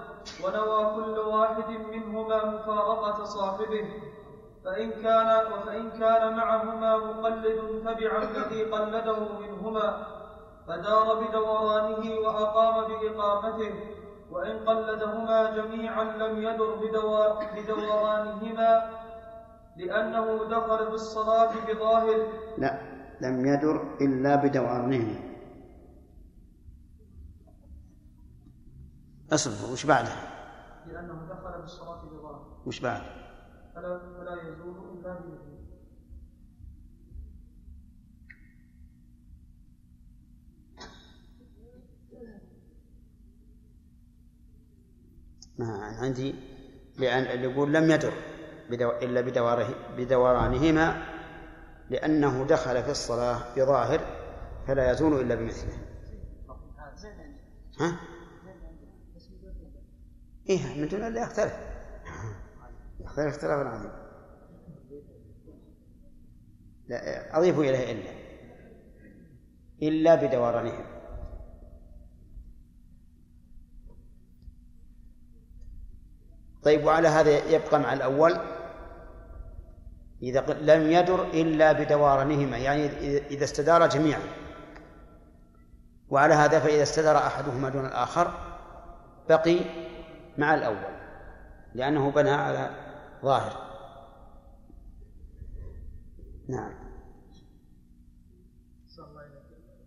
ونوى 0.43 0.95
كل 0.95 1.19
واحد 1.19 1.69
منهما 1.69 2.45
مفارقة 2.45 3.23
صاحبه. 3.23 3.93
فإن 4.65 4.91
كان 4.91 5.53
وفإن 5.53 5.91
كان 5.91 6.37
معهما 6.37 6.97
مقلد 6.97 7.81
تبع 7.85 8.21
الذي 8.23 8.63
قلده 8.63 9.19
منهما 9.39 10.07
فدار 10.67 11.15
بدورانه 11.15 12.19
وأقام 12.19 12.87
بإقامته. 12.87 14.00
وإن 14.31 14.65
قلدهما 14.65 15.55
جميعا 15.55 16.03
لم 16.03 16.37
يدر 16.37 16.75
بدورانهما 17.55 18.89
لأنه 19.77 20.49
دخل 20.49 20.91
بالصلاة 20.91 21.53
بظاهر 21.67 22.27
لا 22.57 22.81
لم 23.21 23.45
يدر 23.45 23.97
إلا 24.01 24.35
بدورانه 24.35 25.31
اصبر 29.33 29.73
وش 29.73 29.85
بعده؟ 29.85 30.15
لأنه 30.87 31.27
دخل 31.29 31.61
بالصلاة 31.61 32.01
بظاهر 32.05 32.61
وش 32.65 32.79
بعد؟ 32.79 33.01
فلا 33.75 33.99
فلا 33.99 34.41
يزول 34.41 34.77
إلا 34.93 35.13
بإذنه 35.13 35.50
ما 45.61 45.97
عندي 45.99 46.35
لأن 46.97 47.43
يقول 47.43 47.73
لم 47.73 47.91
يدر 47.91 48.13
بدو... 48.69 48.89
إلا 48.89 49.21
بدواره 49.21 49.75
بدورانهما 49.97 51.03
لأنه 51.89 52.45
دخل 52.45 52.83
في 52.83 52.91
الصلاة 52.91 53.55
بظاهر 53.55 53.99
فلا 54.67 54.91
يزول 54.91 55.21
إلا 55.21 55.35
بمثله. 55.35 55.77
ها؟ 57.79 57.99
إيه 60.49 60.81
من 60.81 60.87
دون 60.87 61.01
أن 61.01 61.17
يختلف. 61.17 61.53
يختلف 62.99 63.27
اختلافا 63.27 63.69
عظيما 63.69 64.01
لا 66.87 67.37
أضيف 67.37 67.59
إليه 67.59 67.91
إلا. 67.91 68.11
إلا 69.81 70.15
بدورانهم 70.15 71.00
طيب 76.63 76.85
وعلى 76.85 77.07
هذا 77.07 77.29
يبقى 77.29 77.79
مع 77.79 77.93
الأول. 77.93 78.37
إذا 80.21 80.45
لم 80.53 80.91
يدر 80.91 81.23
إلا 81.23 81.71
بدورانهما 81.71 82.57
يعني 82.57 82.85
إذا 83.17 83.43
استدار 83.43 83.87
جميعا. 83.89 84.21
وعلى 86.09 86.33
هذا 86.33 86.59
فإذا 86.59 86.83
استدار 86.83 87.17
أحدهما 87.17 87.69
دون 87.69 87.85
الآخر 87.85 88.33
بقي 89.29 89.59
مع 90.37 90.53
الأول 90.53 91.01
لأنه 91.73 92.11
بنى 92.11 92.31
على 92.31 92.69
ظاهر. 93.23 93.71
نعم. 96.49 96.91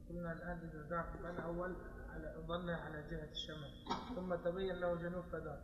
قلنا 0.09 0.33
الآن 0.33 0.59
إذا 0.59 1.31
الأول 1.31 1.77
على 2.15 2.35
ظن 2.47 2.71
على 2.71 3.05
جهة 3.11 3.31
الشمال 3.31 3.71
ثم 4.17 4.35
تبين 4.35 4.75
له 4.75 4.95
جنوب 4.95 5.25
فذاك 5.33 5.61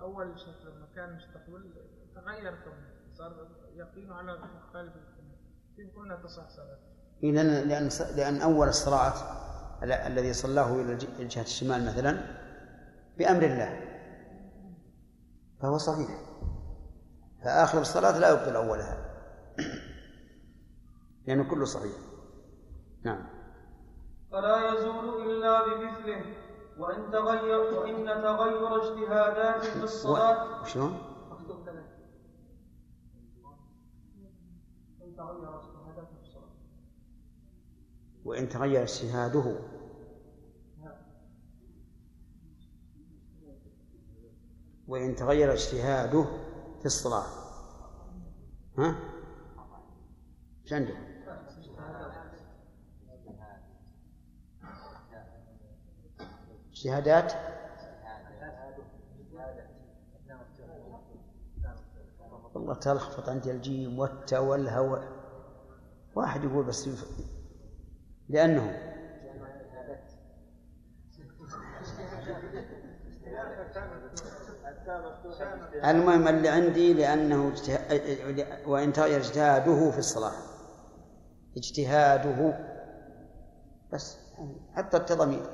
أول 0.00 0.38
شكل 0.40 0.68
لما 0.70 0.86
كان 0.94 1.16
مستقبل 1.16 1.72
تغير 2.14 2.54
كونه 2.64 2.94
صار 3.18 3.48
يقينه 3.74 4.14
على 4.14 4.32
مخالف 4.38 4.92
القبلة 4.96 5.34
كيف 5.76 5.96
قلنا 5.96 6.16
تصح 6.16 6.48
صلاته 6.48 6.94
لأن 7.22 7.68
لأن 7.68 7.88
لأن 8.16 8.40
أول 8.42 8.68
الصلاة 8.68 9.14
ال- 9.82 9.92
الذي 9.92 10.32
صلاه 10.32 10.74
إلى 10.74 10.94
جهة 10.96 11.42
الشمال 11.42 11.86
مثلا 11.86 12.40
بأمر 13.18 13.42
الله. 13.42 13.80
فهو 15.62 15.78
صحيح. 15.78 16.08
فآخر 17.44 17.80
الصلاة 17.80 18.18
لا 18.18 18.30
يبطل 18.30 18.56
أولها. 18.56 19.14
لأنه 21.26 21.50
كله 21.50 21.64
صحيح. 21.64 21.92
نعم. 23.04 23.26
فلا 24.32 24.68
يزول 24.74 25.30
إلا 25.30 25.64
بمثله. 25.66 26.24
وإن 26.78 27.10
تغير 27.10 27.60
وإن 27.60 28.06
تغير 28.06 28.82
اجتهادات 28.82 29.64
في 29.64 29.84
الصلاة 29.84 30.62
وشلون؟ 30.62 30.98
مكتوب 31.30 31.64
كذا. 31.64 31.84
إن 35.02 35.16
تغير 35.16 35.58
اجتهادات 35.58 36.08
في 36.08 36.20
الصلاة. 36.20 36.50
وإن 38.24 38.48
تغير 38.48 38.82
اجتهاده. 38.82 39.60
وإن 44.88 45.14
تغير 45.14 45.52
اجتهاده 45.52 46.24
في 46.80 46.86
الصلاة. 46.86 47.26
ها؟ 48.78 48.96
إيش 50.64 50.72
اجتهادات؟ 56.84 57.32
والله 62.54 62.74
تلخبط 62.74 63.28
عندي 63.28 63.50
الجيم 63.50 63.98
والتا 63.98 64.38
والهوى 64.38 65.08
واحد 66.14 66.44
يقول 66.44 66.64
بس 66.64 66.86
يف... 66.86 67.04
لأنه. 68.28 68.80
المهم 75.84 76.28
اللي 76.28 76.48
عندي 76.48 76.94
لأنه 76.94 77.48
اجته... 77.48 77.78
وإن 78.68 78.92
تغير 78.92 79.20
اجتهاده 79.20 79.90
في 79.90 79.98
الصلاة. 79.98 80.32
اجتهاده. 81.56 82.58
بس 83.92 84.18
حتى 84.74 84.96
التضمير. 84.96 85.50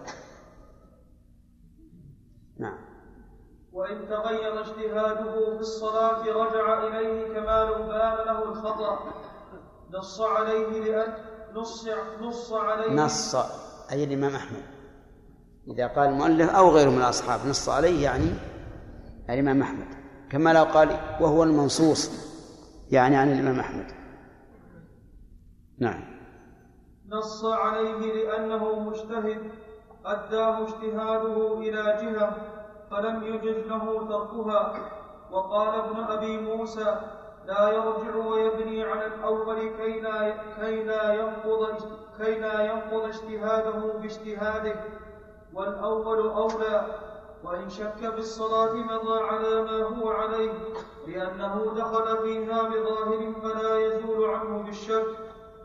وإن 3.72 4.08
تغير 4.08 4.60
اجتهاده 4.60 5.54
في 5.56 5.60
الصلاة 5.60 6.22
رجع 6.22 6.86
إليه 6.86 7.34
كما 7.34 7.64
لو 7.64 7.74
بان 7.74 8.26
له 8.26 8.44
الخطأ. 8.44 8.98
نص 9.92 10.20
عليه 10.20 10.80
لأن 10.80 11.14
نص 11.54 11.88
نص 12.20 12.52
عليه 12.52 12.92
نص 12.92 13.34
أي 13.92 14.04
الإمام 14.04 14.34
أحمد. 14.34 14.62
إذا 15.68 15.86
قال 15.86 16.08
المؤلف 16.08 16.50
أو 16.50 16.70
غيره 16.70 16.90
من 16.90 16.98
الأصحاب 16.98 17.46
نص 17.46 17.68
عليه 17.68 18.04
يعني 18.04 18.30
الإمام 19.30 19.62
أحمد. 19.62 19.86
كما 20.30 20.52
لو 20.52 20.64
قال 20.64 20.88
وهو 21.20 21.42
المنصوص 21.42 22.10
يعني 22.90 23.16
عن 23.16 23.32
الإمام 23.32 23.60
أحمد. 23.60 23.86
نعم. 25.78 26.04
نص 27.08 27.44
عليه 27.44 28.12
لأنه 28.12 28.80
مجتهد 28.80 29.50
أداه 30.04 30.62
اجتهاده 30.62 31.58
إلى 31.58 31.82
جهة 31.82 32.59
فلم 32.90 33.22
يجز 33.22 33.66
له 33.66 34.06
تركها. 34.08 34.90
وقال 35.30 35.68
ابن 35.68 36.00
أبي 36.04 36.38
موسى 36.38 36.96
لا 37.46 37.70
يرجع 37.70 38.16
ويبني 38.16 38.84
على 38.84 39.06
الأول 39.06 39.68
كي 39.68 40.00
لا 40.00 40.36
كي 40.60 40.84
لا 40.84 41.14
ينقض 41.14 41.66
كي 42.18 42.38
لا 42.38 42.60
ينقض 42.60 43.04
اجتهاده 43.04 43.92
باجتهاده. 44.02 44.74
والأول 45.54 46.18
أولى. 46.28 46.86
وإن 47.44 47.68
شك 47.68 48.04
بالصلاة 48.16 48.74
مضى 48.74 49.20
على 49.20 49.62
ما 49.62 49.82
هو 49.82 50.10
عليه 50.10 50.52
لأنه 51.06 51.72
دخل 51.76 52.18
فيها 52.22 52.62
بظاهر 52.62 53.32
فلا 53.42 53.78
يزول 53.78 54.30
عنه 54.30 54.62
بالشك. 54.62 55.06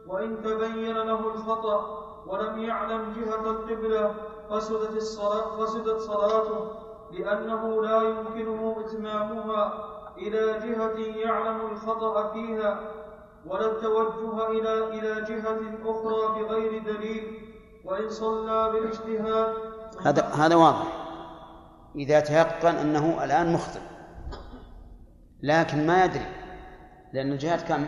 وإن 0.07 0.41
تبين 0.43 0.97
له 0.97 1.19
الخطأ 1.19 2.05
ولم 2.27 2.59
يعلم 2.59 3.13
جهة 3.17 3.51
القبلة 3.51 4.15
فسدت 4.49 4.95
الصلاة 4.97 5.65
فسدت 5.65 5.99
صلاته. 5.99 6.84
لأنه 7.19 7.81
لا 7.81 8.01
يمكنه 8.01 8.75
إتمامها 8.85 9.73
إلى 10.17 10.59
جهة 10.59 11.17
يعلم 11.25 11.61
الخطأ 11.71 12.33
فيها 12.33 12.79
ولا 13.45 13.65
التوجه 13.65 14.47
إلى 14.47 14.87
إلى 14.87 15.21
جهة 15.21 15.59
أخرى 15.85 16.43
بغير 16.43 16.83
دليل 16.83 17.51
وإن 17.85 18.09
صلى 18.09 18.71
بالاجتهاد. 18.71 19.53
هذا 20.05 20.23
هذا 20.23 20.55
واضح. 20.55 20.87
إذا 21.95 22.19
تيقن 22.19 22.75
أنه 22.75 23.23
الآن 23.23 23.53
مخطئ. 23.53 23.79
لكن 25.43 25.87
ما 25.87 26.05
يدري 26.05 26.25
لأن 27.13 27.31
الجهات 27.31 27.61
كم؟ 27.61 27.87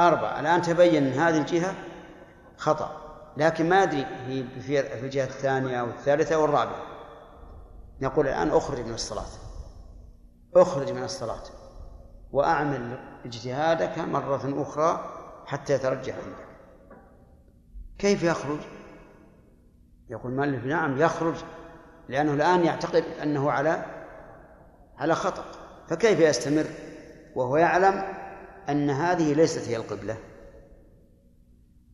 أربعة. 0.00 0.40
الآن 0.40 0.62
تبين 0.62 1.06
أن 1.06 1.12
هذه 1.12 1.38
الجهة 1.38 1.74
خطأ. 2.56 2.90
لكن 3.36 3.68
ما 3.68 3.82
يدري 3.82 4.06
هي 4.26 4.44
في 4.60 5.04
الجهة 5.04 5.24
الثانية 5.24 5.80
أو 5.80 5.86
الثالثة 5.86 6.34
أو 6.34 6.44
الرابعة. 6.44 6.91
نقول 8.02 8.28
الآن 8.28 8.50
أخرج 8.50 8.80
من 8.80 8.94
الصلاة. 8.94 9.28
أخرج 10.56 10.92
من 10.92 11.02
الصلاة. 11.02 11.42
وأعمل 12.32 12.98
اجتهادك 13.24 13.98
مرة 13.98 14.62
أخرى 14.62 15.04
حتى 15.46 15.72
يترجح 15.72 16.14
عندك. 16.14 16.46
كيف 17.98 18.22
يخرج؟ 18.22 18.58
يقول 20.10 20.32
المؤلف 20.32 20.64
نعم 20.64 21.00
يخرج 21.00 21.34
لأنه 22.08 22.34
الآن 22.34 22.64
يعتقد 22.64 23.04
أنه 23.22 23.50
على 23.50 23.84
على 24.98 25.14
خطأ. 25.14 25.44
فكيف 25.88 26.20
يستمر؟ 26.20 26.66
وهو 27.34 27.56
يعلم 27.56 28.04
أن 28.68 28.90
هذه 28.90 29.34
ليست 29.34 29.68
هي 29.68 29.76
القبلة. 29.76 30.16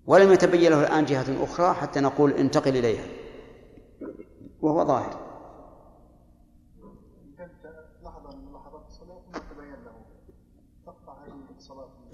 ولم 0.07 0.33
يتبين 0.33 0.71
له 0.71 0.81
الآن 0.81 1.05
جهة 1.05 1.45
أخرى 1.45 1.75
حتى 1.75 2.01
نقول 2.01 2.33
انتقل 2.33 2.77
إليها. 2.77 3.07
وهو 4.61 4.85
ظاهر. 4.85 5.28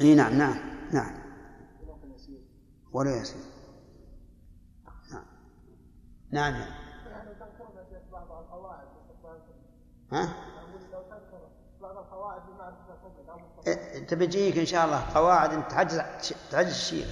إي 0.00 0.14
نعم 0.14 0.38
نعم 0.38 0.56
نعم. 0.92 1.14
ولا 2.92 3.16
يسير. 3.16 3.42
نعم. 5.12 5.24
نعم, 6.30 6.52
نعم. 6.52 6.84
ها؟ 10.12 10.34
أنت 13.94 14.14
بيجيك 14.14 14.58
إن 14.58 14.66
شاء 14.66 14.84
الله 14.84 15.14
قواعد 15.14 15.68
تعجز 15.68 16.02
تعجز 16.50 16.70
الشيء 16.70 17.06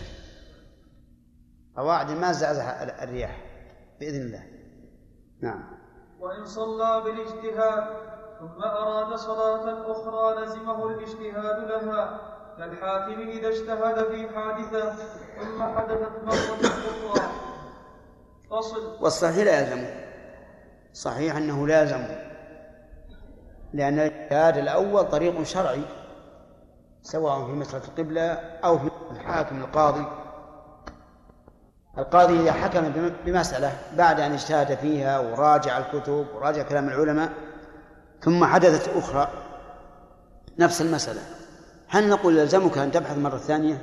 قواعد 1.77 2.11
ما 2.11 2.33
زعزع 2.33 2.83
الرياح 2.83 3.45
بإذن 4.01 4.21
الله. 4.21 4.47
نعم. 5.41 5.65
وإن 6.21 6.45
صلى 6.45 7.03
بالاجتهاد 7.05 8.13
ثم 8.39 8.63
أراد 8.63 9.15
صلاة 9.15 9.93
أخرى 9.93 10.45
لزمه 10.45 10.89
الاجتهاد 10.89 11.69
لها. 11.69 12.32
كالحاكم 12.59 13.21
إذا 13.21 13.49
اجتهد 13.49 14.05
في 14.05 14.29
حادثة 14.35 14.95
ثم 15.41 15.63
حدثت 15.63 16.25
مرة 16.25 16.69
أخرى. 17.13 17.31
فصل. 18.51 18.97
والصحيح 19.01 19.45
لا 19.45 19.61
يلزمه. 19.61 19.91
صحيح 20.93 21.37
أنه 21.37 21.67
لازم 21.67 22.05
لأن 23.73 23.99
الاجتهاد 23.99 24.59
الأول 24.59 25.05
طريق 25.05 25.43
شرعي 25.43 25.83
سواء 27.03 27.47
في 27.47 27.53
مسألة 27.53 27.85
القبلة 27.85 28.33
أو 28.65 28.79
في 28.79 28.91
الحاكم 29.11 29.61
القاضي. 29.61 30.07
القاضي 31.99 32.41
إذا 32.41 32.53
حكم 32.53 32.93
بمسألة 33.25 33.73
بعد 33.97 34.21
أن 34.21 34.33
اجتهد 34.33 34.79
فيها 34.79 35.19
وراجع 35.19 35.79
الكتب 35.79 36.27
وراجع 36.35 36.63
كلام 36.63 36.89
العلماء 36.89 37.33
ثم 38.21 38.45
حدثت 38.45 38.97
أخرى 38.97 39.29
نفس 40.59 40.83
المسألة. 40.83 41.42
هل 41.93 42.09
نقول 42.09 42.39
يلزمك 42.39 42.79
أن 42.79 42.93
تبحث 42.93 43.19
مرة 43.19 43.39
ثانية؟ 43.39 43.83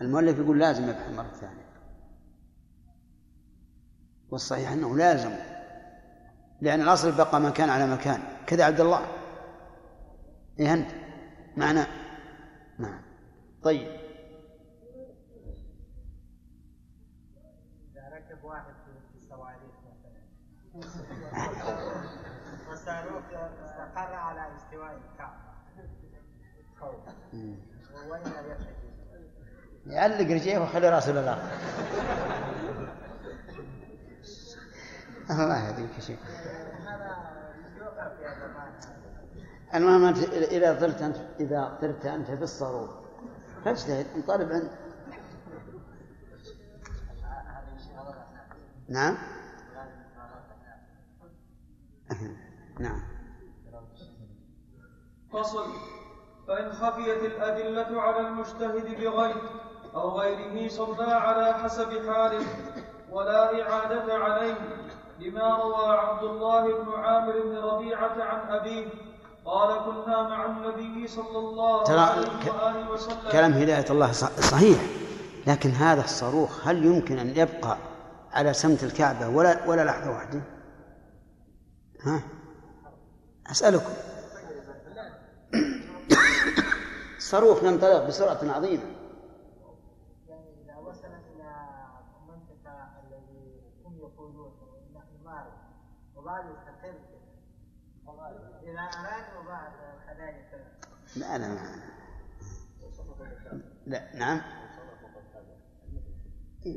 المؤلف 0.00 0.38
يقول 0.38 0.58
لازم 0.58 0.88
يبحث 0.88 1.10
مرة 1.10 1.32
ثانية. 1.32 1.72
والصحيح 4.30 4.72
أنه 4.72 4.96
لازم 4.96 5.30
لأن 6.60 6.80
الأصل 6.80 7.16
بقى 7.16 7.40
مكان 7.40 7.70
على 7.70 7.86
مكان. 7.86 8.22
كذا 8.46 8.64
عبد 8.64 8.80
الله. 8.80 9.06
إيه 10.60 10.72
أنت؟ 10.72 10.90
معنا؟ 11.56 11.86
نعم. 12.78 13.02
طيب. 13.62 13.88
إذا 17.92 18.08
ركب 18.08 18.44
واحد 18.44 18.74
في 19.10 19.16
الصواريخ 19.16 19.74
مثلا 19.88 20.22
استقر 22.74 24.14
على 24.14 24.56
استواء 24.56 24.96
الكعبة. 24.96 25.51
يعلق 29.86 30.20
رجليه 30.20 30.58
وخلي 30.58 30.88
راسه 30.88 31.12
للآخر 31.12 31.50
الله 35.30 35.68
يهديك 35.68 36.00
شيخ 36.00 36.18
المهم 39.74 40.04
أنت 40.04 40.18
إذا 40.28 40.80
طرت 40.80 41.02
أنت 41.02 41.16
إذا 41.40 41.78
طرت 41.80 42.06
أنت 42.06 42.30
في 42.30 42.42
الصاروخ 42.42 42.90
فاجتهد 43.64 44.06
انطلب 44.16 44.52
عند 44.52 44.70
نعم 48.88 49.16
نعم 52.80 53.02
فصل 55.32 55.66
فإن 56.48 56.72
خفيت 56.72 57.22
الأدلة 57.24 58.00
على 58.00 58.20
المجتهد 58.20 59.00
بغير 59.00 59.36
أو 59.94 60.20
غيره 60.20 60.68
صلى 60.68 61.12
على 61.12 61.54
حسب 61.54 62.10
حاله 62.12 62.46
ولا 63.10 63.62
إعادة 63.62 64.14
عليه 64.14 64.54
لما 65.20 65.56
روى 65.56 65.96
عبد 65.98 66.22
الله 66.24 66.82
بن 66.82 66.92
عامر 66.92 67.32
بن 67.44 67.56
ربيعة 67.56 68.22
عن 68.22 68.48
أبيه 68.54 68.86
قال 69.44 69.78
كنا 69.84 70.22
مع 70.22 70.46
النبي 70.46 71.08
صلى 71.08 71.38
الله 71.38 71.90
عليه 71.90 72.52
وآله 72.52 72.90
وسلم 72.90 73.30
كلام 73.32 73.52
هداية 73.52 73.84
الله 73.90 74.12
صحيح 74.12 74.78
لكن 75.46 75.70
هذا 75.70 76.04
الصاروخ 76.04 76.68
هل 76.68 76.84
يمكن 76.84 77.18
أن 77.18 77.36
يبقى 77.36 77.76
على 78.32 78.52
سمت 78.52 78.84
الكعبة 78.84 79.28
ولا 79.28 79.66
ولا 79.66 79.84
لحظة 79.84 80.10
واحدة؟ 80.10 80.40
ها؟ 82.04 82.20
أسألكم 83.50 83.92
صاروخ 87.32 87.62
ينطلق 87.62 88.06
بسرعة 88.06 88.56
عظيمة. 88.56 88.82
إذا 90.64 90.74
إلى 91.34 91.50
المنطقة 92.16 92.90
الذي 93.02 93.60
هم 93.84 93.98
يقولون 93.98 94.52
يستقر 96.50 96.94
إذا 98.62 98.80
أرادوا 98.80 99.42
لا 101.16 101.38
لا 101.38 101.48
لا 101.48 101.68
لا 103.86 104.16
نعم. 104.18 104.40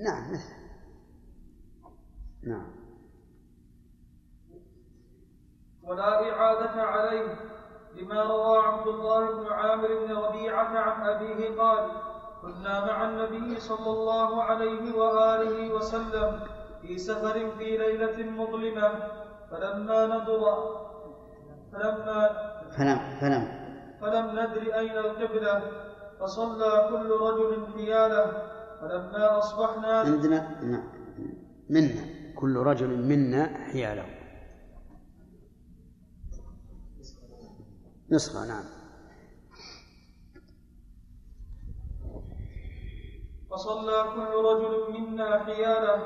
نعم 0.04 0.40
نعم. 2.44 2.72
ولا 5.84 6.32
إعادة 6.32 6.82
عليه. 6.82 7.56
لما 7.96 8.24
روى 8.24 8.58
عبد 8.58 8.88
الله 8.88 9.32
بن 9.32 9.48
عامر 9.54 9.88
بن 9.88 10.14
ربيعة 10.16 10.80
عن 10.80 11.10
أبيه 11.10 11.58
قال 11.58 11.92
كنا 12.42 12.86
مع 12.86 13.10
النبي 13.10 13.60
صلى 13.60 13.90
الله 13.92 14.44
عليه 14.44 14.96
وآله 14.98 15.74
وسلم 15.74 16.40
في 16.82 16.98
سفر 16.98 17.50
في 17.58 17.78
ليلة 17.78 18.30
مظلمة 18.32 18.90
فلما 19.52 20.06
نظر 20.08 20.42
فلما 21.74 22.30
فلم 22.78 23.00
فلم. 23.22 23.66
فلم 24.02 24.26
ندر 24.32 24.76
أين 24.80 24.98
القبلة 24.98 25.62
فصلى 26.20 26.88
كل 26.90 27.10
رجل 27.10 27.68
حياله 27.76 28.32
فلما 28.82 29.38
أصبحنا 29.38 30.00
عندنا 30.00 30.62
نعم. 30.64 30.84
منا. 31.70 32.06
كل 32.36 32.58
رجل 32.58 32.88
منا 32.88 33.44
حياله. 33.72 34.06
نسخة 38.10 38.46
نعم. 38.46 38.64
فصلى 43.52 44.06
كل 44.16 44.46
رجل 44.46 44.94
منا 44.94 45.44
حياله 45.44 46.02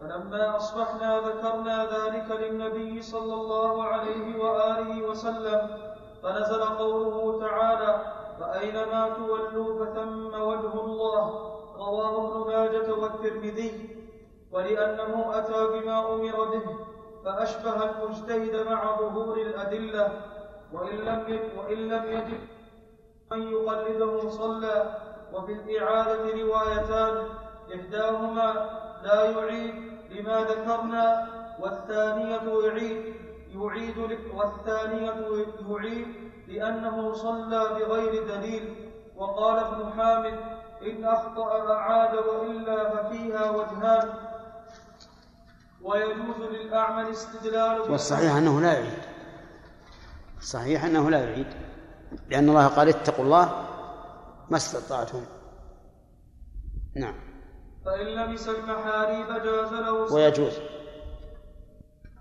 فلما 0.00 0.56
أصبحنا 0.56 1.20
ذكرنا 1.20 1.84
ذلك 1.84 2.30
للنبي 2.30 3.02
صلى 3.02 3.34
الله 3.34 3.84
عليه 3.84 4.38
وآله 4.38 5.02
وسلم 5.08 5.78
فنزل 6.22 6.62
قوله 6.62 7.40
تعالى 7.40 8.12
فأينما 8.40 9.08
تولوا 9.08 9.84
فثم 9.84 10.42
وجه 10.42 10.74
الله 10.84 11.50
رواه 11.76 12.28
ابن 12.28 12.50
ماجة 12.52 12.92
والترمذي 12.94 13.96
ولأنه 14.52 15.38
أتى 15.38 15.66
بما 15.66 16.14
أمر 16.14 16.44
به 16.44 16.76
فأشبه 17.24 17.90
المجتهد 17.90 18.66
مع 18.66 18.96
ظهور 18.96 19.36
الأدلة. 19.36 20.20
وإن 20.72 20.96
لم 20.96 21.40
وإن 21.56 21.78
لم 21.88 22.04
يجد 22.04 22.40
من 23.30 23.42
يقلده 23.42 24.30
صلى 24.30 24.98
وفي 25.32 25.52
الإعادة 25.52 26.42
روايتان 26.42 27.28
إحداهما 27.74 28.70
لا 29.02 29.24
يعيد 29.30 29.74
لما 30.10 30.40
ذكرنا 30.40 31.28
والثانية 31.60 32.66
يعيد 32.66 33.14
يعيد 33.54 33.98
والثانية 34.34 35.12
يعيد 35.68 36.30
لأنه 36.48 37.12
صلى 37.12 37.64
بغير 37.68 38.26
دليل. 38.28 38.90
وقال 39.16 39.58
ابن 39.58 39.92
حامد 39.92 40.38
إن 40.82 41.04
أخطأ 41.04 41.72
أعاد 41.72 42.14
وإلا 42.14 42.90
ففيها 42.90 43.50
وجهان. 43.50 44.14
ويجوز 45.82 46.40
للأعمى 46.50 47.02
الاستدلال 47.02 47.80
والصحيح 47.80 48.34
أنه 48.36 48.60
لا 48.60 48.72
يعيد. 48.72 48.98
صحيح 50.40 50.84
أنه 50.84 51.10
لا 51.10 51.18
يعيد 51.18 51.46
لأن 52.28 52.48
الله 52.48 52.66
قال 52.66 52.88
اتقوا 52.88 53.24
الله 53.24 53.66
ما 54.50 54.56
استطعتم. 54.56 55.24
نعم. 56.96 57.14
فإن 57.84 58.06
لمس 58.06 58.48
المحاريب 58.48 59.26
جاز 59.26 59.72
له 59.72 60.14
ويجوز. 60.14 60.58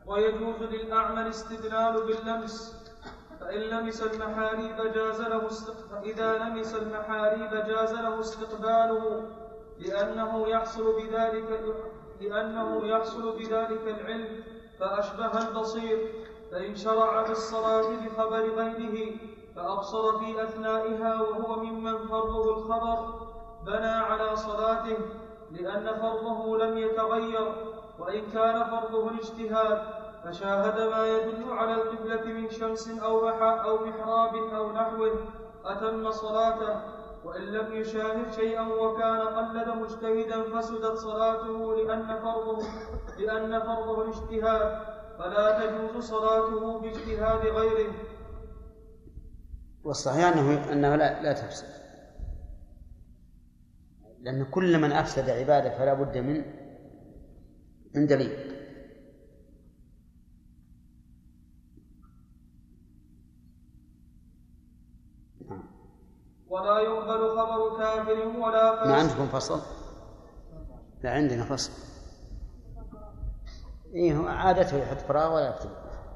ويجوز 0.05 0.55
للأعمى 0.61 1.22
الاستدلال 1.22 2.07
باللمس. 2.07 2.76
فإن 3.39 3.59
لمس 3.59 4.01
المحاريب 4.01 4.93
جاز 4.93 5.22
له 5.22 5.47
فإذا 5.91 6.38
لمس 6.38 6.76
المحاريب 6.76 7.51
جاز 7.67 7.93
له 7.93 8.20
استقباله 8.20 9.30
لأنه 9.80 10.47
يحصل 10.47 11.01
بذلك 11.01 11.76
لأنه 12.22 12.88
يحصل 12.88 13.39
بذلك 13.39 13.88
العلم 13.88 14.43
فأشبه 14.80 15.47
البصير. 15.47 16.13
فإن 16.52 16.76
شرع 16.76 17.24
في 17.24 17.32
الصلاة 17.32 17.89
بخبر 18.06 18.41
غيره 18.41 19.18
فأبصر 19.56 20.20
في 20.20 20.43
أثنائها 20.43 21.22
وهو 21.22 21.64
ممن 21.64 21.97
فرضه 21.97 22.58
الخبر 22.58 23.14
بنى 23.66 23.88
على 23.91 24.36
صلاته 24.36 24.97
لأن 25.52 25.86
فرضه 26.02 26.58
لم 26.58 26.78
يتغير 26.78 27.56
وإن 28.00 28.22
كان 28.34 28.64
فرضه 28.64 29.10
الاجتهاد 29.10 29.82
فشاهد 30.24 30.91
ما 30.91 31.08
يدل 31.08 31.54
على 31.54 31.74
القبلة 31.74 32.24
من 32.24 32.50
شمس 32.50 32.89
أو 32.89 33.30
أو 33.30 33.86
محراب 33.86 34.36
أو 34.36 34.72
نحوه 34.72 35.12
أتم 35.66 36.12
صلاته 36.12 36.82
وإن 37.26 37.41
لم 37.41 37.74
يشاهد 37.74 38.32
شيئا 38.32 38.68
وكان 38.68 39.20
قلد 39.20 39.70
مجتهدا 39.70 40.43
فسدت 40.43 40.97
صلاته 40.97 41.76
لأن 41.76 42.20
فرضه 42.24 42.64
لأن 43.18 43.60
فرضه 43.60 44.02
الاجتهاد. 44.04 44.99
فلا 45.20 45.47
تجوز 45.59 46.03
صلاته 46.03 46.80
باجتهاد 46.80 47.45
غيره. 47.45 47.93
والصحيح 49.84 50.26
أنه 50.26 50.72
أنه 50.72 50.95
لا, 50.95 51.24
لا 51.24 51.34
تفسد. 51.34 51.67
لأن 54.20 54.45
كل 54.45 54.82
من 54.82 54.91
أفسد 54.91 55.30
عبادة 55.30 55.78
فلا 55.78 55.93
بد 55.93 56.17
من 56.17 56.45
من 57.95 58.07
دليل. 58.07 58.59
ولا 66.47 66.80
يقبل 66.80 67.30
خبر 67.38 67.78
كافر 67.78 68.28
ولا 68.28 68.86
ما 68.86 68.95
فاسق. 68.95 69.20
عندكم 69.20 69.28
فصل؟ 69.28 69.61
لا 71.03 71.11
عندنا 71.11 71.45
فصل. 71.45 71.89
إيه 73.94 74.18
هو 74.18 74.28
عادته 74.28 74.78
يحط 74.78 74.98
فراغ 74.98 75.36
ولا 75.36 75.50
يكتب 75.50 75.70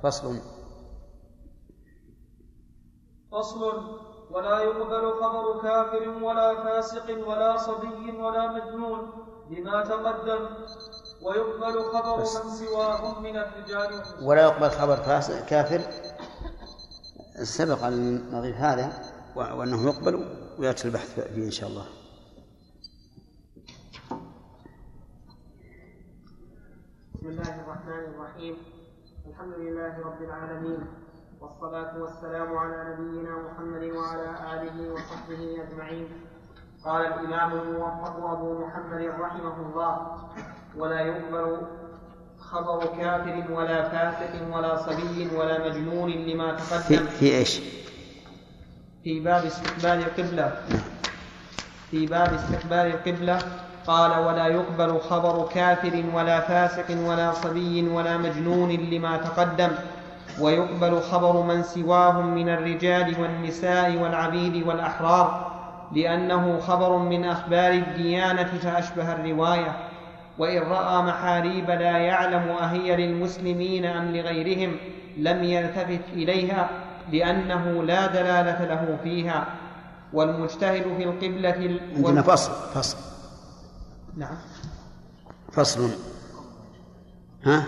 فصل. 0.04 0.40
فصل. 3.32 4.04
ولا 4.32 4.60
يقبل 4.60 5.14
خبر 5.22 5.62
كافر 5.62 6.10
ولا 6.24 6.64
فاسق 6.64 7.28
ولا 7.28 7.58
صبي 7.58 8.12
ولا 8.18 8.48
مجنون 8.52 9.12
لما 9.50 9.84
تقدم. 9.84 10.50
ويقبل 11.26 11.84
خبر 11.84 12.22
بس. 12.22 12.36
من 12.36 12.52
سواهم 12.52 13.24
من 13.24 13.38
الرجال. 13.38 14.04
ولا 14.24 14.42
يقبل 14.42 14.70
خبر 14.70 14.98
فاسق 14.98 15.46
كافر. 15.46 15.82
سبق 17.44 17.84
أن 17.84 18.32
نضيف 18.32 18.56
هذا 18.56 18.94
وأنه 19.36 19.90
يقبل 19.90 20.28
ويأتي 20.60 20.88
البحث 20.88 21.20
فيه 21.20 21.46
إن 21.46 21.52
شاء 21.52 21.70
الله. 21.70 21.86
بسم 27.24 27.32
الله 27.32 27.56
الرحمن 27.64 28.04
الرحيم. 28.16 28.56
الحمد 29.32 29.54
لله 29.64 29.94
رب 30.06 30.22
العالمين. 30.28 30.80
والصلاة 31.42 31.94
والسلام 32.02 32.58
على 32.58 32.78
نبينا 32.92 33.34
محمد 33.48 33.84
وعلى 33.96 34.28
آله 34.54 34.94
وصحبه 34.94 35.42
أجمعين. 35.64 36.08
قال 36.86 37.02
الإمام 37.06 37.52
الموفق 37.60 38.16
أبو 38.32 38.66
محمد 38.66 39.02
رحمه 39.20 39.56
الله 39.56 39.96
ولا 40.76 41.00
يقبل 41.00 41.58
خبر 42.40 42.86
كافر 42.86 43.52
ولا 43.52 43.90
فاسق 43.90 44.56
ولا 44.56 44.76
صبي 44.76 45.36
ولا 45.36 45.70
مجنون 45.70 46.10
لما 46.12 46.56
في, 46.56 46.70
تقدم 46.70 47.06
في 47.08 47.38
إيش؟ 47.38 47.60
في 49.04 49.20
باب 49.20 49.46
استقبال 49.46 49.98
القبلة. 50.04 50.48
في 51.92 52.06
باب 52.06 52.34
استقبال 52.34 52.86
القبلة. 53.00 53.40
قال 53.88 54.20
ولا 54.26 54.48
يقبل 54.48 55.00
خبر 55.10 55.48
كافر 55.54 56.04
ولا 56.14 56.40
فاسق 56.40 56.86
ولا 57.08 57.32
صبي 57.32 57.90
ولا 57.90 58.18
مجنون 58.18 58.72
لما 58.72 59.18
تقدم. 59.18 59.70
ويقبل 60.42 61.02
خبر 61.02 61.42
من 61.42 61.64
سواهم 61.64 62.36
من 62.36 62.50
الرجال 62.50 63.16
والنساء 63.22 63.98
والعبيد 64.02 64.68
والأحرار 64.68 65.52
لأنه 65.96 66.60
خبر 66.60 66.98
من 66.98 67.26
أخبار 67.26 67.72
الديانة 67.72 68.44
فأشبه 68.64 69.14
الرواية. 69.14 69.72
وإن 70.38 70.62
رأى 70.62 71.02
محاريب 71.04 71.70
لا 71.70 71.98
يعلم 71.98 72.50
أهي 72.62 72.96
للمسلمين 72.96 73.86
أم 73.86 74.16
لغيرهم 74.16 74.76
لم 75.18 75.44
يلتفت 75.44 76.02
إليها 76.14 76.70
لأنه 77.12 77.84
لا 77.84 78.06
دلالة 78.08 78.66
له 78.66 78.98
فيها. 79.04 79.46
والمجتهد 80.14 80.84
في 80.98 81.04
القبلة 81.04 81.56
ال- 81.56 81.80
عندنا 81.98 82.22
فصل 82.22 82.52
فصل. 82.74 83.13
نعم. 84.18 84.38
فصل. 85.52 85.90
ها؟ 87.44 87.66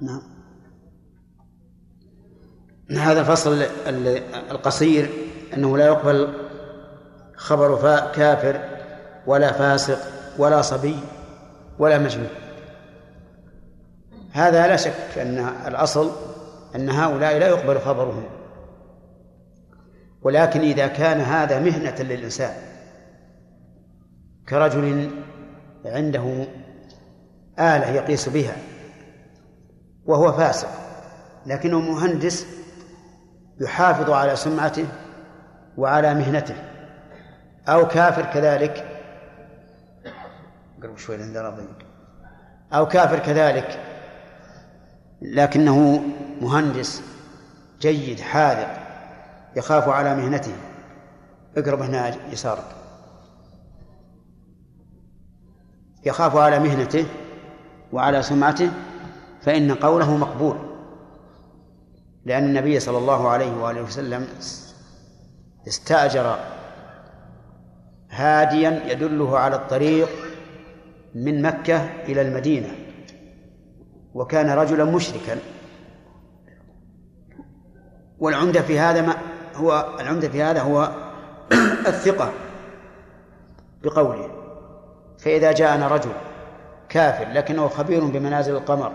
نعم. 0.00 0.22
هذا 2.90 3.20
الفصل 3.20 3.52
ال- 3.52 3.62
ال- 3.86 4.34
القصير 4.50 5.10
أنه 5.54 5.78
لا 5.78 5.86
يقبل 5.86 6.34
خبر 7.36 8.00
كافر 8.14 8.60
ولا 9.26 9.52
فاسق 9.52 9.98
ولا 10.38 10.62
صبي 10.62 10.96
ولا 11.78 11.98
مجنون. 11.98 12.28
هذا 14.32 14.66
لا 14.66 14.76
شك 14.76 15.18
أن 15.18 15.38
الأصل 15.66 16.10
أن 16.74 16.90
هؤلاء 16.90 17.38
لا 17.38 17.48
يقبل 17.48 17.80
خبرهم. 17.80 18.39
ولكن 20.22 20.60
إذا 20.60 20.86
كان 20.86 21.20
هذا 21.20 21.60
مهنة 21.60 21.94
للإنسان 22.00 22.54
كرجل 24.48 25.10
عنده 25.84 26.46
آلة 27.58 27.90
يقيس 27.90 28.28
بها 28.28 28.56
وهو 30.06 30.32
فاسق 30.32 30.68
لكنه 31.46 31.80
مهندس 31.80 32.46
يحافظ 33.60 34.10
على 34.10 34.36
سمعته 34.36 34.86
وعلى 35.76 36.14
مهنته 36.14 36.56
أو 37.68 37.88
كافر 37.88 38.24
كذلك 38.24 39.00
قرب 40.82 40.98
شوي 40.98 41.18
أو 42.72 42.88
كافر 42.88 43.18
كذلك 43.18 43.80
لكنه 45.22 46.02
مهندس 46.40 47.02
جيد 47.80 48.20
حاذق 48.20 48.79
يخاف 49.56 49.88
على 49.88 50.16
مهنته. 50.16 50.52
اقرب 51.56 51.80
هنا 51.82 52.32
يسارك. 52.32 52.64
يخاف 56.04 56.36
على 56.36 56.58
مهنته 56.58 57.06
وعلى 57.92 58.22
سمعته 58.22 58.70
فإن 59.42 59.74
قوله 59.74 60.16
مقبول. 60.16 60.56
لأن 62.24 62.44
النبي 62.44 62.80
صلى 62.80 62.98
الله 62.98 63.28
عليه 63.28 63.62
وآله 63.62 63.82
وسلم 63.82 64.26
استأجر 65.68 66.38
هاديا 68.10 68.92
يدله 68.92 69.38
على 69.38 69.56
الطريق 69.56 70.08
من 71.14 71.42
مكة 71.42 71.76
إلى 72.02 72.22
المدينة 72.22 72.68
وكان 74.14 74.50
رجلا 74.50 74.84
مشركا. 74.84 75.38
والعمدة 78.18 78.62
في 78.62 78.78
هذا 78.78 79.16
هو 79.60 79.96
العمدة 80.00 80.28
في 80.28 80.42
هذا 80.42 80.60
هو 80.60 80.90
الثقة 81.92 82.32
بقوله. 83.82 84.28
فإذا 85.18 85.52
جاءنا 85.52 85.88
رجل 85.88 86.12
كافر 86.88 87.32
لكنه 87.32 87.68
خبير 87.68 88.04
بمنازل 88.04 88.56
القمر 88.56 88.92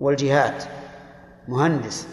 والجهات 0.00 0.64
مهندس 1.48 2.08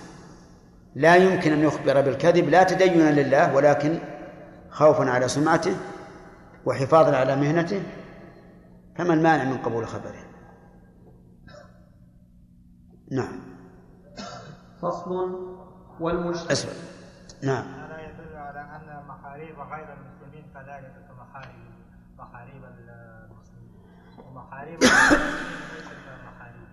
لا 0.95 1.15
يمكن 1.15 1.53
أن 1.53 1.59
يخبر 1.59 2.01
بالكذب 2.01 2.49
لا 2.49 2.63
تدينا 2.63 3.21
لله 3.21 3.55
ولكن 3.55 3.99
خوفا 4.69 5.09
على 5.09 5.27
سمعته 5.27 5.75
وحفاظا 6.65 7.15
على 7.15 7.35
مهنته 7.35 7.83
فما 8.95 9.13
المانع 9.13 9.43
من 9.43 9.57
قبول 9.57 9.87
خبره؟ 9.87 10.25
نعم. 13.11 13.39
فصل. 14.81 15.45
أسف 16.51 16.94
نعم. 17.43 17.65
هذا 17.65 18.01
يدل 18.01 18.35
على 18.35 18.59
أن 18.59 19.07
محاريب 19.07 19.59
غير 19.59 19.87
المسلمين 19.93 20.45
كذلك 20.53 20.93
كمحاريب 21.09 21.71
محاريب 22.17 22.63
المسلمين. 22.63 23.71
ومحاريب 24.19 24.83
المسلمين 24.83 25.21
ليست 25.75 25.93
كمحاريب 26.05 26.67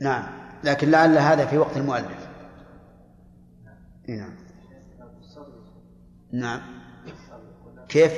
نعم. 0.00 0.24
لكن 0.64 0.90
لعل 0.90 1.18
هذا 1.18 1.46
في 1.46 1.58
وقت 1.58 1.76
المؤلف. 1.76 2.28
نعم. 4.08 4.36
نعم. 6.32 6.60
كيف؟ 7.88 8.12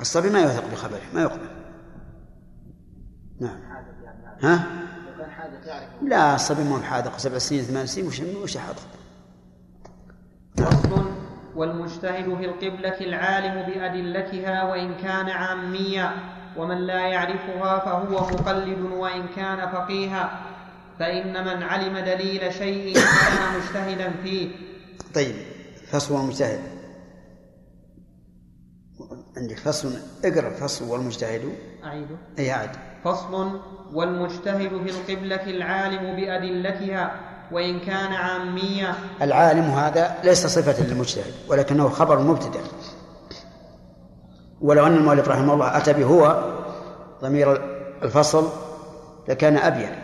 الصبي 0.00 0.30
ما 0.30 0.40
يوثق 0.40 0.72
بخبره 0.72 1.00
ما 1.14 1.22
يقبل. 1.22 1.48
نعم. 3.40 3.60
ها؟ 4.42 4.66
لا 6.02 6.34
الصبي 6.34 6.64
ما 6.64 6.76
هو 6.76 6.82
حاذق 6.82 7.18
سبع 7.18 7.38
سنين 7.38 7.62
ثمان 7.62 7.86
سنين 7.86 8.06
وش 8.06 8.20
وش 8.20 8.56
حاذق 8.56 8.86
فصل 10.56 11.10
والمجتهد 11.56 12.36
في 12.36 12.44
القبلة 12.44 13.00
العالم 13.00 13.72
بأدلتها 13.72 14.64
وإن 14.64 14.94
كان 14.94 15.28
عاميا 15.28 16.12
ومن 16.56 16.78
لا 16.78 17.00
يعرفها 17.08 17.78
فهو 17.78 18.26
مقلد 18.26 18.78
وإن 18.80 19.28
كان 19.36 19.68
فقيها 19.72 20.40
فإن 20.98 21.44
من 21.44 21.62
علم 21.62 21.98
دليل 21.98 22.52
شيء 22.54 22.94
كان 22.94 23.58
مجتهدا 23.60 24.12
فيه. 24.22 24.50
طيب 25.14 25.34
فصل 25.90 26.14
والمجتهد. 26.14 26.60
عندك 29.36 29.58
فصل 29.58 29.92
اقرأ 30.24 30.50
فصل 30.50 30.84
والمجتهد. 30.88 31.52
أعيده 31.84 32.16
أي 32.38 32.50
عاد 32.50 32.70
فصل 33.04 33.60
والمجتهد 33.92 34.68
في 34.86 34.90
القبلة 34.90 35.50
العالم 35.50 36.16
بأدلتها 36.16 37.31
وإن 37.52 37.80
كان 37.80 38.12
عاميا 38.12 38.94
العالم 39.22 39.64
هذا 39.64 40.14
ليس 40.24 40.46
صفة 40.46 40.84
للمجتهد 40.84 41.34
ولكنه 41.48 41.88
خبر 41.88 42.18
مبتدأ 42.18 42.60
ولو 44.60 44.86
أن 44.86 44.96
المؤلف 44.96 45.28
رحمه 45.28 45.54
الله 45.54 45.76
أتى 45.76 45.92
به 45.92 46.04
هو 46.04 46.52
ضمير 47.22 47.62
الفصل 48.02 48.48
لكان 49.28 49.56
أبين. 49.56 50.02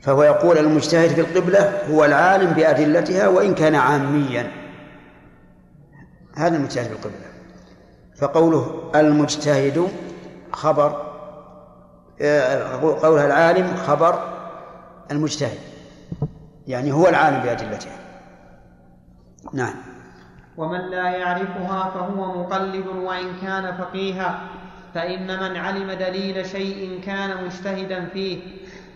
فهو 0.00 0.22
يقول 0.22 0.58
المجتهد 0.58 1.08
في 1.08 1.20
القبلة 1.20 1.82
هو 1.90 2.04
العالم 2.04 2.52
بأدلتها 2.52 3.28
وإن 3.28 3.54
كان 3.54 3.74
عاميا. 3.74 4.50
هذا 6.36 6.56
المجتهد 6.56 6.86
في 6.86 6.92
القبلة. 6.92 7.30
فقوله 8.16 8.90
المجتهد 8.94 9.88
خبر 10.52 11.10
آه، 12.20 12.76
قولها 13.02 13.26
العالم 13.26 13.76
خبر 13.76 14.18
المجتهد. 15.10 15.58
يعني 16.70 16.92
هو 16.92 17.08
العالم 17.08 17.40
بأدلتها 17.40 17.96
نعم. 19.52 19.74
ومن 20.56 20.80
لا 20.80 21.10
يعرفها 21.10 21.90
فهو 21.94 22.40
مقلد 22.42 22.86
وإن 22.86 23.26
كان 23.42 23.76
فقيها 23.76 24.40
فإن 24.94 25.26
من 25.26 25.56
علم 25.56 25.92
دليل 25.92 26.46
شيء 26.46 27.00
كان 27.06 27.44
مجتهدا 27.44 28.06
فيه 28.06 28.38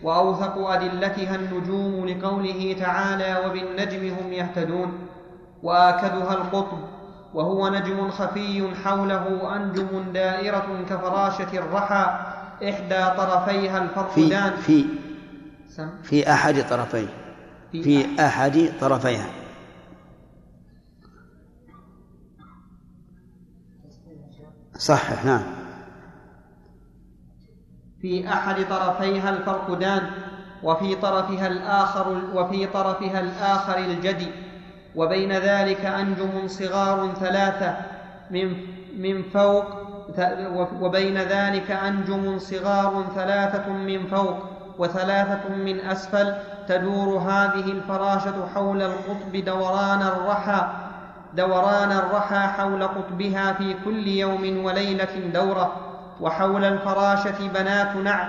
وأوثق 0.02 0.59
أدلتها 0.59 1.34
النجوم 1.36 2.06
لقوله 2.06 2.76
تعالى 2.80 3.46
وبالنجم 3.46 4.14
هم 4.14 4.32
يهتدون. 4.32 4.92
وآكدها 5.62 6.34
القطب 6.34 6.78
وهو 7.34 7.68
نجم 7.68 8.10
خفي 8.10 8.74
حوله 8.84 9.56
أنجم 9.56 10.12
دائرة 10.12 10.84
كفراشة 10.90 11.59
الرحى 11.59 12.06
إحدى 12.68 13.16
طرفيها 13.16 13.78
في 13.80 13.84
الفرقدان 13.84 14.52
في 14.56 14.84
سم. 15.68 15.88
في 16.02 16.32
أحد 16.32 16.68
طرفيه. 16.70 17.23
في 17.82 18.06
أحد. 18.20 18.72
طرفيها. 18.80 19.26
صحح 24.78 25.24
نعم. 25.24 25.42
في 28.01 28.28
أحد 28.28 28.56
طرفيها 28.70 29.30
الفرقدان 29.30 30.10
وفي 30.62 30.94
طرفها 30.94 31.46
الآخر 31.46 32.22
وفي 32.34 32.66
طرفها 32.66 33.20
الآخر 33.20 33.78
الجدي 33.78 34.30
وبين 34.96 35.32
ذلك 35.32 35.80
أنجم 35.80 36.48
صغار 36.48 37.14
ثلاثة 37.14 37.76
من 38.30 38.56
من 38.98 39.22
فوق 39.22 39.64
وبين 40.80 41.18
ذلك 41.18 41.70
أنجم 41.70 42.38
صغار 42.38 43.05
ثلاثة 43.14 43.72
من 43.72 44.06
فوق. 44.06 44.53
وثلاثة 44.78 45.48
من 45.48 45.80
أسفل 45.80 46.34
تدور 46.68 47.18
هذه 47.18 47.72
الفراشة 47.72 48.46
حول 48.55 48.82
القطب 48.82 49.36
دوران 49.36 50.02
الرحى 50.02 50.66
دوران 51.36 51.92
الرحى 51.92 52.38
حول 52.38 52.82
قطبها 52.88 53.52
في 53.52 53.76
كل 53.84 54.06
يوم 54.06 54.64
وليلة 54.64 55.30
دورة 55.34 55.90
وحول 56.20 56.64
الفراشة 56.64 57.48
بنات 57.48 57.96
نع 57.96 58.28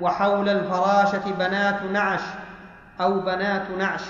وحول 0.00 0.48
الفراشة 0.48 1.32
بنات 1.38 1.82
نعش 1.82 2.20
أو 3.00 3.20
بنات 3.20 3.70
نعش. 3.70 4.02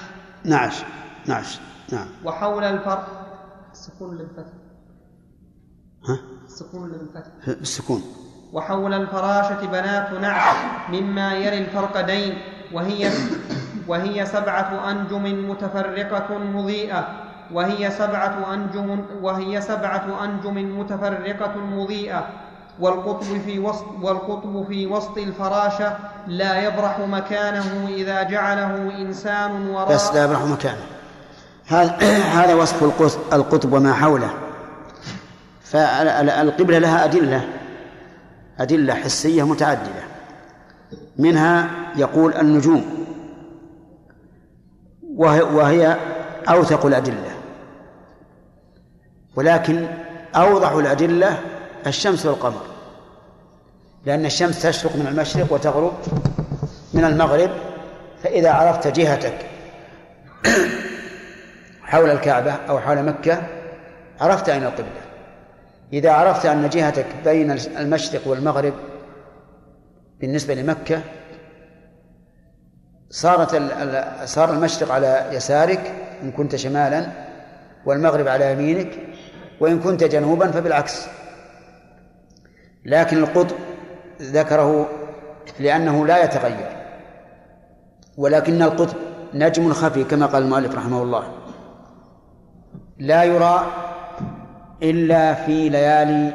نعش 0.44 0.84
نعش 1.26 1.60
نعم. 1.92 2.06
وحول 2.24 2.64
الفر 2.64 3.04
السكون 3.72 4.16
للفتح. 4.16 4.52
ها؟ 6.08 6.18
السكون 6.44 6.88
للفتح. 6.90 7.30
بالسكون 7.46 8.02
وحول 8.52 8.94
الفراشة 8.94 9.66
بنات 9.66 10.12
نعش 10.12 10.56
مما 10.88 11.34
يلي 11.34 11.58
الفرقدين 11.58 12.38
وهي 12.72 13.10
وهي 13.88 14.26
سبعة 14.26 14.90
أنجم 14.90 15.50
متفرقة 15.50 16.38
مضيئة 16.38 17.08
وهي 17.52 17.90
سبعة 17.90 18.54
أنجم 18.54 19.04
وهي 19.22 19.60
سبعة 19.60 20.24
أنجم 20.24 20.80
متفرقة 20.80 21.56
مضيئة. 21.56 22.26
والقطب 22.80 23.40
في 23.44 23.58
وسط 23.58 23.84
والقطب 24.02 24.64
في 24.68 24.86
وسط 24.86 25.18
الفراشة 25.18 25.96
لا 26.26 26.62
يبرح 26.62 26.98
مكانه 26.98 27.88
إذا 27.88 28.22
جعله 28.22 28.92
إنسان 28.98 29.68
وراء 29.68 29.88
بس 29.94 30.14
لا 30.14 30.24
يبرح 30.24 30.42
مكانه. 30.42 30.86
هذا 31.66 31.96
هذا 32.38 32.54
وصف 32.54 32.82
القطب 33.32 33.72
وما 33.72 33.94
حوله. 33.94 34.30
فالقبلة 35.64 36.78
لها 36.78 37.04
أدلة. 37.04 37.48
أدلة 38.62 38.94
حسية 38.94 39.42
متعددة. 39.42 40.02
منها 41.18 41.70
يقول 41.96 42.34
النجوم. 42.34 43.06
وهي 45.16 45.96
أوثق 46.48 46.86
الأدلة. 46.86 47.30
ولكن 49.36 49.86
أوضح 50.36 50.72
الأدلة 50.72 51.38
الشمس 51.86 52.26
والقمر. 52.26 52.62
لأن 54.06 54.26
الشمس 54.26 54.62
تشرق 54.62 54.96
من 54.96 55.06
المشرق 55.06 55.52
وتغرب 55.52 55.92
من 56.94 57.04
المغرب. 57.04 57.50
فإذا 58.22 58.52
عرفت 58.52 58.88
جهتك 58.88 59.46
حول 61.82 62.10
الكعبة 62.10 62.52
أو 62.52 62.78
حول 62.78 63.02
مكة 63.02 63.42
عرفت 64.20 64.48
أين 64.48 64.62
القبلة. 64.62 65.01
إذا 65.92 66.12
عرفت 66.12 66.46
أن 66.46 66.68
جهتك 66.68 67.06
بين 67.24 67.50
المشرق 67.50 68.20
والمغرب 68.26 68.72
بالنسبة 70.20 70.54
لمكة 70.54 71.00
صارت 73.10 73.62
صار 74.24 74.52
المشرق 74.52 74.92
على 74.92 75.28
يسارك 75.32 75.94
إن 76.22 76.30
كنت 76.30 76.56
شمالا 76.56 77.06
والمغرب 77.86 78.28
على 78.28 78.52
يمينك 78.52 78.98
وإن 79.60 79.80
كنت 79.80 80.04
جنوبا 80.04 80.50
فبالعكس. 80.50 81.06
لكن 82.84 83.18
القطب 83.18 83.56
ذكره 84.22 84.88
لأنه 85.60 86.06
لا 86.06 86.24
يتغير 86.24 86.76
ولكن 88.16 88.62
القطب 88.62 88.96
نجم 89.34 89.72
خفي 89.72 90.04
كما 90.04 90.26
قال 90.26 90.42
المؤلف 90.42 90.74
رحمه 90.74 91.02
الله. 91.02 91.32
لا 92.98 93.24
يرى 93.24 93.66
إلا 94.82 95.34
في 95.34 95.68
ليالي 95.68 96.32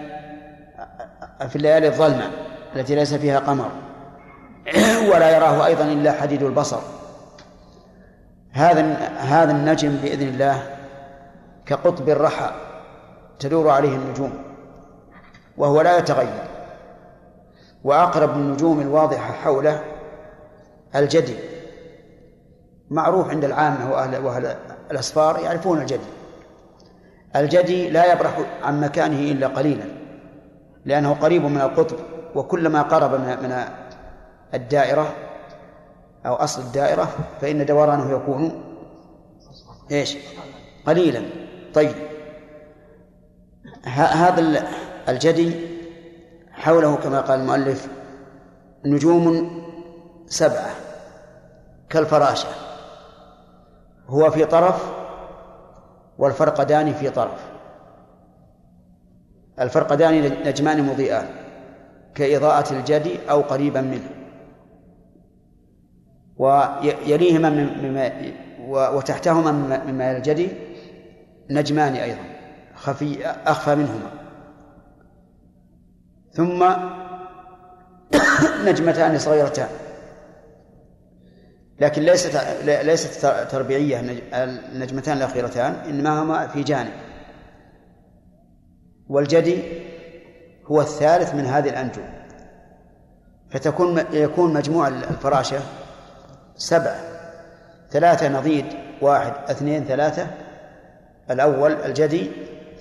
في 1.49 1.55
الليالي 1.55 1.87
الظلمة 1.87 2.31
التي 2.75 2.95
ليس 2.95 3.13
فيها 3.13 3.39
قمر. 3.39 3.71
ولا 5.11 5.35
يراه 5.35 5.65
أيضا 5.65 5.83
إلا 5.83 6.11
حديد 6.11 6.43
البصر. 6.43 6.79
هذا 8.51 8.81
هذا 9.17 9.51
النجم 9.51 9.97
بإذن 9.97 10.27
الله 10.27 10.63
كقطب 11.65 12.09
الرحى 12.09 12.51
تدور 13.39 13.69
عليه 13.69 13.95
النجوم 13.95 14.33
وهو 15.57 15.81
لا 15.81 15.97
يتغير. 15.97 16.43
وأقرب 17.83 18.29
النجوم 18.29 18.81
الواضحة 18.81 19.31
حوله 19.33 19.83
الجدي. 20.95 21.35
معروف 22.89 23.29
عند 23.29 23.45
العامة 23.45 23.91
وأهل, 23.91 24.17
وأهل 24.25 24.55
الأسفار 24.91 25.39
يعرفون 25.39 25.81
الجدي. 25.81 26.16
الجدي 27.35 27.89
لا 27.89 28.13
يبرح 28.13 28.39
عن 28.63 28.81
مكانه 28.81 29.31
إلا 29.31 29.47
قليلا 29.47 29.85
لأنه 30.85 31.13
قريب 31.13 31.43
من 31.43 31.61
القطب 31.61 31.97
وكلما 32.35 32.81
قرب 32.81 33.11
من 33.21 33.63
الدائرة 34.53 35.13
أو 36.25 36.35
أصل 36.35 36.61
الدائرة 36.61 37.09
فإن 37.41 37.65
دورانه 37.65 38.11
يكون 38.11 38.63
إيش؟ 39.91 40.17
قليلا. 40.87 41.21
طيب. 41.73 41.95
هذا 43.93 44.67
الجدي 45.09 45.55
حوله 46.51 46.95
كما 46.95 47.21
قال 47.21 47.39
المؤلف 47.39 47.87
نجوم 48.85 49.51
سبعة 50.27 50.69
كالفراشة 51.89 52.49
هو 54.07 54.31
في 54.31 54.45
طرف 54.45 55.06
والفرقدان 56.17 56.93
في 56.93 57.09
طرف. 57.09 57.39
الفرقدان 59.59 60.43
نجمان 60.45 60.83
مضيئان 60.83 61.25
كإضاءة 62.15 62.73
الجدي 62.73 63.29
أو 63.29 63.41
قريبا 63.41 63.81
منه. 63.81 64.09
ويليهما 66.37 67.49
مما 67.49 68.11
وتحتهما 68.67 69.51
مما 69.87 70.17
الجدي 70.17 70.49
نجمان 71.49 71.93
أيضا 71.93 72.23
خفي 72.75 73.25
أخفى 73.25 73.75
منهما. 73.75 74.11
ثم 76.31 76.65
نجمتان 78.69 79.19
صغيرتان. 79.19 79.86
لكن 81.79 82.01
ليست 82.01 82.37
ليست 82.65 83.25
تربيعية 83.51 84.19
النجمتان 84.33 85.17
الأخيرتان 85.17 85.73
إنما 85.73 86.23
هما 86.23 86.47
في 86.47 86.63
جانب. 86.63 86.93
والجدي 89.09 89.63
هو 90.65 90.81
الثالث 90.81 91.35
من 91.35 91.45
هذه 91.45 91.69
الأنجم. 91.69 92.03
فتكون 93.49 94.03
يكون 94.11 94.53
مجموع 94.53 94.87
الفراشة 94.87 95.59
سبعة 96.55 96.99
ثلاثة 97.91 98.27
نضيد 98.27 98.65
واحد 99.01 99.33
اثنين 99.49 99.83
ثلاثة. 99.83 100.27
الأول 101.31 101.71
الجدي 101.71 102.31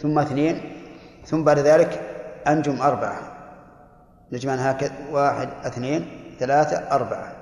ثم 0.03 0.19
اثنين 0.19 0.73
ثم 1.25 1.45
بعد 1.45 1.59
ذلك 1.59 2.01
أنجم 2.47 2.83
أربعة. 2.83 3.21
نجمان 4.33 4.59
هكذا 4.59 4.93
واحد 5.11 5.49
اثنين 5.65 6.07
ثلاثة 6.39 6.77
أربعة. 6.77 7.36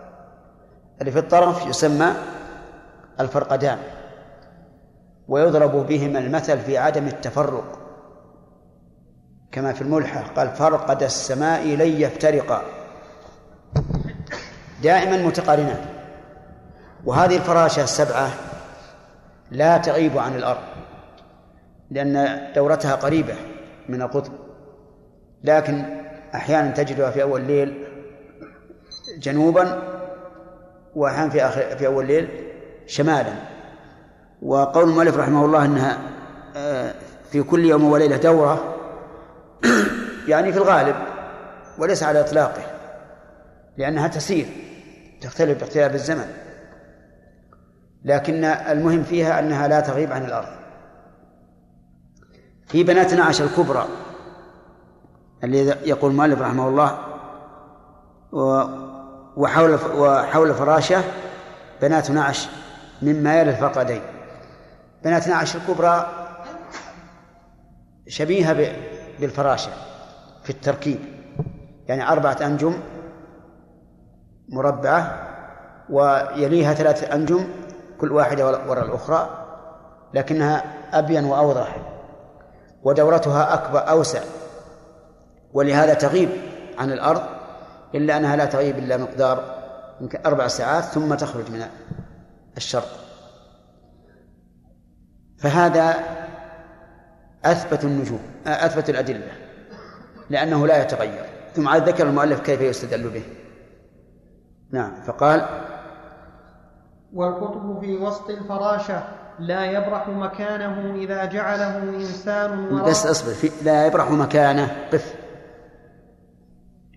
اللي 1.00 1.12
في 1.12 1.18
الطرف 1.18 1.66
يسمى 1.66 2.12
الفرقدان 3.20 3.78
ويضرب 5.28 5.86
بهما 5.86 6.18
المثل 6.18 6.58
في 6.58 6.78
عدم 6.78 7.06
التفرق. 7.06 7.78
كما 9.52 9.72
في 9.72 9.82
الملحة 9.82 10.20
قال 10.20 10.48
فرقد 10.48 11.02
السماء 11.02 11.66
لن 11.66 12.00
يفترقا 12.00 12.62
دائما 14.82 15.16
متقارنان. 15.16 15.86
وهذه 17.04 17.36
الفراشة 17.36 17.82
السبعة 17.82 18.30
لا 19.50 19.78
تغيب 19.78 20.18
عن 20.18 20.34
الأرض 20.34 20.62
لأن 21.90 22.38
دورتها 22.54 22.94
قريبة 22.94 23.34
من 23.88 24.02
القطب. 24.02 24.32
لكن 25.44 25.84
أحيانا 26.34 26.70
تجدها 26.70 27.10
في 27.10 27.22
أول 27.22 27.40
الليل 27.40 27.84
جنوبا 29.18 29.93
وأحيانا 30.96 31.30
في 31.30 31.44
آخر 31.44 31.76
في 31.76 31.86
أول 31.86 32.04
الليل 32.04 32.28
شمالا. 32.86 33.32
وقول 34.42 34.88
المؤلف 34.88 35.16
رحمه 35.16 35.44
الله 35.44 35.64
أنها 35.64 35.98
آه، 36.56 36.94
في 37.30 37.42
كل 37.42 37.64
يوم 37.64 37.84
وليلة 37.84 38.16
دورة 38.16 38.74
يعني 40.28 40.52
في 40.52 40.58
الغالب 40.58 40.96
وليس 41.78 42.02
على 42.02 42.20
إطلاقه 42.20 42.62
لأنها 43.76 44.08
تسير 44.08 44.46
تختلف 45.20 45.60
باختلاف 45.60 45.94
الزمن. 45.94 46.26
لكن 48.04 48.44
المهم 48.44 49.02
فيها 49.02 49.38
أنها 49.38 49.68
لا 49.68 49.80
تغيب 49.80 50.12
عن 50.12 50.24
الأرض. 50.24 50.64
في 52.66 52.84
بنات 52.84 53.14
نعش 53.14 53.42
الكبرى 53.42 53.88
اللي 55.44 55.58
يقول 55.66 56.10
المؤلف 56.10 56.40
رحمه 56.40 56.68
الله 56.68 56.98
وحول 59.36 59.78
وحول 59.96 60.54
فراشه 60.54 61.04
بنات 61.82 62.10
نعش 62.10 62.48
مما 63.02 63.40
يلي 63.40 63.50
الفقدين. 63.50 64.02
بناتنا 65.04 65.34
عشر 65.36 65.58
الكبرى 65.58 66.06
شبيهة 68.08 68.52
بالفراشة 69.20 69.70
في 70.42 70.50
التركيب. 70.50 70.98
يعني 71.88 72.08
أربعة 72.12 72.36
أنجم 72.42 72.74
مربعة 74.48 75.28
ويليها 75.90 76.74
ثلاثة 76.74 77.14
أنجم 77.14 77.44
كل 78.00 78.12
واحدة 78.12 78.46
وراء 78.46 78.84
الأخرى 78.84 79.30
لكنها 80.14 80.64
أبين 80.92 81.24
وأوضح 81.24 81.76
ودورتها 82.82 83.54
أكبر 83.54 83.88
أوسع. 83.90 84.20
ولهذا 85.52 85.94
تغيب 85.94 86.28
عن 86.78 86.92
الأرض 86.92 87.22
إلا 87.94 88.16
أنها 88.16 88.36
لا 88.36 88.44
تغيب 88.44 88.78
إلا 88.78 88.96
مقدار 88.96 89.64
يمكن 90.00 90.18
أربع 90.26 90.46
ساعات 90.46 90.84
ثم 90.84 91.14
تخرج 91.14 91.50
من 91.50 91.66
الشرق. 92.56 92.88
فهذا 95.38 95.94
أثبت 97.44 97.84
النجوم 97.84 98.20
أثبت 98.46 98.90
الأدلة 98.90 99.32
لأنه 100.30 100.66
لا 100.66 100.82
يتغير. 100.82 101.24
ثم 101.54 101.68
عاد 101.68 101.88
ذكر 101.88 102.06
المؤلف 102.08 102.40
كيف 102.40 102.60
يستدل 102.60 103.08
به. 103.08 103.22
نعم 104.70 105.02
فقال 105.06 105.48
والقطب 107.12 107.80
في 107.80 107.96
وسط 107.96 108.30
الفراشة 108.30 109.02
لا 109.38 109.64
يبرح 109.64 110.08
مكانه 110.08 110.94
إذا 110.94 111.24
جعله 111.24 111.78
إنسان 111.78 112.72
وراء 112.72 112.88
بس 112.90 113.06
أصبر 113.06 113.32
في 113.32 113.50
لا 113.64 113.86
يبرح 113.86 114.10
مكانه 114.10 114.76
قف. 114.92 115.14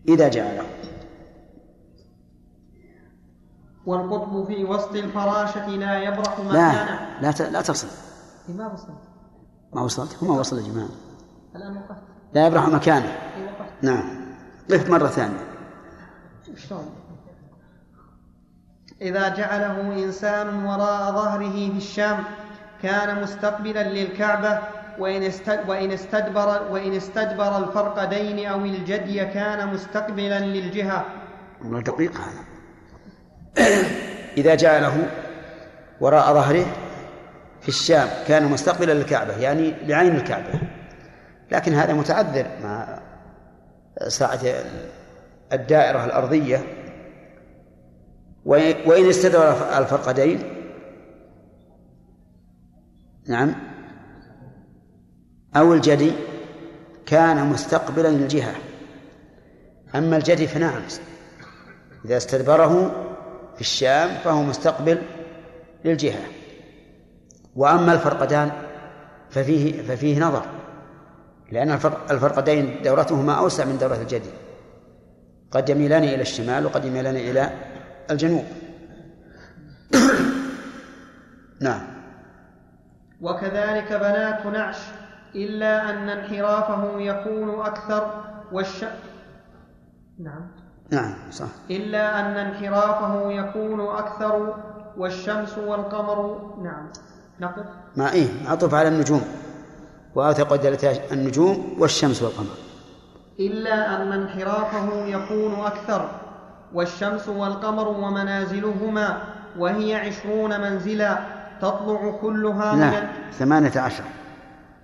إذا 0.07 0.27
جعله. 0.27 0.63
والقطب 3.87 4.45
في 4.47 4.63
وسط 4.65 4.95
الفراشة 4.95 5.67
لا 5.69 6.03
يبرح 6.03 6.39
لا 6.39 6.45
مكانه. 6.45 6.99
لا 7.21 7.31
ت- 7.31 7.41
لا 7.41 7.61
تصل 7.61 7.87
ما 8.49 8.67
وصلت. 8.73 8.97
ما 9.73 9.81
وصلت؟ 9.81 10.23
هو 10.23 10.27
ما 10.33 10.39
وصل 10.39 10.57
يا 10.57 10.63
جماعة. 10.73 10.89
الآن 11.55 11.77
وقفت. 11.77 12.01
لا 12.33 12.47
يبرح 12.47 12.67
مكانه. 12.67 13.05
إي 13.05 13.43
وقفت. 13.43 13.83
نعم. 13.83 14.03
قف 14.71 14.89
مرة 14.89 15.07
ثانية. 15.07 15.43
شلون؟ 16.55 16.85
إذا 19.01 19.27
جعله 19.29 20.03
إنسان 20.03 20.65
وراء 20.65 21.11
ظهره 21.11 21.49
في 21.71 21.77
الشام 21.77 22.23
كان 22.83 23.21
مستقبلا 23.23 23.89
للكعبة 23.89 24.59
وإن 24.99 25.31
وإن 25.67 25.91
استدبر 25.91 26.67
وإن 26.71 26.93
استدبر 26.93 27.57
الفرقدين 27.57 28.47
أو 28.47 28.59
الجدي 28.59 29.25
كان 29.25 29.73
مستقبلا 29.73 30.39
للجهة. 30.39 31.05
والله 31.61 31.81
دقيق 31.81 32.11
هذا. 32.11 32.56
إذا 34.37 34.55
جعله 34.55 35.07
وراء 36.01 36.33
ظهره 36.33 36.65
في 37.61 37.69
الشام 37.69 38.07
كان 38.27 38.45
مستقبلا 38.45 38.93
للكعبة 38.93 39.37
يعني 39.37 39.73
بعين 39.87 40.15
الكعبة. 40.15 40.59
لكن 41.51 41.73
هذا 41.73 41.93
متعذر 41.93 42.45
مع 42.63 42.99
ساعة 44.07 44.39
الدائرة 45.53 46.05
الأرضية. 46.05 46.63
وإن 48.45 49.09
استدبر 49.09 49.77
الفرقدين 49.77 50.43
نعم 53.27 53.55
أو 55.55 55.73
الجدي 55.73 56.11
كان 57.05 57.45
مستقبلا 57.45 58.07
للجهة. 58.07 58.55
أما 59.95 60.17
الجدي 60.17 60.47
فنعم 60.47 60.81
إذا 62.05 62.17
استدبره 62.17 63.03
في 63.57 63.61
الشام 63.61 64.09
فهو 64.23 64.43
مستقبل 64.43 65.01
للجهة. 65.85 66.21
وأما 67.55 67.93
الفرقدان 67.93 68.51
ففيه 69.29 69.81
ففيه 69.81 70.19
نظر 70.19 70.45
لأن 71.51 71.71
الفرق 71.71 72.11
الفرقدين 72.11 72.81
دورتهما 72.83 73.33
أوسع 73.33 73.65
من 73.65 73.77
دورة 73.77 73.95
الجدي 73.95 74.29
قد 75.51 75.69
يميلان 75.69 76.03
إلى 76.03 76.21
الشمال 76.21 76.65
وقد 76.65 76.85
يميلان 76.85 77.15
إلى 77.15 77.49
الجنوب. 78.11 78.45
نعم. 81.61 81.87
وكذلك 83.21 83.93
بنات 83.93 84.45
نعش 84.45 84.77
إلا 85.35 85.89
أن 85.89 86.09
انحرافه 86.09 86.99
يكون 86.99 87.59
أكثر 87.65 88.23
والش. 88.51 88.85
نعم. 90.19 90.56
نعم 90.91 91.13
صح. 91.31 91.45
إلا 91.71 92.19
أن 92.19 92.37
انحرافه 92.37 93.31
يكون 93.31 93.81
أكثر 93.81 94.55
والشمس 94.97 95.57
والقمر 95.57 96.39
نعم. 96.63 96.87
نقف. 97.39 97.65
ما 97.95 98.11
إيه 98.11 98.27
معطوف 98.45 98.73
على 98.73 98.87
النجوم. 98.87 99.21
وأوثق 100.15 100.53
النجوم 101.11 101.75
والشمس 101.79 102.21
والقمر. 102.23 102.55
إلا 103.39 104.01
أن 104.01 104.11
انحرافه 104.11 105.05
يكون 105.05 105.53
أكثر 105.65 106.09
والشمس 106.73 107.27
والقمر 107.27 107.87
ومنازلهما 107.87 109.17
وهي 109.59 109.95
عشرون 109.95 110.61
منزلا 110.61 111.17
تطلع 111.61 112.17
كلها 112.21 112.75
من 112.75 112.79
لا 112.79 113.07
ثمانية 113.39 113.79
عشر. 113.79 114.03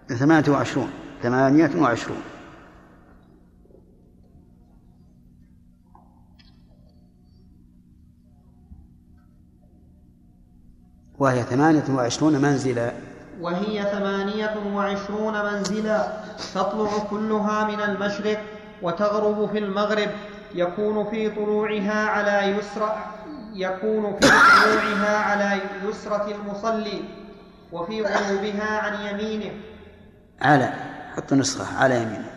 ثمانية 0.09 0.51
وعشرون. 0.51 0.89
ثمانية 1.23 1.71
وعشرون. 1.81 2.21
وهي 11.23 11.43
ثمانية 11.43 11.83
وعشرون 11.89 12.41
منزلا. 12.41 12.91
وهي 13.41 13.83
ثمانية 13.83 14.55
وعشرون 14.75 15.45
منزلا. 15.45 16.07
تطلع 16.55 16.97
كلها 17.09 17.67
من 17.67 17.81
المشرق 17.81 18.41
وتغرب 18.81 19.49
في 19.51 19.57
المغرب. 19.57 20.09
يكون 20.55 21.09
في 21.09 21.29
طلوعها 21.29 22.05
على 22.05 22.57
يسرى 22.57 23.05
يكون 23.53 24.19
في 24.19 24.27
طلوعها 24.27 25.17
على 25.17 25.61
يسرة 25.83 26.31
المصلي. 26.31 27.01
وفي 27.71 28.01
غروبها 28.01 28.79
عن 28.79 28.93
يمينه. 29.07 29.51
على 30.41 30.73
حط 31.15 31.33
نسخة 31.33 31.77
على 31.77 32.01
يمينه. 32.01 32.31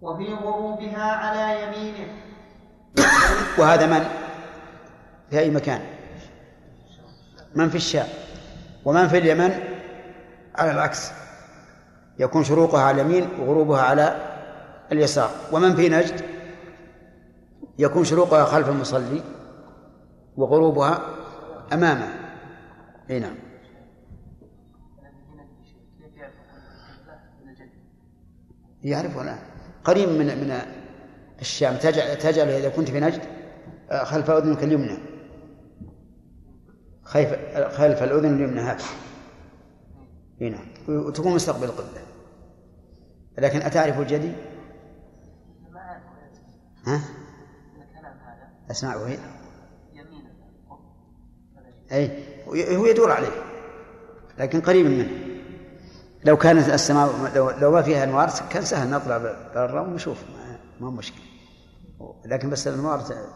وفي 0.00 0.34
غروبها 0.34 1.12
على 1.12 1.62
يمينه. 1.62 2.23
وهذا 3.58 3.86
من؟ 3.86 4.04
في 5.30 5.38
أي 5.38 5.50
مكان؟ 5.50 5.80
من 7.54 7.68
في 7.68 7.76
الشام. 7.76 8.06
ومن 8.84 9.08
في 9.08 9.18
اليمن؟ 9.18 9.50
على 10.54 10.70
العكس. 10.70 11.10
يكون 12.18 12.44
شروقها 12.44 12.82
على 12.82 13.02
اليمين 13.02 13.28
وغروبها 13.40 13.82
على 13.82 14.16
اليسار. 14.92 15.30
ومن 15.52 15.76
في 15.76 15.88
نجد؟ 15.88 16.24
يكون 17.78 18.04
شروقها 18.04 18.44
خلف 18.44 18.68
المصلي 18.68 19.22
وغروبها 20.36 21.00
أمامه. 21.72 22.08
أي 23.10 23.18
نعم. 23.18 23.34
يعرف 28.84 29.16
ولا 29.16 29.38
قريب 29.84 30.08
من 30.08 30.26
من 30.26 30.60
الشام. 31.40 31.76
تجعل 31.76 32.18
تجعل 32.18 32.48
إذا 32.48 32.68
كنت 32.68 32.90
في 32.90 33.00
نجد 33.00 33.22
آه، 33.90 34.04
خلف 34.04 34.30
أذنك 34.30 34.64
اليمنى. 34.64 34.98
خلف 37.02 37.34
خلف 37.74 38.02
الأذن 38.02 38.34
اليمنى 38.34 38.60
هكذا 38.60 38.86
إي 40.42 40.50
نعم. 40.50 40.66
وتكون 40.88 41.34
مستقبل 41.34 41.64
القبلة. 41.64 42.02
لكن 43.38 43.62
أتعرف 43.62 44.00
الجدي؟ 44.00 44.32
ها؟ 46.86 47.00
أسمعه. 48.70 49.06
هي؟ 49.06 49.18
أي. 51.92 52.24
هو 52.76 52.86
يدور 52.86 53.10
عليه. 53.12 53.28
لكن 54.38 54.60
قريب 54.60 54.86
منه. 54.86 55.08
لو 56.24 56.36
كانت 56.36 56.68
السماء 56.68 57.32
لو, 57.60 57.70
ما 57.70 57.82
فيها 57.82 58.04
أنوار 58.04 58.30
كان 58.50 58.64
سهل 58.64 58.90
نطلع 58.90 59.18
برا 59.54 59.80
ونشوف 59.80 60.18
ما, 60.80 60.90
مشكلة. 60.90 61.24
لكن 62.24 62.50
بس 62.50 62.68
الانوار 62.68 63.00
ت- 63.00 63.28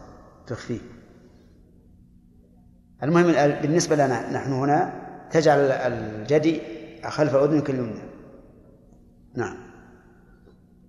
تخفيه 0.47 0.79
المهم 3.03 3.25
ال- 3.29 3.61
بالنسبة 3.61 3.95
لنا 3.95 4.31
نحن 4.33 4.51
هنا 4.53 4.93
تجعل 5.31 5.59
الجدي 5.59 6.61
خلف 7.09 7.35
اذنك 7.35 7.69
اليمنى 7.69 8.01
نعم. 9.35 9.57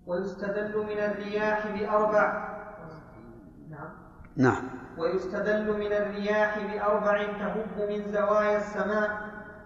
ويستدل 0.07 0.79
من 0.79 0.99
الرياح 0.99 1.67
بأربع. 1.67 2.51
نعم. 3.71 3.91
نعم. 4.37 4.69
ويستدل 4.99 5.79
من 5.79 5.93
الرياح 5.93 6.59
بأربع 6.59 7.23
تهب 7.27 7.89
من 7.91 8.13
زوايا 8.13 8.59
السماء 8.59 9.11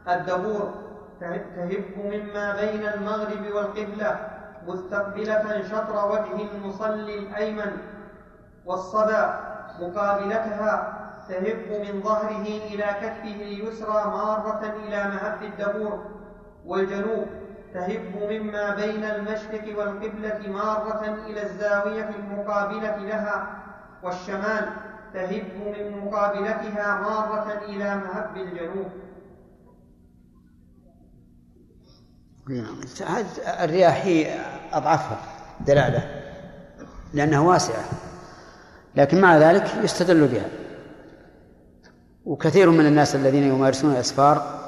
الدبور 0.08 0.74
تهب 1.20 1.42
تهب 1.56 1.84
مما 1.98 2.56
بين 2.60 2.86
المغرب 2.88 3.46
والقبلة. 3.54 4.33
مستقبلة 4.66 5.62
شطر 5.62 6.08
وجه 6.12 6.48
المصلي 6.54 7.18
الأيمن 7.18 7.76
والصبا 8.66 9.40
مقابلتها 9.80 11.00
تهب 11.28 11.68
من 11.68 12.02
ظهره 12.02 12.46
إلى 12.46 12.84
كفه 12.84 13.34
اليسرى 13.34 14.04
مارة 14.04 14.74
إلى 14.86 15.04
مهب 15.04 15.42
الدبور 15.42 16.04
والجنوب 16.66 17.26
تهب 17.74 18.14
مما 18.30 18.74
بين 18.74 19.04
المشرق 19.04 19.78
والقبلة 19.78 20.40
مارة 20.48 21.04
إلى 21.26 21.42
الزاوية 21.42 22.08
المقابلة 22.08 22.96
لها 22.96 23.46
والشمال 24.02 24.68
تهب 25.14 25.44
من 25.56 26.04
مقابلتها 26.04 27.00
مارة 27.00 27.52
إلى 27.68 27.94
مهب 27.96 28.36
الجنوب. 28.36 28.90
هذه 32.48 33.26
الرياح 33.64 34.04
هي 34.04 34.38
أضعفها 34.72 35.18
دلالة 35.66 36.22
لأنها 37.14 37.40
واسعة 37.40 37.84
لكن 38.96 39.20
مع 39.20 39.38
ذلك 39.38 39.66
يستدل 39.82 40.28
بها. 40.28 40.46
وكثير 42.24 42.70
من 42.70 42.86
الناس 42.86 43.16
الذين 43.16 43.42
يمارسون 43.42 43.92
الأسفار 43.92 44.60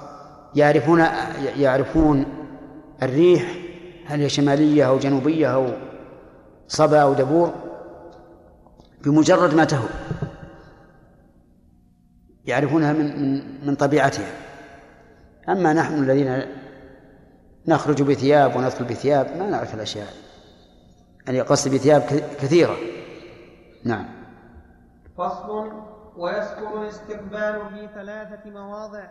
يعرفون 0.54 1.00
يعرفون 1.56 2.26
الريح 3.02 3.54
هل 4.06 4.20
هي 4.20 4.28
شمالية 4.28 4.88
أو 4.88 4.98
جنوبية 4.98 5.54
أو 5.54 5.68
صبا 6.68 6.98
أو 6.98 7.14
دبور 7.14 7.54
بمجرد 9.04 9.54
ما 9.54 9.64
تهب 9.64 9.88
يعرفونها 12.44 12.92
من 12.92 13.22
من 13.22 13.66
من 13.66 13.74
طبيعتها. 13.74 14.30
أما 15.48 15.72
نحن 15.72 15.94
الذين 15.94 16.42
نخرج 17.68 18.02
بثياب 18.02 18.56
وندخل 18.56 18.84
بثياب 18.84 19.36
ما 19.36 19.47
نعرف 19.51 19.74
الأشياء. 19.74 20.12
يعني 21.26 21.40
قصد 21.40 21.74
بثياب 21.74 22.02
كثيرة. 22.40 22.76
نعم. 23.84 24.06
فصل 25.18 25.72
ويسكن 26.16 26.82
الاستقبال 26.82 27.60
في 27.70 27.88
ثلاثة 27.94 28.51
مواضع. 28.51 29.05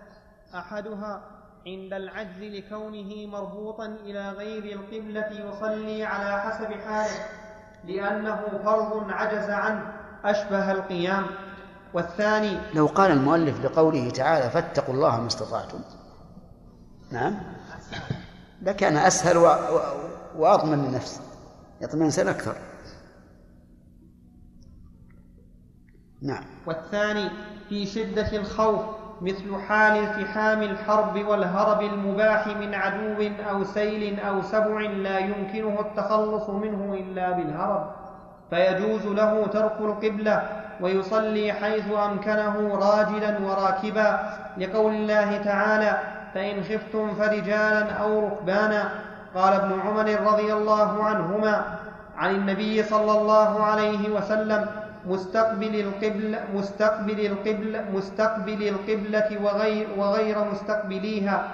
أحدها 0.56 1.22
عند 1.68 1.94
العجز 1.94 2.40
لكونه 2.40 3.28
مربوطا 3.28 3.86
إلى 3.86 4.30
غير 4.30 4.64
القبلة 4.64 5.28
يصلي 5.28 6.04
على 6.04 6.42
حسب 6.42 6.72
حاله 6.74 7.26
لأنه 7.84 8.42
فرض 8.64 9.10
عجز 9.10 9.50
عنه 9.50 9.94
أشبه 10.24 10.72
القيام. 10.72 11.26
والثاني 11.94 12.58
لو 12.74 12.86
قال 12.86 13.12
المؤلف 13.12 13.66
لقوله 13.66 14.10
تعالى 14.10 14.50
فاتقوا 14.50 14.94
الله 14.94 15.22
ما 15.22 15.28
استطعتم. 15.28 15.80
نعم. 17.12 17.36
لكان 18.62 18.98
أسهل. 18.98 19.38
وأضمن 20.38 20.86
للنفس 20.86 21.22
سنة 22.10 22.32
أكثر 22.32 22.56
نعم 26.22 26.44
والثاني 26.66 27.30
في 27.70 27.86
شدة 27.86 28.38
الخوف 28.38 28.82
مثل 29.22 29.56
حال 29.68 30.04
التحام 30.04 30.62
الحرب 30.62 31.26
والهرب 31.28 31.82
المباح 31.82 32.48
من 32.48 32.74
عدو 32.74 33.30
أو 33.50 33.64
سيل 33.64 34.20
أو 34.20 34.42
سبع 34.42 34.82
لا 34.82 35.20
يمكنه 35.20 35.80
التخلص 35.80 36.50
منه 36.50 36.94
إلا 36.94 37.32
بالهرب 37.32 37.92
فيجوز 38.50 39.06
له 39.06 39.48
ترك 39.48 39.78
القبلة 39.80 40.50
ويصلي 40.82 41.54
حيث 41.54 41.92
أمكنه 41.92 42.76
راجلا 42.76 43.40
وراكبا 43.40 44.38
لقول 44.58 44.96
الله 44.96 45.38
تعالى 45.38 46.15
فإن 46.36 46.64
خفتم 46.64 47.14
فرجالا 47.14 47.92
أو 47.92 48.28
ركبانا 48.28 48.90
قال 49.36 49.54
ابن 49.54 49.80
عمر 49.80 50.34
رضي 50.34 50.54
الله 50.54 51.04
عنهما 51.04 51.66
عن 52.18 52.36
النبي 52.36 52.84
صلى 52.84 53.20
الله 53.20 53.64
عليه 53.64 54.10
وسلم 54.10 54.68
مستقبل 55.06 55.76
القبلة 55.76 56.40
مستقبل 56.56 57.26
القبلة 57.26 57.86
مستقبل 57.94 58.68
القبلة 58.68 59.44
وغير 59.44 59.88
وغير 59.98 60.38
مستقبليها 60.52 61.48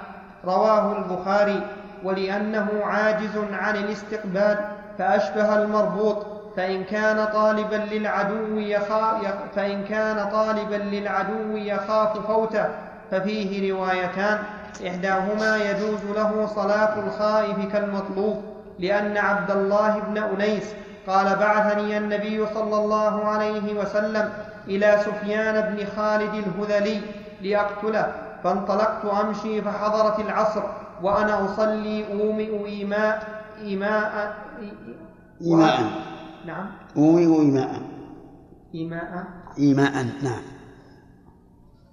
رواه 0.44 0.98
البخاري 0.98 1.60
ولأنه 2.04 2.68
عاجز 2.84 3.38
عن 3.52 3.76
الاستقبال 3.76 4.58
فأشبه 4.98 5.62
المربوط 5.62 6.26
فإن 6.56 6.84
كان 6.84 7.24
طالبا 7.32 7.76
للعدو 7.76 8.58
يخاف 8.58 9.26
فإن 9.56 9.84
كان 9.84 10.28
طالبا 10.30 10.74
للعدو 10.74 11.56
يخاف 11.56 12.26
فوته 12.26 12.68
ففيه 13.10 13.72
روايتان. 13.72 14.38
إحداهما 14.86 15.56
يجوز 15.56 16.04
له 16.16 16.46
صلاة 16.46 16.98
الخائف 17.06 17.72
كالمطلوب 17.72 18.42
لأن 18.78 19.16
عبد 19.16 19.50
الله 19.50 19.98
بن 19.98 20.18
أنيس 20.18 20.64
قال 21.06 21.36
بعثني 21.36 21.98
النبي 21.98 22.46
صلى 22.46 22.76
الله 22.76 23.24
عليه 23.24 23.80
وسلم 23.80 24.32
إلى 24.68 24.98
سفيان 25.04 25.74
بن 25.74 25.86
خالد 25.96 26.34
الهذلي 26.34 27.00
لأقتله 27.42 28.12
فانطلقت 28.44 29.04
أمشي 29.04 29.62
فحضرت 29.62 30.18
العصر 30.20 30.62
وأنا 31.02 31.44
أصلي 31.44 32.12
أومئ 32.12 32.66
إيماء 32.66 33.42
إيماء 33.62 34.34
إيماء. 35.42 35.80
نعم. 36.46 36.66
أومئ 36.96 37.40
إيماء. 37.40 37.82
إيماء. 38.74 39.24
إيماء 39.58 39.92
نعم. 40.22 40.42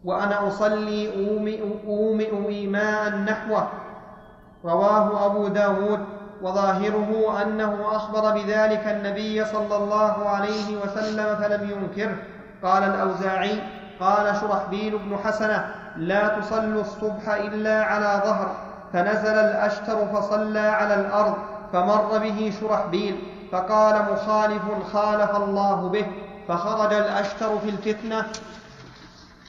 وأنا 0.06 0.48
أصلي 0.48 1.30
أومئ, 1.30 1.60
أومئ 1.88 2.48
إيماء 2.50 3.10
نحوه 3.10 3.68
رواه 4.66 5.26
أبو 5.26 5.48
داود 5.48 6.00
وظاهره 6.42 7.42
أنه 7.42 7.96
أخبر 7.96 8.32
بذلك 8.32 8.88
النبي 8.88 9.46
صلى 9.46 9.76
الله 9.78 10.30
عليه 10.30 10.78
وسلم 10.78 11.36
فلم 11.36 11.70
ينكره 11.70 12.16
قال 12.64 12.84
الأوزاعي 12.84 13.62
قال 14.00 14.36
شرحبيل 14.42 14.98
بن 14.98 15.18
حسنة 15.18 15.76
لا 15.98 16.28
تصلوا 16.28 16.82
الصبح 16.82 17.30
إلا 17.30 17.84
على 17.84 18.22
ظهر. 18.26 18.56
فنزل 18.94 19.34
الأشتر 19.34 20.08
فصلى 20.08 20.60
على 20.60 20.96
الأرض 20.96 21.34
فمر 21.74 22.18
به 22.18 22.54
شرحبيل 22.62 23.20
فقال 23.52 23.96
مخالف 24.12 24.64
خالف 24.94 25.36
الله 25.36 25.90
به. 25.90 26.06
فخرج 26.48 26.94
الأشتر 26.94 27.60
في 27.60 27.70
الفتنة 27.70 28.26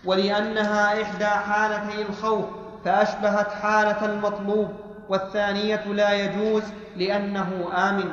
ولأنها 0.05 1.03
إحدى 1.03 1.27
حالتي 1.27 2.03
الخوف 2.03 2.45
فأشبهت 2.85 3.53
حالة 3.53 4.05
المطلوب 4.05 4.69
والثانية 5.09 5.85
لا 5.87 6.13
يجوز 6.13 6.63
لأنه 6.97 7.69
آمن. 7.89 8.11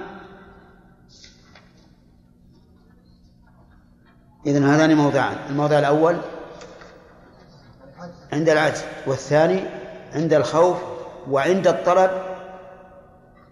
إذن 4.45 4.63
هذان 4.63 4.97
موضعان 4.97 5.35
الموضع 5.49 5.79
الأول 5.79 6.17
عند 8.33 8.49
العجز 8.49 8.83
والثاني 9.07 9.63
عند 10.13 10.33
الخوف 10.33 10.77
وعند 11.29 11.67
الطلب 11.67 12.11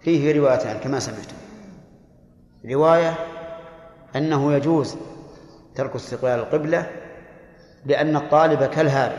فيه 0.01 0.39
روايتان 0.39 0.79
كما 0.79 0.99
سمعتم. 0.99 1.35
رواية 2.65 3.15
أنه 4.15 4.53
يجوز 4.53 4.95
ترك 5.75 5.95
استقبال 5.95 6.29
القبلة 6.29 7.04
لأن 7.85 8.15
الطالب 8.15 8.63
كالهارب 8.63 9.17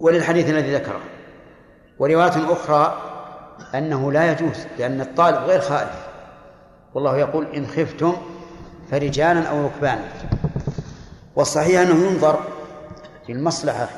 وللحديث 0.00 0.50
الذي 0.50 0.74
ذكره. 0.74 1.00
ورواية 1.98 2.52
أخرى 2.52 3.02
أنه 3.74 4.12
لا 4.12 4.32
يجوز 4.32 4.66
لأن 4.78 5.00
الطالب 5.00 5.36
غير 5.36 5.60
خائف. 5.60 6.06
والله 6.94 7.16
يقول 7.16 7.46
إن 7.46 7.66
خفتم 7.66 8.16
فرجالا 8.90 9.48
أو 9.48 9.66
ركبانا. 9.66 10.04
والصحيح 11.36 11.80
أنه 11.80 12.06
ينظر 12.06 12.38
في 13.26 13.32
المصلحة 13.32 13.88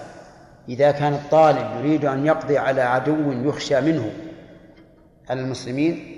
إذا 0.68 0.90
كان 0.90 1.14
الطالب 1.14 1.66
يريد 1.78 2.04
أن 2.04 2.26
يقضي 2.26 2.58
على 2.58 2.80
عدو 2.82 3.32
يخشى 3.32 3.80
منه 3.80 4.10
على 5.30 5.40
المسلمين 5.40 6.12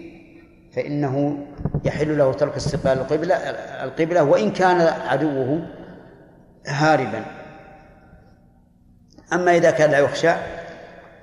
فإنه 0.72 1.46
يحل 1.84 2.18
له 2.18 2.32
ترك 2.32 2.56
استقبال 2.56 2.92
القبلة 2.92 3.34
القبلة 3.84 4.24
وإن 4.24 4.52
كان 4.52 4.80
عدوه 5.08 5.66
هاربا. 6.68 7.24
أما 9.32 9.56
إذا 9.56 9.70
كان 9.70 9.90
لا 9.90 9.98
يخشى 9.98 10.32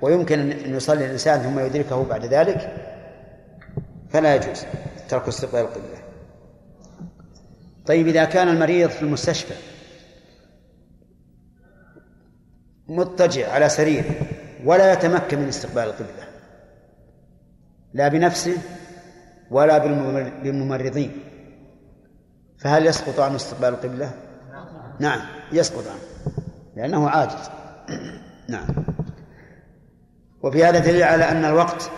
ويمكن 0.02 0.50
أن 0.50 0.74
يصلي 0.74 1.06
الإنسان 1.06 1.40
ثم 1.40 1.58
يدركه 1.58 2.04
بعد 2.04 2.24
ذلك 2.24 2.74
فلا 4.10 4.34
يجوز 4.34 4.64
ترك 5.08 5.28
استقبال 5.28 5.60
القبلة. 5.60 5.98
طيب 7.86 8.08
إذا 8.08 8.24
كان 8.24 8.48
المريض 8.48 8.90
في 8.90 9.02
المستشفى 9.02 9.54
مضطجع 12.88 13.52
على 13.52 13.68
سريره 13.68 14.14
ولا 14.64 14.92
يتمكن 14.92 15.38
من 15.38 15.48
استقبال 15.48 15.82
القبلة 15.82 16.26
لا 17.94 18.08
بنفسه 18.08 18.56
ولا 19.50 19.78
بالممرضين 20.42 21.20
فهل 22.58 22.86
يسقط 22.86 23.20
عنه 23.20 23.36
استقبال 23.36 23.68
القبلة؟ 23.68 24.10
نعم. 25.00 25.20
يسقط 25.52 25.84
عنه 25.86 26.32
لأنه 26.76 27.08
عاجز. 27.08 27.50
نعم. 28.48 28.66
وفي 30.42 30.64
هذا 30.64 30.78
دليل 30.78 31.02
على 31.02 31.24
أن 31.30 31.44
الوقت 31.44 31.90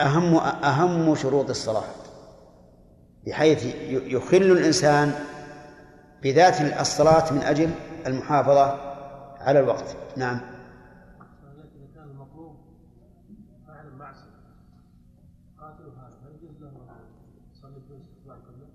أهم 0.00 0.36
أهم 0.64 1.14
شروط 1.14 1.50
الصلاة 1.50 1.84
بحيث 3.26 3.64
يخل 3.88 4.36
الإنسان 4.36 5.12
بذات 6.22 6.80
الصلاة 6.80 7.32
من 7.32 7.42
أجل 7.42 7.70
المحافظة 8.06 8.90
على 9.40 9.60
الوقت. 9.60 9.96
نعم 10.16 10.40
إذا 10.40 11.86
كان 11.94 12.04
المطلوب 12.10 12.56
فاعل 13.66 13.86
المعصية 13.86 14.40
قاتل 15.58 15.82
هذا 15.82 16.16
هل 16.24 16.34
يجوز 16.42 16.62
له 16.62 16.70
يصلي 17.52 17.80
بدون 17.86 18.00
استقبال 18.00 18.32
القبلة؟ 18.32 18.66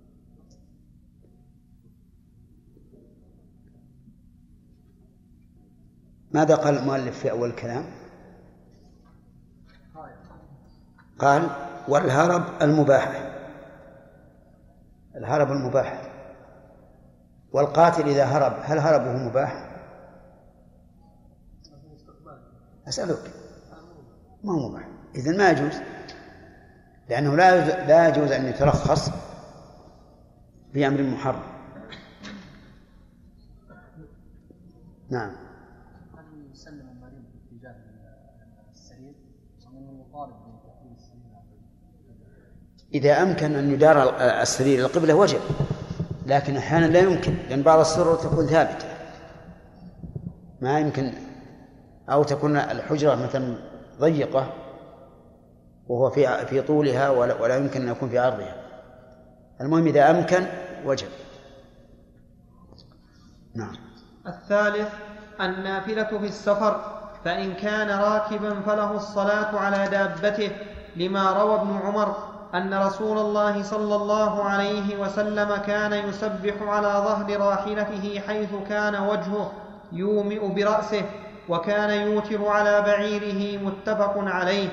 ماذا 6.36 6.56
قال 6.56 6.78
المؤلف 6.78 7.20
في 7.20 7.32
أول 7.32 7.49
الكلام 7.49 7.86
قال 11.20 11.49
والهرب 11.88 12.62
المباح. 12.62 13.32
الهرب 15.16 15.52
المباح. 15.52 16.12
والقاتل 17.52 18.07
إذا 18.10 18.26
هرب 18.26 18.53
هل 18.64 18.80
هربه 18.80 19.12
مباح؟ 19.12 19.76
أسألك. 22.88 23.32
ما 24.44 24.53
هو 24.53 24.70
مباح؟ 24.70 24.88
إذن 25.16 25.38
ما 25.38 25.49
يجوز. 25.49 25.74
لأنه 27.10 27.36
لا 27.36 27.86
لا 27.88 28.10
يجوز 28.10 28.32
أن 28.32 28.45
يترخص 28.45 29.10
بأمر 30.74 31.02
محرم. 31.03 31.44
نعم 35.10 35.36
هل 36.18 36.52
يسلم 36.52 36.90
المريض 36.90 37.24
باتجاه 37.34 37.76
السرير 38.72 39.14
ومن 39.68 39.99
يطالب 39.99 40.34
بتحويل 40.34 40.94
السرير 40.95 41.26
إذا 42.95 43.22
أمكن 43.22 43.55
أن 43.55 43.72
يدار 43.72 44.15
السرير 44.41 44.85
القبلة 44.85 45.13
وجب 45.13 45.39
لكن 46.26 46.57
أحيانا 46.57 46.85
لا 46.85 46.99
يمكن 46.99 47.35
لأن 47.49 47.61
بعض 47.61 47.80
السرر 47.80 48.15
تكون 48.15 48.47
ثابتة. 48.47 48.85
ما 50.61 50.80
يمكن 50.80 51.13
أو 52.09 52.23
تكون 52.23 52.57
الحجرة 52.57 53.15
مثلا 53.15 53.57
ضيقة 53.99 54.53
وهو 55.88 56.09
في 56.09 56.45
في 56.45 56.61
طولها 56.61 57.09
ولا, 57.09 57.41
ولا 57.41 57.57
يمكن 57.57 57.81
أن 57.81 57.88
يكون 57.88 58.09
في 58.09 58.19
عرضها. 58.19 58.55
المهم 59.61 59.88
إذا 59.88 60.11
أمكن 60.11 60.45
وجب. 60.85 61.07
نعم. 63.55 63.76
الثالث 64.27 64.93
النافلة 65.41 66.17
في 66.19 66.26
السفر 66.26 66.99
فإن 67.26 67.53
كان 67.53 67.99
راكبا 67.99 68.61
فله 68.61 68.91
الصلاة 68.91 69.59
على 69.59 69.89
دابته 69.89 70.51
لما 70.95 71.31
روى 71.31 71.55
ابن 71.55 71.77
عمر 71.77 72.35
أن 72.53 72.73
رسول 72.73 73.17
الله 73.17 73.63
صلى 73.63 73.95
الله 73.95 74.43
عليه 74.43 74.97
وسلم 74.99 75.55
كان 75.55 75.93
يسبح 75.93 76.53
على 76.61 76.88
ظهر 76.88 77.39
راحلته 77.41 78.22
حيث 78.27 78.49
كان 78.69 78.95
وجهه 78.95 79.51
يومئ 79.91 80.47
برأسه 80.47 81.01
وكان 81.49 81.89
يوتر 81.89 82.47
على 82.47 82.81
بعيره 82.81 83.63
متفق 83.63 84.13
عليه 84.17 84.69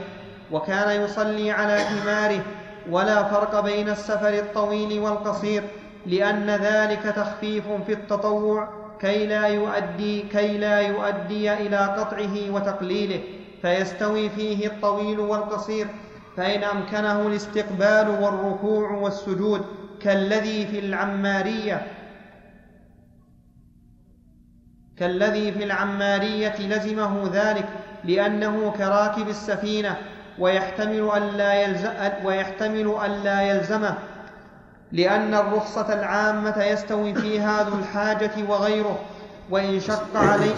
وكان 0.52 1.02
يصلي 1.02 1.50
على 1.50 1.78
حماره 1.80 2.40
ولا 2.90 3.22
فرق 3.22 3.60
بين 3.60 3.88
السفر 3.88 4.28
الطويل 4.34 5.00
والقصير 5.00 5.62
لأن 6.06 6.50
ذلك 6.50 7.02
تخفيف 7.02 7.64
في 7.86 7.92
التطوع 7.92 8.68
كي 9.00 9.26
لا 9.26 9.46
يؤدي 9.46 10.22
كي 10.22 10.58
لا 10.58 10.80
يؤدي 10.80 11.52
إلى 11.52 11.76
قطعه 11.76 12.50
وتقليله 12.50 13.20
فيستوي 13.62 14.28
فيه 14.28 14.66
الطويل 14.66 15.20
والقصير. 15.20 15.86
فإن 16.36 16.64
أمكنه 16.64 17.26
الاستقبال 17.26 18.08
والركوع 18.08 18.90
والسجود 18.90 19.64
كالذي 20.00 20.66
في 20.66 20.78
العمارية 20.78 21.86
كالذي 24.98 25.52
في 25.52 25.64
العمارية 25.64 26.54
لزمه 26.60 27.30
ذلك 27.32 27.68
لأنه 28.04 28.72
كراكب 28.78 29.28
السفينة 29.28 29.96
ويحتمل 30.38 31.10
ألا 31.16 31.54
يلزم 31.54 31.90
ويحتمل 32.24 32.94
ألا 33.06 33.42
يلزمه 33.42 33.94
لأن 34.92 35.34
الرخصة 35.34 35.92
العامة 35.92 36.64
يستوي 36.64 37.14
فيها 37.14 37.62
ذو 37.62 37.78
الحاجة 37.78 38.30
وغيره 38.48 38.98
وإن 39.50 39.80
شق 39.80 40.16
عليه 40.16 40.54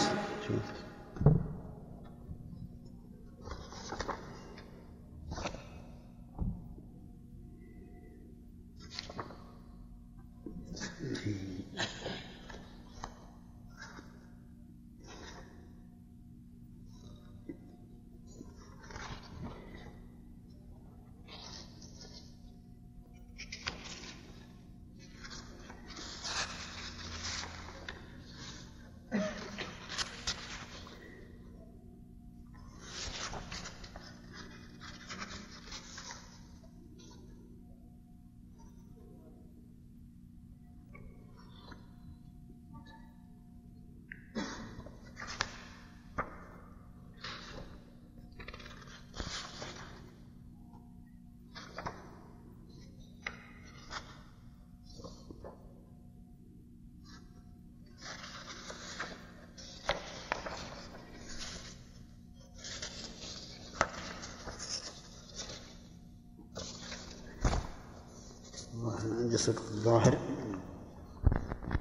الظاهر. 69.84 70.18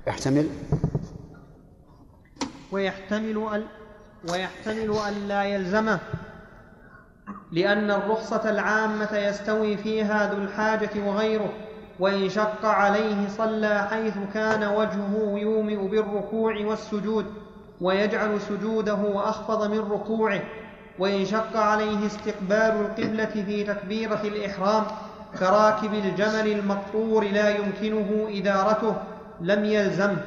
يحتمل. 0.08 0.50
ويحتمل 2.72 3.48
أن 3.54 3.64
ويحتمل 4.32 4.98
أن 5.08 5.28
لا 5.28 5.44
يلزمه 5.44 6.00
لأن 7.52 7.92
الرخصة 7.92 8.50
العامة 8.50 9.18
يستوي 9.18 9.78
فيها 9.78 10.34
ذو 10.34 10.44
الحاجة 10.44 10.90
وغيره 11.06 11.54
وإن 12.00 12.30
شق 12.30 12.66
عليه 12.66 13.28
صلى 13.28 13.88
حيث 13.90 14.14
كان 14.34 14.64
وجهه 14.64 15.38
يومئ 15.38 15.88
بالركوع 15.88 16.66
والسجود 16.66 17.26
ويجعل 17.82 18.42
سجوده 18.42 19.30
أخفض 19.30 19.72
من 19.72 19.80
ركوعه 19.80 20.42
وإن 21.00 21.26
شق 21.26 21.58
عليه 21.58 22.06
استقبال 22.06 22.86
القبلة 22.86 23.26
في 23.26 23.64
تكبيرة 23.64 24.22
الإحرام. 24.24 24.84
كراكب 25.40 25.94
الجمل 25.94 26.48
المقطور 26.48 27.24
لا 27.24 27.50
يمكنه 27.50 28.28
إدارته 28.30 28.96
لم 29.42 29.66
يلزمه. 29.66 30.18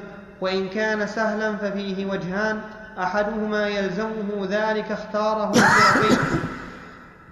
وإن 0.40 0.68
كان 0.68 1.06
سهلا 1.06 1.56
ففيه 1.56 2.06
وجهان 2.06 2.60
أحدهما 2.98 3.66
يلزمه 3.68 4.46
ذلك 4.50 4.92
اختاره 4.92 5.50
الشافعي 5.50 6.16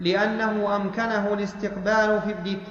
لأنه 0.00 0.76
أمكنه 0.76 1.32
الاستقبال 1.32 2.20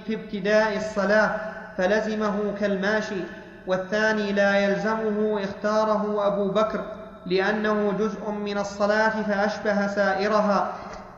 في 0.06 0.16
ابتداء 0.16 0.78
الصلاة 0.78 1.36
فلزمه 1.78 2.54
كالماشي. 2.60 3.22
والثاني 3.68 4.32
لا 4.32 4.60
يلزمه 4.60 5.44
اختاره 5.44 6.28
أبو 6.28 6.48
بكر 6.48 6.86
لأنه 7.26 7.94
جزء 8.00 8.32
من 8.32 8.58
الصلاة 8.58 9.22
فأشبه 9.22 9.88
سائرها. 9.88 10.74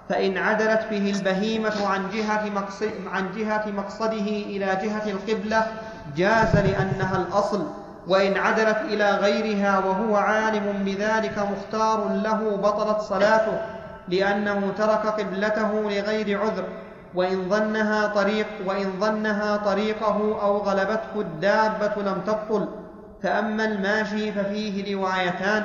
فإن 0.10 0.38
عدلت 0.38 0.88
به 0.90 1.14
البهيمة 1.18 1.88
عن 1.88 2.10
جهة, 2.10 2.49
مقصد 2.49 2.91
عن 3.11 3.32
جهة 3.36 3.65
مقصده 3.77 4.27
إلى 4.27 4.65
جهة 4.65 5.11
القبلة 5.11 5.68
جاز 6.15 6.56
لأنها 6.56 7.18
الأصل. 7.18 7.68
وإن 8.07 8.38
عدلت 8.38 8.77
إلى 8.77 9.11
غيرها 9.11 9.80
وهو 9.80 10.15
عالم 10.15 10.84
بذلك 10.86 11.40
مختار 11.52 12.10
له 12.23 12.57
بطلت 12.64 13.02
صلاته 13.02 13.61
لأنه 14.07 14.73
ترك 14.77 15.06
قبلته 15.07 15.72
لغير 15.73 16.41
عذر. 16.41 16.64
وإن 17.15 17.49
ظنها 17.49 18.07
طريق 18.07 18.48
وإن 18.65 18.91
ظنها 18.99 19.57
طريقه 19.57 20.41
أو 20.41 20.57
غلبته 20.57 21.15
الدابة 21.15 22.02
لم 22.02 22.22
تبطل. 22.27 22.68
فأما 23.23 23.65
الماشي 23.65 24.32
ففيه 24.32 24.95
روايتان 24.95 25.64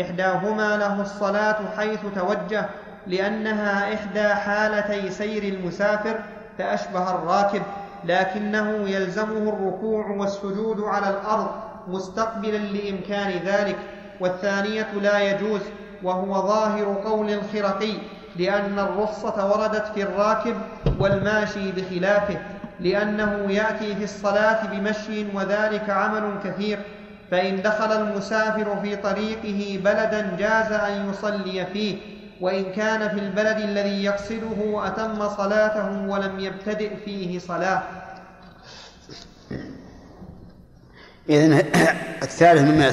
إحداهما 0.00 0.76
له 0.76 1.00
الصلاة 1.00 1.56
حيث 1.76 2.00
توجه 2.14 2.66
لأنها 3.06 3.94
إحدى 3.94 4.28
حالتي 4.28 5.10
سير 5.10 5.42
المسافر 5.42 6.18
فأشبه 6.58 7.10
الراكب 7.10 7.62
لكنه 8.04 8.88
يلزمه 8.88 9.48
الركوع 9.48 10.06
والسجود 10.06 10.80
على 10.80 11.10
الأرض 11.10 11.50
مستقبلا 11.88 12.56
لإمكان 12.56 13.30
ذلك. 13.46 13.76
والثانية 14.20 14.86
لا 15.02 15.20
يجوز 15.20 15.60
وهو 16.02 16.46
ظاهر 16.46 17.00
قول 17.04 17.30
الخرقي 17.30 17.94
لأن 18.36 18.78
الرخصة 18.78 19.50
وردت 19.50 19.86
في 19.94 20.02
الراكب 20.02 20.54
والماشي 20.98 21.72
بخلافه 21.72 22.36
لأنه 22.80 23.46
يأتي 23.48 23.94
في 23.96 24.04
الصلاة 24.04 24.66
بمشي 24.66 25.26
وذلك 25.34 25.90
عمل 25.90 26.34
كثير. 26.44 26.78
فإن 27.30 27.62
دخل 27.62 27.92
المسافر 27.92 28.76
في 28.82 28.96
طريقه 28.96 29.80
بلدا 29.84 30.36
جاز 30.38 30.72
أن 30.72 31.10
يصلي 31.10 31.66
فيه. 31.66 31.96
وإن 32.42 32.72
كان 32.72 33.08
في 33.08 33.18
البلد 33.18 33.56
الذي 33.56 34.04
يقصده 34.04 34.86
أتم 34.86 35.28
صلاته 35.28 36.08
ولم 36.08 36.40
يبتدئ 36.40 36.96
فيه 37.04 37.38
صلاة. 37.38 37.82
إذن 41.28 41.52
الثالث 42.22 42.60
مما 42.62 42.90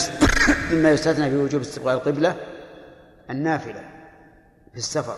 مما 0.72 0.92
يستثنى 0.92 1.30
في 1.30 1.38
وجوب 1.38 1.62
استقبال 1.62 1.94
القبلة 1.94 2.36
النافلة 3.30 3.82
في 4.72 4.78
السفر 4.78 5.16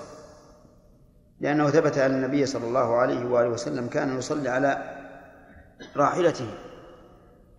لأنه 1.39 1.69
ثبت 1.69 1.97
أن 1.97 2.11
النبي 2.11 2.45
صلى 2.45 2.67
الله 2.67 2.95
عليه 2.95 3.25
وآله 3.25 3.49
وسلم 3.49 3.87
كان 3.87 4.17
يصلي 4.17 4.49
على 4.49 4.97
راحلته 5.95 6.47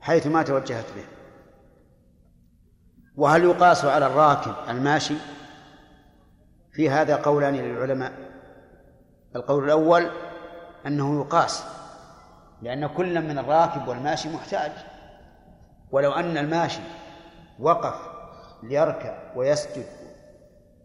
حيث 0.01 0.27
ما 0.27 0.43
توجهت 0.43 0.87
به. 0.97 1.05
وهل 3.17 3.45
يقاس 3.45 3.85
على 3.85 4.07
الراكب 4.07 4.55
الماشي؟ 4.69 5.15
في 6.73 6.91
هذا 6.91 7.17
قولان 7.17 7.55
للعلماء. 7.55 8.13
القول 9.37 9.65
الأول 9.65 10.11
أنه 10.87 11.21
يقاس 11.21 11.65
لأن 12.63 12.87
كل 12.87 13.21
من 13.21 13.39
الراكب 13.39 13.89
والماشي 13.89 14.29
محتاج. 14.29 14.73
ولو 15.91 16.13
أن 16.13 16.37
الماشي 16.39 16.81
وقف 17.59 17.95
ليركع 18.63 19.19
ويسجد 19.37 19.87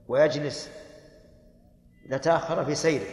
ويجلس 0.08 0.70
لتأخر 2.10 2.66
في 2.66 2.76
سيره 2.76 3.10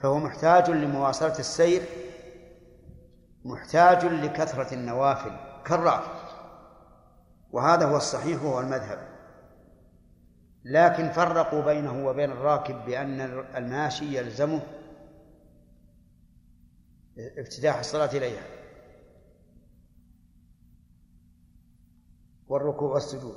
فهو 0.00 0.18
محتاج 0.18 0.70
لمواصلة 0.70 1.38
السير 1.38 1.82
محتاج 3.44 4.04
لكثرة 4.04 4.74
النوافل 4.74 5.36
كالراكب. 5.64 6.12
وهذا 7.52 7.86
هو 7.86 7.96
الصحيح 7.96 8.42
وهو 8.42 8.60
المذهب. 8.60 9.13
لكن 10.64 11.08
فرقوا 11.10 11.62
بينه 11.62 12.06
وبين 12.06 12.30
الراكب 12.30 12.84
بأن 12.84 13.20
الماشي 13.56 14.18
يلزمه 14.18 14.60
افتتاح 17.38 17.78
الصلاة 17.78 18.10
إليها. 18.12 18.42
والركوع 22.48 22.92
والسجود. 22.94 23.36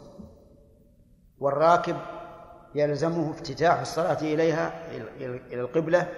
والراكب 1.40 1.98
يلزمه 2.76 3.32
افتتاح 3.32 3.80
الصلاة 3.80 4.22
إليها 4.22 4.96
إلى 4.96 5.62
القبلة 5.62 6.10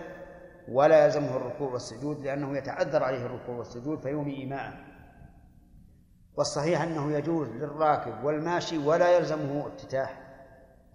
ولا 0.67 1.05
يلزمه 1.05 1.37
الركوع 1.37 1.71
والسجود 1.71 2.19
لأنه 2.19 2.57
يتعذر 2.57 3.03
عليه 3.03 3.25
الركوع 3.25 3.55
والسجود 3.55 3.99
فيومي 3.99 4.35
إيماء 4.35 4.89
والصحيح 6.35 6.81
أنه 6.81 7.11
يجوز 7.11 7.47
للراكب 7.47 8.23
والماشي 8.23 8.77
ولا 8.77 9.17
يلزمه 9.17 9.67
افتتاح. 9.67 10.18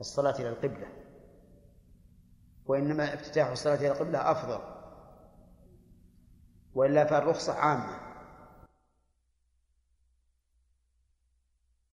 الصلاة 0.05 0.35
إلى 0.39 0.49
القبلة. 0.49 0.87
وإنما 2.67 3.15
افتتاح 3.15 3.49
الصلاة 3.49 3.77
إلى 3.77 3.89
القبلة 3.93 4.31
أفضل. 4.31 4.61
وإلا 6.75 7.05
فالرخصة 7.05 7.53
عامة. 7.53 8.04